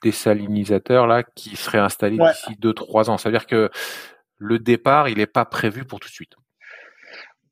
[0.03, 3.19] désalinisateur là qui serait installé d'ici 2-3 ans.
[3.19, 3.70] C'est-à-dire que
[4.39, 6.35] le départ, il n'est pas prévu pour tout de suite.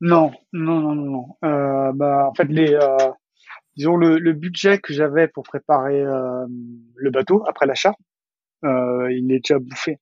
[0.00, 1.26] Non, non, non, non.
[1.44, 2.96] Euh, bah, en fait, les, euh,
[3.76, 6.46] disons le, le, budget que j'avais pour préparer euh,
[6.96, 7.94] le bateau après l'achat,
[8.64, 9.98] euh, il est déjà bouffé.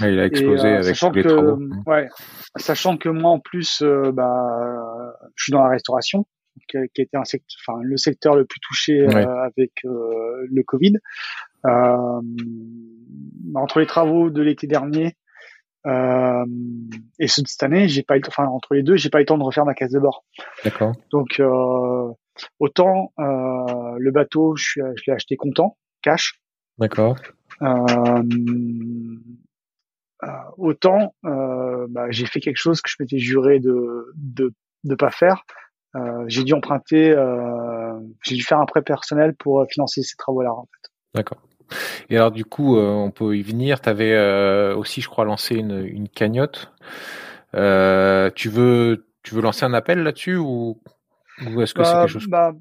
[0.00, 2.08] il a explosé avec sachant les que, Ouais,
[2.56, 3.82] sachant que moi en plus,
[4.12, 6.26] bah, je suis dans la restauration,
[6.68, 10.94] qui, a, été un secteur, enfin le secteur le plus touché avec le Covid.
[13.54, 15.16] entre les travaux de l'été dernier
[15.86, 16.44] euh,
[17.18, 19.38] et cette année, j'ai pas eu, enfin entre les deux, j'ai pas eu le temps
[19.38, 20.24] de refaire ma case de bord.
[20.64, 20.92] D'accord.
[21.10, 22.12] Donc euh,
[22.60, 26.40] autant euh, le bateau, je, je l'ai acheté content, cash.
[26.78, 27.16] D'accord.
[27.62, 28.22] Euh,
[30.24, 34.52] euh, autant euh, bah, j'ai fait quelque chose que je m'étais juré de de
[34.84, 35.44] de pas faire.
[36.26, 37.14] j'ai dû emprunter,
[38.22, 40.90] j'ai dû faire un prêt personnel pour financer ces travaux-là en fait.
[41.14, 41.38] D'accord.
[42.10, 43.80] Et alors du coup, euh, on peut y venir.
[43.80, 46.72] Tu avais euh, aussi, je crois, lancé une, une cagnotte.
[47.54, 50.80] Euh, tu veux, tu veux lancer un appel là-dessus ou,
[51.46, 52.52] ou est-ce que c'est bah, quelque chose bah,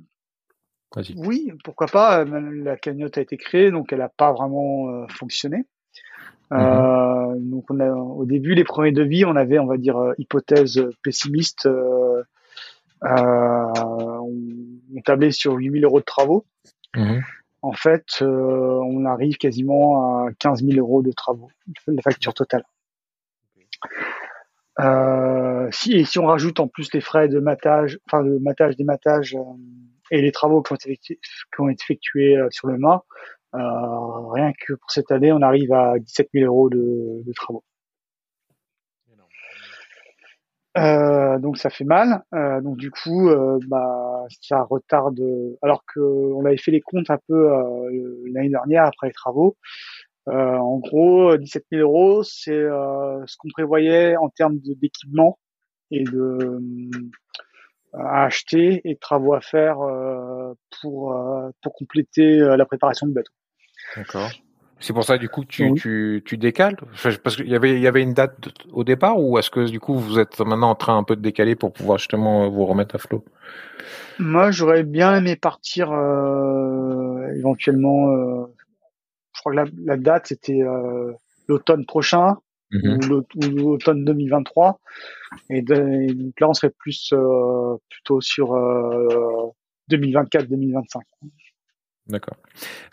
[1.16, 2.26] Oui, pourquoi pas.
[2.26, 5.66] La cagnotte a été créée, donc elle n'a pas vraiment fonctionné.
[6.52, 7.50] Mm-hmm.
[7.50, 11.70] donc on a, au début, les premiers devis, on avait, on va dire, hypothèse pessimiste.
[13.02, 13.86] on,
[15.06, 16.46] tablait sur 8000 euros de travaux.
[16.96, 17.22] Mm-hmm
[17.62, 21.50] en fait, euh, on arrive quasiment à 15 000 euros de travaux,
[21.88, 22.64] la facture totale.
[24.80, 28.78] Euh, si, et si on rajoute en plus les frais de matage, enfin de matage,
[28.78, 29.44] des matages euh,
[30.12, 31.20] et les travaux qui ont été, qui
[31.60, 33.04] ont été effectués sur le mât,
[33.54, 37.64] rien que pour cette année, on arrive à 17 000 euros de, travaux.
[40.78, 42.24] Euh, donc ça fait mal.
[42.34, 45.20] Euh, donc du coup, euh, bah, ça retarde.
[45.62, 49.58] Alors que on avait fait les comptes un peu euh, l'année dernière après les travaux.
[50.28, 55.38] en gros, 17 000 euros, c'est ce qu'on prévoyait en termes d'équipement
[55.92, 56.60] et de
[57.94, 59.78] à acheter et travaux à faire
[60.82, 61.16] pour
[61.62, 63.32] pour compléter la préparation du bateau.
[63.96, 64.30] D'accord.
[64.80, 66.76] C'est pour ça du coup tu, tu, tu décales?
[67.24, 69.80] Parce qu'il y avait il y avait une date au départ ou est-ce que du
[69.80, 72.96] coup vous êtes maintenant en train un peu de décaler pour pouvoir justement vous remettre
[72.96, 73.24] à flot?
[74.18, 78.46] Moi j'aurais bien aimé partir euh, éventuellement euh,
[79.36, 81.14] je crois que la, la date c'était euh,
[81.48, 82.38] l'automne prochain
[82.72, 83.00] mhm.
[83.06, 84.80] ou l'automne 2023
[85.50, 88.54] et, donc là on serait plus euh, plutôt sur
[89.90, 91.02] 2024-2025.
[92.08, 92.38] D'accord.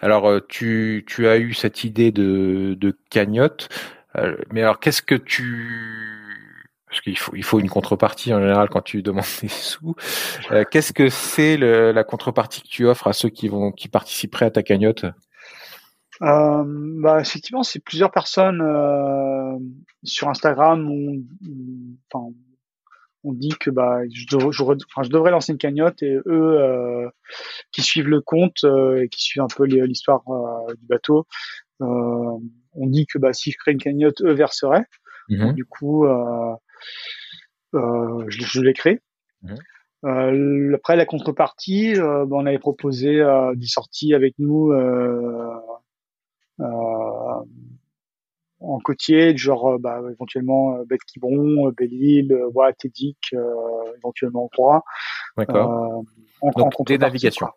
[0.01, 3.69] Alors, euh, tu, tu as eu cette idée de, de cagnotte,
[4.17, 6.25] euh, mais alors qu'est-ce que tu...
[6.89, 9.95] Parce qu'il faut, il faut une contrepartie en général quand tu demandes des sous.
[10.53, 14.47] Euh, qu'est-ce que c'est la contrepartie que tu offres à ceux qui vont qui participeraient
[14.47, 15.05] à ta cagnotte?
[16.23, 18.63] Euh, bah, effectivement, c'est plusieurs personnes
[20.03, 21.23] sur Instagram ont,
[22.11, 22.33] enfin,
[23.25, 27.09] on dit que bah je, je, devrais lancer une cagnotte et eux euh,
[27.73, 31.27] qui suivent le compte euh, et qui suivent un peu l'histoire euh, du bateau,
[31.81, 34.87] on dit que bah si je crée une cagnotte, eux verseraient.
[35.29, 35.53] Mhm.
[35.53, 36.07] Du coup,
[37.73, 39.01] je, je l'ai créé.
[39.43, 40.75] Mhm.
[40.75, 43.23] après la contrepartie, bah, on avait proposé
[43.55, 44.73] des sorties avec nous
[48.61, 53.35] en côtier, genre euh, bah, éventuellement euh, Bête Quiberon, euh, Belle-Île, voilà, Tédic,
[53.99, 54.85] éventuellement Croix.
[55.37, 56.05] D'accord.
[56.41, 57.49] En, Donc, des navigations.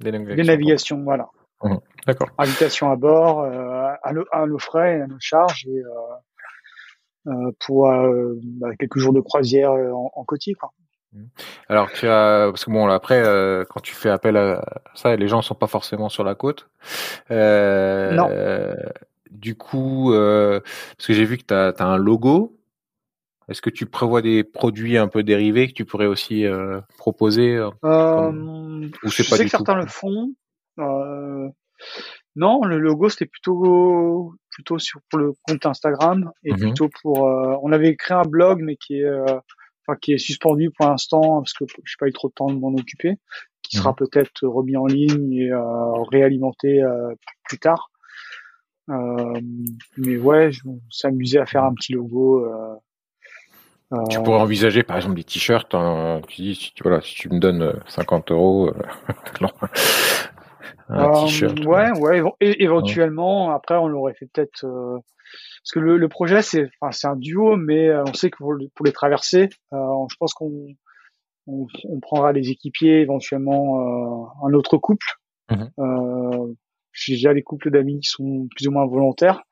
[0.00, 1.02] Des navigations.
[1.02, 1.28] voilà.
[1.62, 1.76] Mmh.
[2.06, 2.28] D'accord.
[2.38, 5.82] Invitation à bord, à, nos, frais, à nos charges et
[7.58, 7.90] pour
[8.60, 10.54] bah, quelques jours de croisière en, en côtier.
[10.54, 10.72] Quoi.
[11.12, 11.24] Mmh.
[11.68, 13.22] Alors tu as parce que bon après
[13.70, 14.62] quand tu fais appel à
[14.94, 16.68] ça les gens sont pas forcément sur la côte.
[17.30, 18.28] Euh, non.
[19.30, 20.60] Du coup, euh,
[20.96, 22.56] parce que j'ai vu que tu as, un logo.
[23.48, 27.56] Est-ce que tu prévois des produits un peu dérivés que tu pourrais aussi euh, proposer
[27.56, 30.32] euh, euh Je sais que certains le font.
[32.36, 37.22] non, le logo c'était plutôt plutôt sur pour le compte Instagram et mmh plutôt pour.
[37.22, 39.10] on avait créé un blog mais qui est
[39.88, 42.50] enfin qui est suspendu pour l'instant parce que je n'ai pas eu trop de temps
[42.50, 43.14] de m'en occuper,
[43.62, 45.50] qui sera mmh peut-être remis en ligne et
[46.10, 46.82] réalimenté
[47.44, 47.90] plus tard.
[48.90, 49.40] Euh,
[49.96, 50.60] mais ouais, je
[50.90, 52.44] s'amuser à faire un petit logo.
[52.44, 52.74] Euh,
[54.10, 55.74] tu pourrais envisager par exemple des t-shirts.
[55.74, 58.72] Hein, tu dis si tu, voilà, si tu me donnes 50 euros,
[60.88, 61.58] un t-shirt.
[61.64, 63.50] Ouais, ouais, éventuellement.
[63.50, 64.64] Après, on l'aurait fait peut-être
[65.62, 68.86] parce que le, projet c'est enfin, c'est un duo, mais on sait que pour, pour
[68.86, 70.66] les traverser, je pense qu'on
[71.46, 71.66] on,
[72.00, 75.06] prendra des équipiers, éventuellement un autre couple.
[75.50, 76.54] Mmh
[76.92, 79.42] j'ai déjà des couples d'amis qui sont plus ou moins volontaires.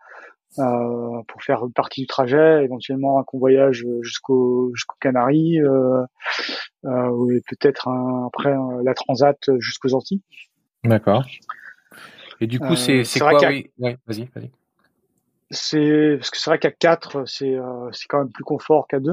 [0.58, 6.02] Euh, pour faire une partie du trajet, éventuellement un convoyage jusqu'au jusqu'aux Canaries, euh,
[6.86, 7.88] euh, et peut-être
[8.26, 10.22] après la transat jusqu'aux Antilles.
[10.82, 11.26] D'accord.
[12.40, 13.70] Et du coup, c'est c'est quoi oui?
[13.78, 14.50] vas-y, vas-y.
[15.50, 17.56] C'est parce que c'est vrai qu'à 4, c'est
[17.92, 19.12] c'est quand même plus confort qu'à 2.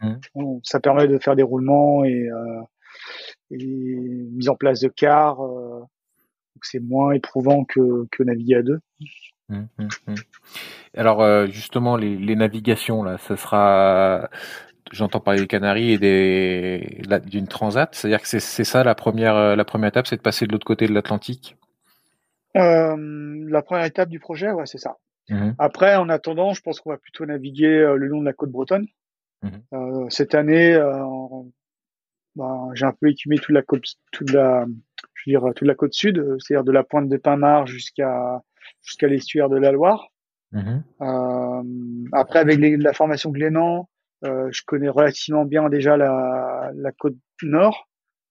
[0.00, 0.58] Mmh.
[0.64, 2.28] ça permet de faire des roulements et,
[3.50, 5.36] et mise en place de cars.
[5.38, 8.80] donc c'est moins éprouvant que, que naviguer à deux.
[9.50, 9.66] Mmh,
[10.96, 14.30] alors euh, justement les, les, navigations là, ça sera,
[14.90, 19.54] j'entends parler des Canaries et des d'une transat, c'est-à-dire que c'est ça la première euh,
[19.54, 21.58] la première étape, c'est de passer de l'autre côté de l'Atlantique?
[22.56, 22.96] Euh,
[23.48, 24.96] la première étape du projet, ouais, c'est ça.
[25.30, 28.50] Mmh Après, en attendant, je pense qu'on va plutôt naviguer le long de la côte
[28.50, 28.86] bretonne.
[29.42, 30.78] Mmh cette année,
[32.36, 34.66] ben, j'ai un peu écumé toute la côte, toute la,
[35.14, 38.42] je veux dire, toute la côte sud, c'est-à-dire de la pointe de Pinmar jusqu'à
[38.82, 40.10] jusqu'à l'estuaire de la Loire.
[40.52, 40.84] Mhm.
[41.00, 43.88] Euh, après, avec la formation Glénan,
[44.24, 47.88] euh, je connais relativement bien déjà la, la côte nord,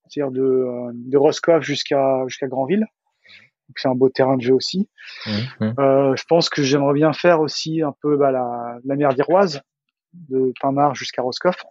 [0.08, 2.86] c'est-à-dire de, euh, de Roscoff jusqu'à jusqu'à Granville.
[3.76, 4.90] C'est un beau terrain de jeu aussi.
[5.26, 5.74] Mhm.
[5.80, 9.62] Euh, je pense que j'aimerais bien faire aussi un peu bah, la, la mer d'Iroise,
[10.14, 11.64] de Pinmar jusqu'à Roscoff.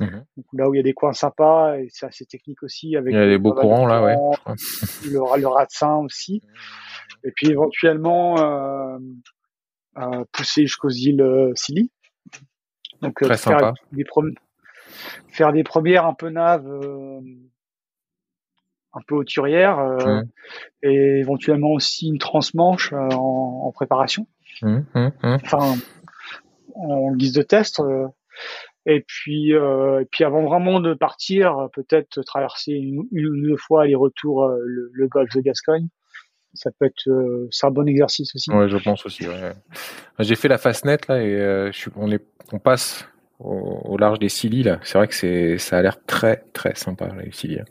[0.00, 0.24] Mhm.
[0.54, 2.96] là où il y a des coins sympas et c'est assez technique aussi.
[2.96, 4.16] Avec il y a des beaux courants là, ouais.
[5.04, 6.42] Le, le Ratsin aussi.
[7.22, 8.98] Et puis éventuellement euh,
[9.98, 11.92] euh, pousser jusqu'aux îles euh, Scilly.
[13.02, 13.74] Donc Très faire, sympa.
[13.92, 14.04] Des
[15.28, 16.68] faire des premières un peu naves,
[18.94, 20.22] un peu hauturières, mmh.
[20.82, 24.26] et éventuellement aussi une transmanche en, en, préparation.
[24.62, 25.74] Mmh, mmh, enfin,
[26.74, 27.82] en guise de test.
[28.86, 33.82] Et puis, euh, et puis avant vraiment de partir, peut-être traverser une, ou deux fois
[33.82, 35.88] aller-retour le, le, golfe de Gascogne
[36.54, 38.50] ça peut être euh, c'est un bon exercice aussi.
[38.50, 39.26] Ouais, je pense aussi.
[39.26, 39.52] Ouais.
[40.20, 43.06] J'ai fait la Fastnet là et euh, je suis, on, est, on passe
[43.40, 44.78] au, large des Scilly là.
[44.84, 47.58] C'est vrai que c'est ça a l'air très très sympa les Scilly.
[47.58, 47.64] Hein.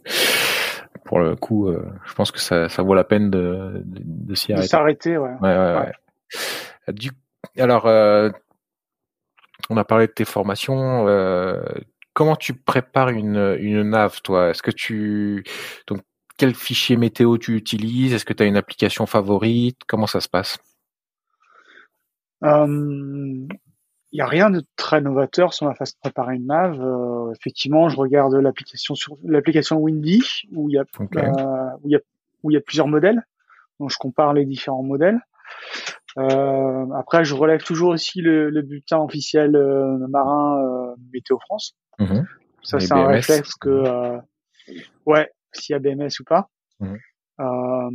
[1.13, 4.33] Pour le coup, euh, je pense que ça, ça vaut la peine de, de, de
[4.33, 4.67] s'y arrêter.
[4.67, 5.29] S'arrêter, ouais.
[5.41, 5.91] Ouais, ouais,
[6.87, 6.93] ouais.
[6.93, 7.11] Du,
[7.59, 7.85] alors,
[9.69, 11.05] on a parlé de tes formations.
[12.13, 14.49] comment tu prépares une, une nave, toi?
[14.49, 15.43] Est-ce que tu
[15.87, 16.01] donc
[16.37, 18.13] quel fichier météo tu utilises?
[18.13, 19.81] Est-ce que tu as une application favorite?
[19.87, 20.57] Comment ça se passe?
[24.13, 26.79] Il euh, n'y a rien de très novateur sur ma façon de préparer une nave.
[26.81, 30.21] Euh, effectivement, je regarde l'application sur l'application Windy
[30.53, 31.99] où il y a euh, où il y a
[32.43, 33.25] où il y a plusieurs modèles.
[33.79, 35.19] Donc je compare les différents modèles.
[36.15, 39.51] après, je relève toujours aussi le, bulletin officiel
[40.09, 41.75] marin Météo France.
[41.99, 42.21] Mmh
[42.61, 44.19] ça, c'est un réflexe que
[45.05, 46.49] ouais, s'il y a BMS ou pas.
[46.79, 46.95] Mmh.
[47.39, 47.89] Euh,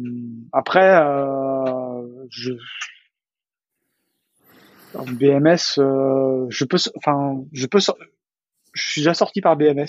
[0.52, 2.52] après, euh, je
[4.94, 9.88] BMS, euh, je peux, enfin, je peux, je suis déjà sorti par BMS.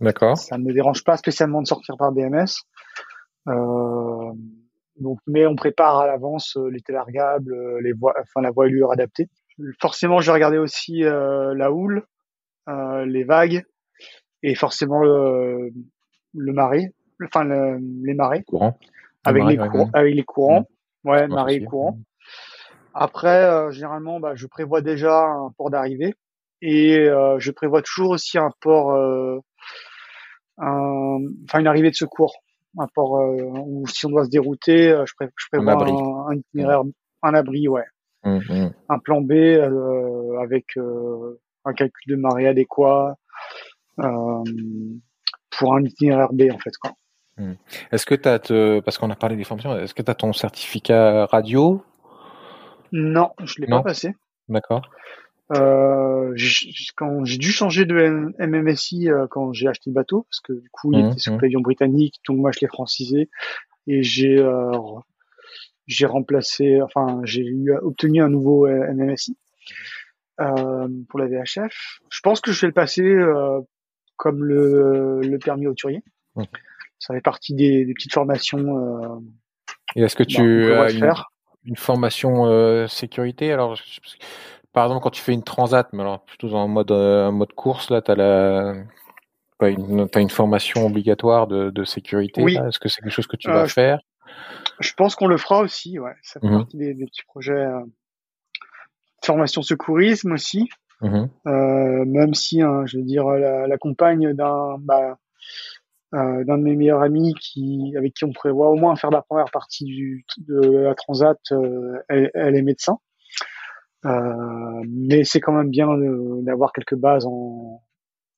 [0.00, 0.36] D'accord.
[0.38, 2.64] Ça ne me dérange pas spécialement de sortir par BMS.
[3.48, 4.32] Euh,
[4.98, 9.28] donc, mais on prépare à l'avance euh, les télargables, les voies, enfin la voilure adaptée.
[9.80, 12.04] Forcément, je vais regarder aussi euh, la houle,
[13.06, 13.64] les vagues
[14.42, 15.70] et forcément le,
[16.34, 16.92] le marais,
[17.24, 18.78] enfin les marais, courant.
[19.24, 20.68] avec, les courants, avec les courants,
[21.04, 21.98] ouais, marais et courants.
[22.94, 26.14] Après, euh, généralement, bah, je prévois déjà un port d'arrivée
[26.62, 29.38] et euh, je prévois toujours aussi un port, euh,
[30.58, 32.34] enfin une arrivée de secours,
[32.78, 33.12] un port
[33.66, 35.12] où si on doit se dérouter, je,
[35.50, 35.72] prévois
[36.28, 36.82] un, itinéraire,
[37.22, 37.86] un abri, ouais,
[38.24, 38.72] mmh, mmh.
[38.88, 39.32] un plan B
[40.42, 43.14] avec un calcul de marée adéquat
[43.96, 46.92] pour un itinéraire B en fait quoi.
[47.38, 47.54] Hmm.
[47.90, 50.34] Est-ce que tu as parce qu'on a parlé des formations, est-ce que tu as ton
[50.34, 51.82] certificat radio
[52.92, 54.14] Non, je l'ai pas passé.
[54.48, 54.82] D'accord.
[55.52, 56.34] Euh,
[56.96, 60.68] quand j'ai dû changer de MMSI euh, quand j'ai acheté le bateau parce que du
[60.70, 61.40] coup il hmm, était sous hmm.
[61.40, 63.28] pavillon britannique donc moi je l'ai francisé
[63.88, 64.70] et j'ai euh,
[65.88, 67.52] j'ai remplacé enfin j'ai
[67.82, 69.36] obtenu un nouveau MMSI
[70.36, 72.00] pour la VHF.
[72.10, 73.04] Je pense que je vais le passer
[74.16, 76.02] comme le, le permis auturier.
[77.00, 78.78] Ça fait partie des, des petites formations.
[78.78, 79.18] Euh,
[79.96, 81.12] Et est-ce que tu bah, as une,
[81.64, 83.76] une, formation euh, sécurité Alors,
[84.72, 87.90] par exemple, quand tu fais une transat, mais alors plutôt en mode, euh, mode course,
[87.90, 88.74] là, tu as la.
[89.62, 92.42] As une, as une formation obligatoire de, de sécurité.
[92.42, 92.56] Oui.
[92.56, 94.00] Est-ce que c'est quelque chose que tu vas faire?
[94.78, 96.14] Je pense qu'on le fera aussi, ouais.
[96.22, 97.66] Ça fait mmh partie des, des, petits projets
[99.24, 100.68] formation secourisme aussi.
[101.02, 105.18] Euh, même si, hein, je veux dire, la, la compagne d'un bah,
[106.14, 109.22] euh, d'un de mes meilleurs amis qui avec qui on prévoit au moins faire la
[109.22, 112.98] première partie du, de la transat, euh, elle, elle, est médecin.
[114.06, 115.88] Euh, mais c'est quand même bien
[116.42, 117.82] d'avoir quelques bases en,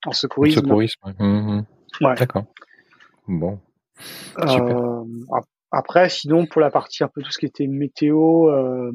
[0.04, 0.60] en secourisme.
[0.60, 1.14] Secourisme.
[1.18, 1.64] Mhm.
[2.00, 2.14] Ouais.
[2.16, 2.44] D'accord.
[3.28, 3.58] Bon.
[4.38, 5.04] Euh,
[5.70, 8.92] après, sinon pour la partie un peu tout ce qui était météo, euh,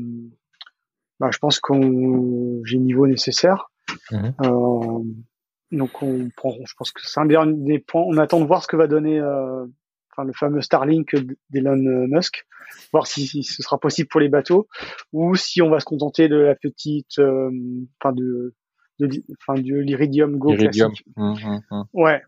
[1.20, 3.72] bah, je pense qu'on j'ai le niveau nécessaire.
[4.12, 5.24] Mhm.
[5.72, 8.04] Donc on prend, je pense que c'est un des points.
[8.06, 9.66] On attend de voir ce que va donner euh,
[10.12, 11.16] enfin, le fameux Starlink
[11.50, 12.46] d'Elon Musk,
[12.94, 14.68] voir si, si, ce sera possible pour les bateaux
[15.12, 17.52] ou si on va se contenter de la petite, euh,
[18.00, 18.56] enfin de,
[19.00, 19.10] de,
[19.42, 20.92] enfin du l'Iridium Go Iridium.
[20.92, 21.08] classique.
[21.16, 21.84] Mhm, mhm.
[21.94, 22.24] Ouais.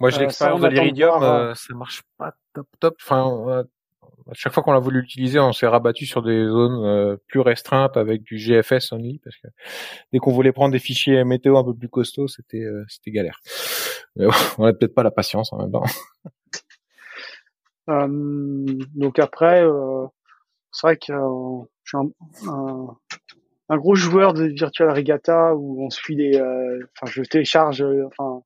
[0.00, 2.96] Moi, j'ai Euh, l'expérience de de l'Iridium, voir, euh, ça marche pas top top.
[3.02, 3.64] Enfin, euh,
[4.30, 7.40] à chaque fois qu'on a voulu l'utiliser, on s'est rabattu sur des zones euh, plus
[7.40, 9.48] restreintes avec du GFS only, parce que
[10.12, 13.40] dès qu'on voulait prendre des fichiers météo un peu plus costauds, c'était euh, c'était galère.
[14.16, 15.84] Mais bon, on a peut-être pas la patience en même temps.
[17.88, 18.06] Euh,
[18.94, 20.06] donc après, euh,
[20.70, 22.96] c'est vrai que euh, je suis un, un,
[23.68, 28.42] un gros joueur de Virtual Regatta où on suit les, euh, enfin je télécharge, enfin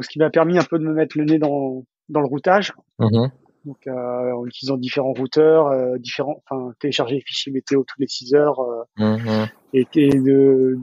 [0.00, 2.72] ce qui m'a permis un peu de me mettre le nez dans dans le routage.
[2.98, 3.30] Mhm.
[3.64, 8.08] Donc euh, en utilisant différents routeurs, euh, différents, enfin télécharger les fichiers météo toutes les
[8.08, 9.46] 6 heures euh, Mhm.
[9.74, 10.78] et, et de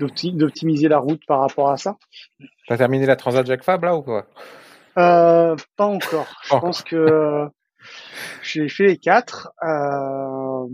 [0.00, 1.96] d'opti- d'optimiser la route par rapport à ça.
[2.66, 4.26] T'as terminé la Transat Jacques Fab là ou quoi?
[4.98, 6.26] Euh, pas encore.
[6.44, 7.46] Je pense que euh,
[8.42, 9.50] j'ai fait les quatre.
[9.62, 10.66] Euh,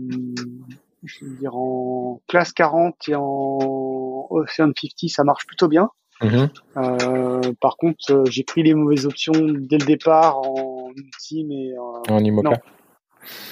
[1.03, 5.89] je veux dire en classe 40 et en Ocean 50, ça marche plutôt bien.
[6.21, 6.49] Mhm.
[6.77, 11.73] Euh, par contre, euh, j'ai pris les mauvaises options dès le départ en ultime et
[11.73, 12.49] euh, En IMOCA.
[12.51, 12.55] Non.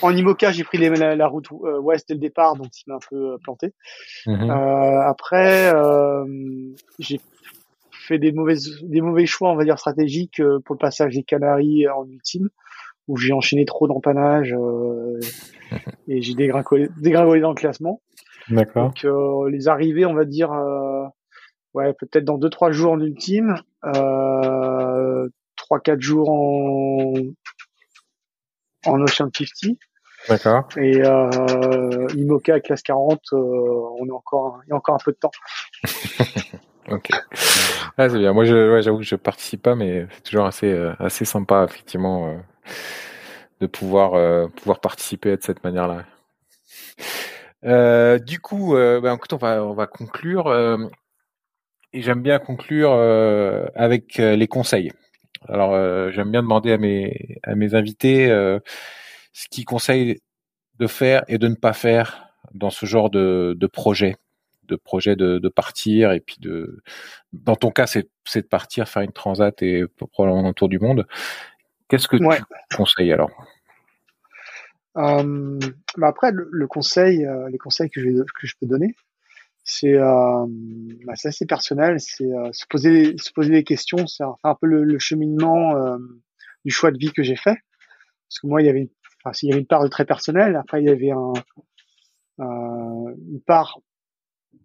[0.01, 2.83] en IMOCA, j'ai pris les- la, la route euh, ouest dès le départ, donc ça
[2.87, 3.73] m'a un peu euh, planté.
[4.27, 4.49] Mhm.
[4.49, 6.25] Euh, après, euh,
[6.99, 7.19] j'ai
[7.91, 11.23] fait des mauvaises, des mauvais choix, on va dire stratégiques euh, pour le passage des
[11.23, 12.49] Canaries en ultime,
[13.09, 15.19] où j'ai enchaîné trop d'empannage euh,
[16.07, 18.01] et j'ai dégringolé, dégringolé dans le classement.
[18.49, 18.87] D'accord.
[18.87, 21.03] Donc euh, les arrivées, on va dire, euh,
[21.73, 23.55] ouais, peut-être dans deux trois jours en ultime,
[23.85, 27.13] euh, trois quatre jours en
[28.85, 29.77] en Ocean 50
[30.27, 30.67] D'accord.
[30.77, 33.37] et euh, Imoca classe 40, euh,
[33.99, 35.31] on est encore, il y a encore un peu de temps.
[36.91, 37.11] Ok.
[37.97, 38.33] Ah, c'est bien.
[38.33, 41.63] Moi, je, ouais, j'avoue que je participe pas, mais c'est toujours assez, euh, assez sympa,
[41.63, 42.37] effectivement, euh,
[43.61, 46.03] de pouvoir, euh, pouvoir participer de cette manière-là.
[47.63, 50.47] Euh, du coup, euh, ben, écoute, on va, on va conclure.
[50.47, 50.77] euh,
[51.93, 54.91] et j'aime bien conclure euh, avec euh, les conseils.
[55.47, 60.19] Alors, euh, j'aime bien demander à mes, à mes invités ce qu'ils conseillent
[60.79, 64.15] de faire et de ne pas faire dans ce genre de, de projet
[64.65, 66.81] de projet de, de partir et puis de
[67.33, 70.79] dans ton cas c'est c'est de partir faire une transat et probablement un tour du
[70.79, 71.05] monde
[71.89, 72.37] qu'est-ce que Ouais.
[72.37, 73.31] tu conseilles alors?
[74.95, 78.95] Bah après, le, le conseil, les conseils que je, que je peux donner,
[79.63, 80.45] c'est euh,
[81.05, 84.67] bah, assez personnel, c'est euh, se poser se poser des questions, c'est un, un peu
[84.67, 85.97] le, le cheminement euh,
[86.65, 87.57] du choix de vie que j'ai fait.
[88.27, 88.89] Parce que moi, il y avait,
[89.23, 91.33] enfin, il y avait une part de très personnel, après il y avait un,
[92.39, 93.79] euh, une part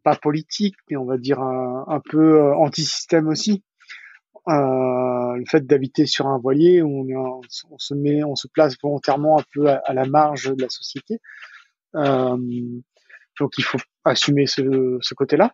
[0.03, 3.63] pas politique, mais on va dire un, un peu euh, anti-système aussi.
[4.49, 8.49] Euh, le fait d'habiter sur un voilier où on, est on se met, on se
[8.49, 11.21] place volontairement un peu à, à la marge de la société.
[11.95, 12.37] Euh,
[13.39, 15.53] donc il faut assumer ce, ce côté-là.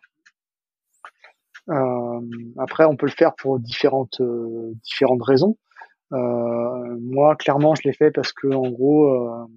[1.69, 2.21] Euh,
[2.57, 5.57] après, on peut le faire pour différentes euh, différentes raisons.
[6.13, 9.47] Euh, moi, clairement, je l'ai fait parce que en gros,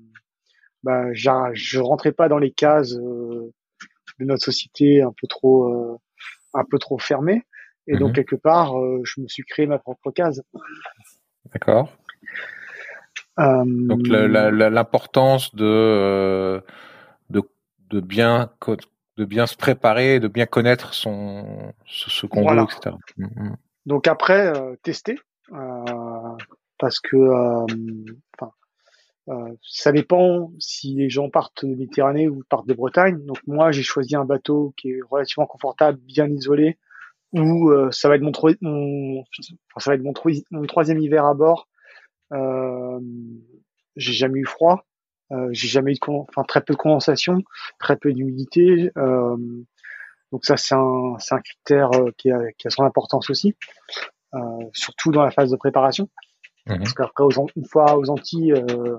[0.82, 3.52] bah, je rentrais pas dans les cases de
[4.20, 6.00] notre société un peu trop
[6.54, 7.42] un peu trop fermée.
[7.86, 8.14] Et donc Mhm.
[8.14, 8.72] quelque part,
[9.04, 10.42] je me suis créé ma propre case.
[11.52, 11.96] d'accord
[13.36, 16.60] donc l'importance de,
[17.90, 18.50] de bien
[19.16, 22.62] de bien se préparer de bien connaître son ce, ce qu'on Voilà.
[22.62, 23.56] veut etc Mhm.
[23.86, 25.18] Donc après, euh, tester,
[25.52, 26.36] euh,
[26.78, 27.66] parce que euh,
[29.28, 33.24] euh, ça dépend si les gens partent de Méditerranée ou partent de Bretagne.
[33.26, 36.78] Donc moi, j'ai choisi un bateau qui est relativement confortable, bien isolé,
[37.32, 40.64] où euh, ça va être mon, troi- mon enfin, ça va être mon, troi- mon
[40.66, 41.68] troisième hiver à bord.
[42.32, 43.00] Euh,
[43.96, 44.84] j'ai jamais eu froid,
[45.32, 47.42] euh, j'ai jamais eu de enfin très peu de condensation,
[47.78, 48.90] très peu d'humidité.
[48.96, 49.36] Euh,
[50.32, 53.54] donc ça c'est un c'est un critère euh, qui a, qui a son importance aussi,
[54.34, 54.38] euh,
[54.72, 56.08] surtout dans la phase de préparation.
[56.66, 56.78] Mhm.
[56.78, 57.24] Parce qu'après
[57.56, 58.98] une fois aux Antilles, euh,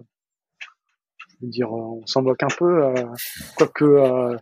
[1.41, 3.05] je veux dire, on s'en moque un peu, euh,
[3.55, 4.37] quoique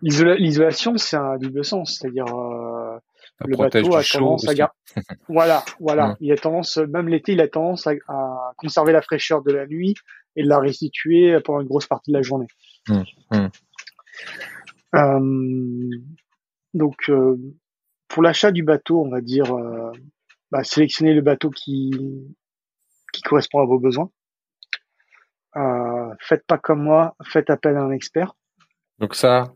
[0.00, 2.26] l'isolation, c'est un double sens, c'est-à-dire
[3.44, 4.72] le bateau a tendance à
[5.28, 9.52] voilà, voilà, il a tendance, même l'été, il a tendance à, conserver la fraîcheur de
[9.52, 9.94] la nuit
[10.36, 12.46] et de la restituer pendant une grosse partie de la journée.
[12.88, 13.02] Mmh,
[13.32, 13.48] mmh.
[14.94, 15.90] Euh,
[16.74, 17.36] donc, euh,
[18.08, 19.92] pour l'achat du bateau, on va dire, euh,
[20.50, 21.90] bah, sélectionner le bateau qui
[23.12, 24.10] qui correspond à vos besoins.
[26.20, 28.34] faites pas comme moi, faites appel à un expert.
[28.98, 29.52] Donc ça,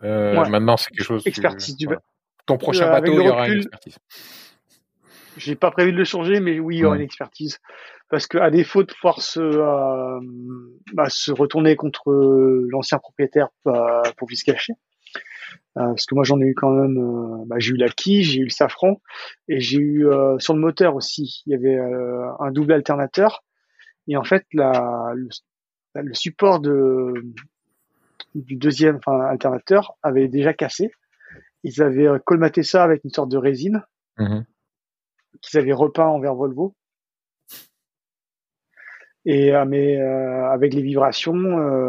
[0.00, 1.26] maintenant c'est quelque chose.
[1.26, 2.02] Expertise du bateau
[2.46, 3.98] ton prochain bateau, il y aura une expertise.
[5.36, 7.58] J'ai pas prévu de le changer, mais oui, il y aura une expertise.
[8.08, 10.20] Parce que à défaut de pouvoir se, euh,
[10.92, 12.12] bah, se retourner contre
[12.70, 14.74] l'ancien propriétaire bah, pour se cacher,
[15.76, 18.22] euh, parce que moi j'en ai eu quand même, euh, bah, j'ai eu la quille,
[18.22, 19.00] j'ai eu le safran,
[19.48, 20.06] et j'ai eu
[20.38, 23.42] sur le moteur aussi, il y avait un double alternateur,
[24.06, 25.28] et en fait la, le,
[25.94, 27.12] le support de
[28.34, 30.90] du deuxième enfin, alternateur avait déjà cassé
[31.66, 33.82] ils avaient euh, colmaté ça avec une sorte de résine
[34.18, 34.44] mhm.
[35.42, 36.74] qu'ils avaient repeint en verre Volvo.
[39.28, 41.34] Et euh, mais euh, avec les vibrations,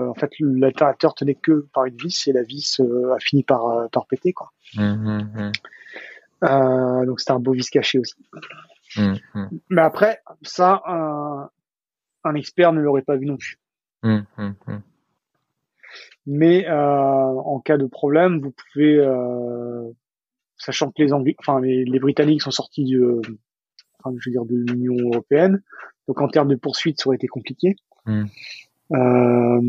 [0.09, 2.81] en fait, l'alternateur tenait que par une vis et la vis
[3.15, 4.51] a fini par, par péter quoi.
[4.76, 5.51] Mhm,
[6.41, 7.05] mhm.
[7.05, 8.15] donc c'était un beau vis caché aussi.
[9.69, 11.49] Mais après, ça, un,
[12.23, 13.59] un expert ne l'aurait pas vu non plus.
[16.26, 19.89] Mais euh, en cas de problème, vous pouvez, euh,
[20.57, 23.22] sachant que les Anglais, enfin les, les, Britanniques sont sortis du, euh,
[23.99, 25.64] enfin, je veux dire de l'Union européenne,
[26.08, 27.76] donc en termes de poursuite, ça aurait été compliqué.
[28.06, 28.26] Hmm.
[28.94, 29.62] Euh,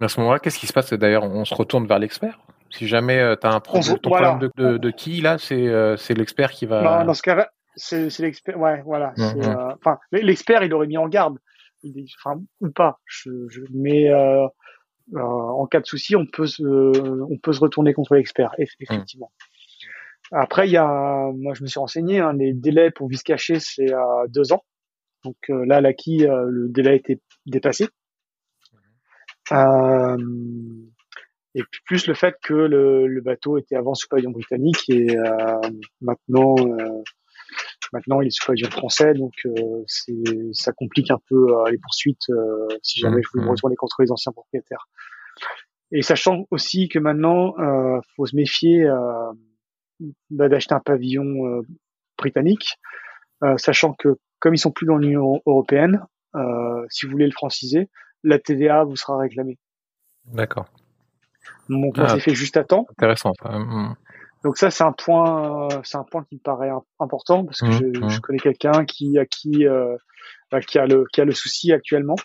[0.00, 2.38] à ce moment-là, qu'est-ce qui se passe D'ailleurs, on se retourne vers l'expert?
[2.70, 5.66] Si jamais euh, tu as un problème, ton problème de, de, de, qui là, c'est
[5.66, 7.04] euh, l'expert qui va.
[7.04, 8.58] Dans ce cas, c'est l'expert.
[8.58, 9.14] Ouais, voilà.
[9.16, 11.38] Enfin, l'expert, il aurait mis en garde
[12.20, 13.00] enfin ou pas.
[13.06, 14.46] Je, je mais euh,
[15.14, 19.32] euh, en cas de souci, on peut se, on peut se retourner contre l'expert, effectivement.
[20.32, 23.58] Après, il y a, moi je me suis renseigné, hein, les délais pour vis caché
[23.60, 24.62] c'est à deux ans.
[25.24, 27.88] Donc euh, là, l'acquis, euh, le délai a été dépassé.
[29.52, 30.16] Euh,
[31.54, 35.16] et plus le fait que le, le, bateau était avant sous pavillon britannique et
[36.02, 36.56] maintenant
[37.92, 39.82] Maintenant, il est sous pavillon français, donc euh,
[40.52, 44.02] ça complique un peu euh, les poursuites euh, si jamais je voulais me retourner contre
[44.02, 44.88] les anciens propriétaires.
[45.90, 49.32] Et sachant aussi que maintenant, euh, faut se méfier euh,
[50.30, 51.62] d'acheter un pavillon
[52.16, 52.78] britannique,
[53.56, 56.04] sachant que comme ils sont plus dans l'Union européenne,
[56.88, 57.88] si vous voulez le franciser,
[58.24, 59.58] la TVA vous sera réclamée.
[60.26, 60.66] D'accord.
[61.68, 62.86] Donc moi, c'est fait juste à temps.
[62.90, 63.32] Intéressant.
[63.44, 63.94] Hum.
[64.44, 66.70] Donc ça, c'est un point, c'est un point qui me paraît
[67.00, 68.08] important parce que mmh, je, mmh.
[68.08, 69.96] je, connais quelqu'un qui, à qui, euh,
[70.52, 72.16] bah, qui a le, qui a le souci actuellement.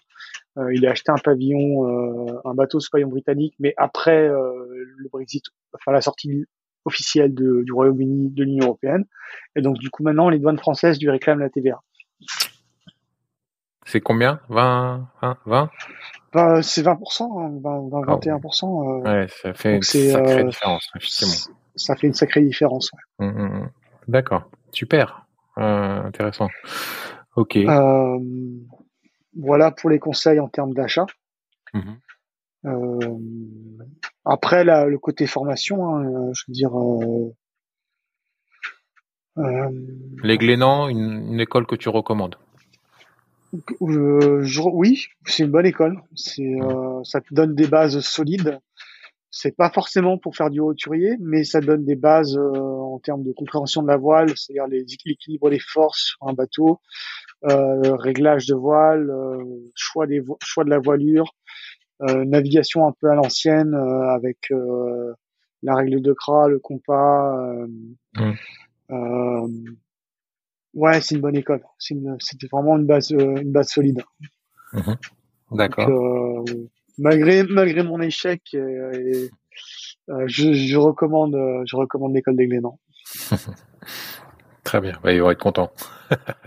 [0.58, 4.86] Euh, il a acheté un pavillon, euh, un bateau sous pavillon britannique, mais après euh,
[4.98, 6.45] le Brexit, enfin la sortie
[6.85, 9.05] officielle de, du Royaume-Uni de l'Union européenne.
[9.55, 11.81] Et donc du coup maintenant, les douanes françaises lui réclament la TVA.
[13.85, 14.39] C'est combien?
[14.49, 15.69] 20 20, 20
[16.34, 19.03] bah, C'est 20%, 20, 20 21%.
[19.03, 22.91] ouais, ça fait une sacrée différence, effectivement ça fait une sacrée différence.
[23.19, 23.72] Mmh, mmh, mmh.
[24.07, 25.26] D'accord, super,
[25.57, 26.49] euh, intéressant.
[27.35, 27.55] Ok.
[27.57, 28.19] Euh,
[29.35, 31.05] voilà pour les conseils en termes d'achat.
[32.65, 33.18] Euh,
[34.26, 36.72] après, le côté formation, hein, je veux dire.
[40.24, 42.36] les Glénans, une, école que tu recommandes
[43.80, 46.02] Oui, c'est une bonne école.
[46.16, 46.58] C'est,
[47.04, 48.60] ça te donne des bases solides
[49.36, 53.24] c'est pas forcément pour faire du roturier, mais ça donne des bases euh, en termes
[53.24, 56.80] de compréhension de la voile, c'est-à-dire l'équilibre des forces sur un bateau,
[57.50, 59.44] euh, réglage de voile, euh,
[59.76, 61.62] choix des choix de la voilure, euh,
[62.26, 64.52] navigation un peu à l'ancienne avec
[65.62, 67.36] la règle de Kra, le compas.
[68.16, 68.32] Mmh.
[70.74, 71.64] ouais, c'est une bonne école.
[71.80, 74.02] C'était vraiment une base une base solide.
[74.74, 74.94] Mmh.
[75.52, 76.44] D'accord
[76.98, 79.30] malgré malgré mon échec, euh,
[80.10, 82.80] euh, je, je, recommande euh, je recommande l'école des Glénans.
[84.64, 85.72] Très bien, bah, il va être content.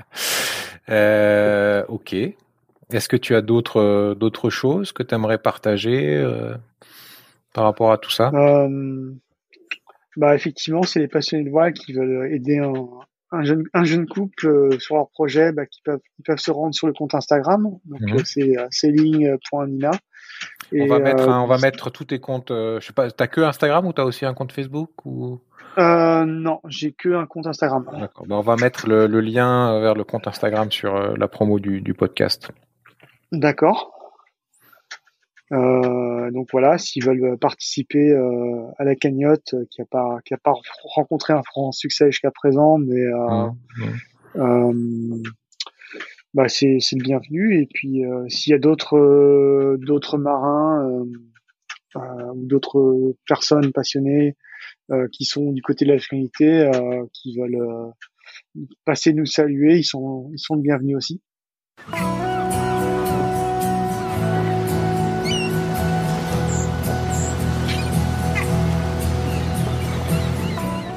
[0.88, 2.16] euh, ok.
[2.92, 6.24] Est-ce que tu as d'autres d'autres choses que tu aimerais partager
[7.52, 8.30] par rapport à tout ça?
[10.16, 12.72] Bah effectivement, c'est les passionnés de voile qui veulent aider un,
[13.32, 16.74] un jeune, un jeune couple sur leur projet, bah, qui peuvent, qui peuvent se rendre
[16.74, 17.68] sur le compte Instagram.
[17.84, 18.56] Donc c'est
[20.72, 22.50] on va mettre, on va euh, mettre tous tes comptes.
[22.50, 25.40] Euh, je sais pas, t'as que Instagram ou t'as aussi un compte Facebook ou?
[25.78, 27.86] Euh, Non, j'ai que un compte Instagram.
[27.98, 28.26] D'accord.
[28.26, 32.50] Ben, on va mettre le, lien vers le compte Instagram sur la promo du, podcast.
[33.32, 33.92] D'accord.
[35.52, 40.34] Euh, donc voilà, s'ils veulent participer euh, à la cagnotte, euh, qui a pas qui
[40.34, 40.54] a pas
[40.84, 44.74] rencontré un franc succès jusqu'à présent, mais euh,
[46.34, 47.60] bah c'est le bienvenu.
[47.62, 51.06] Et puis s'il y a d'autres d'autres marins
[51.94, 54.36] ou d'autres personnes passionnées
[55.12, 56.70] qui sont du côté de la Trinité,
[57.12, 57.92] qui veulent
[58.84, 61.22] passer nous saluer, ils sont ils sont le bienvenu aussi.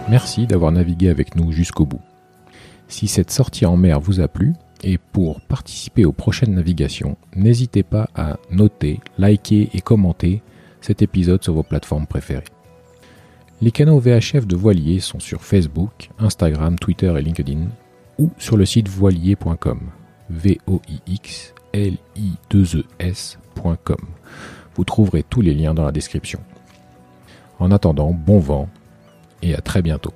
[0.09, 2.01] Merci d'avoir navigué avec nous jusqu'au bout.
[2.87, 4.53] Si cette sortie en mer vous a plu,
[4.83, 10.41] et pour participer aux prochaines navigations, n'hésitez pas à noter, liker et commenter
[10.81, 12.45] cet épisode sur vos plateformes préférées.
[13.61, 17.67] Les canaux VHF de Voilier sont sur Facebook, Instagram, Twitter et LinkedIn,
[18.17, 19.79] ou sur le site voilier.com.
[20.29, 23.13] v o i x l i 2 e.
[24.75, 26.39] Vous trouverez tous les liens dans la description.
[27.59, 28.69] En attendant, bon vent
[29.41, 30.13] et à très bientôt.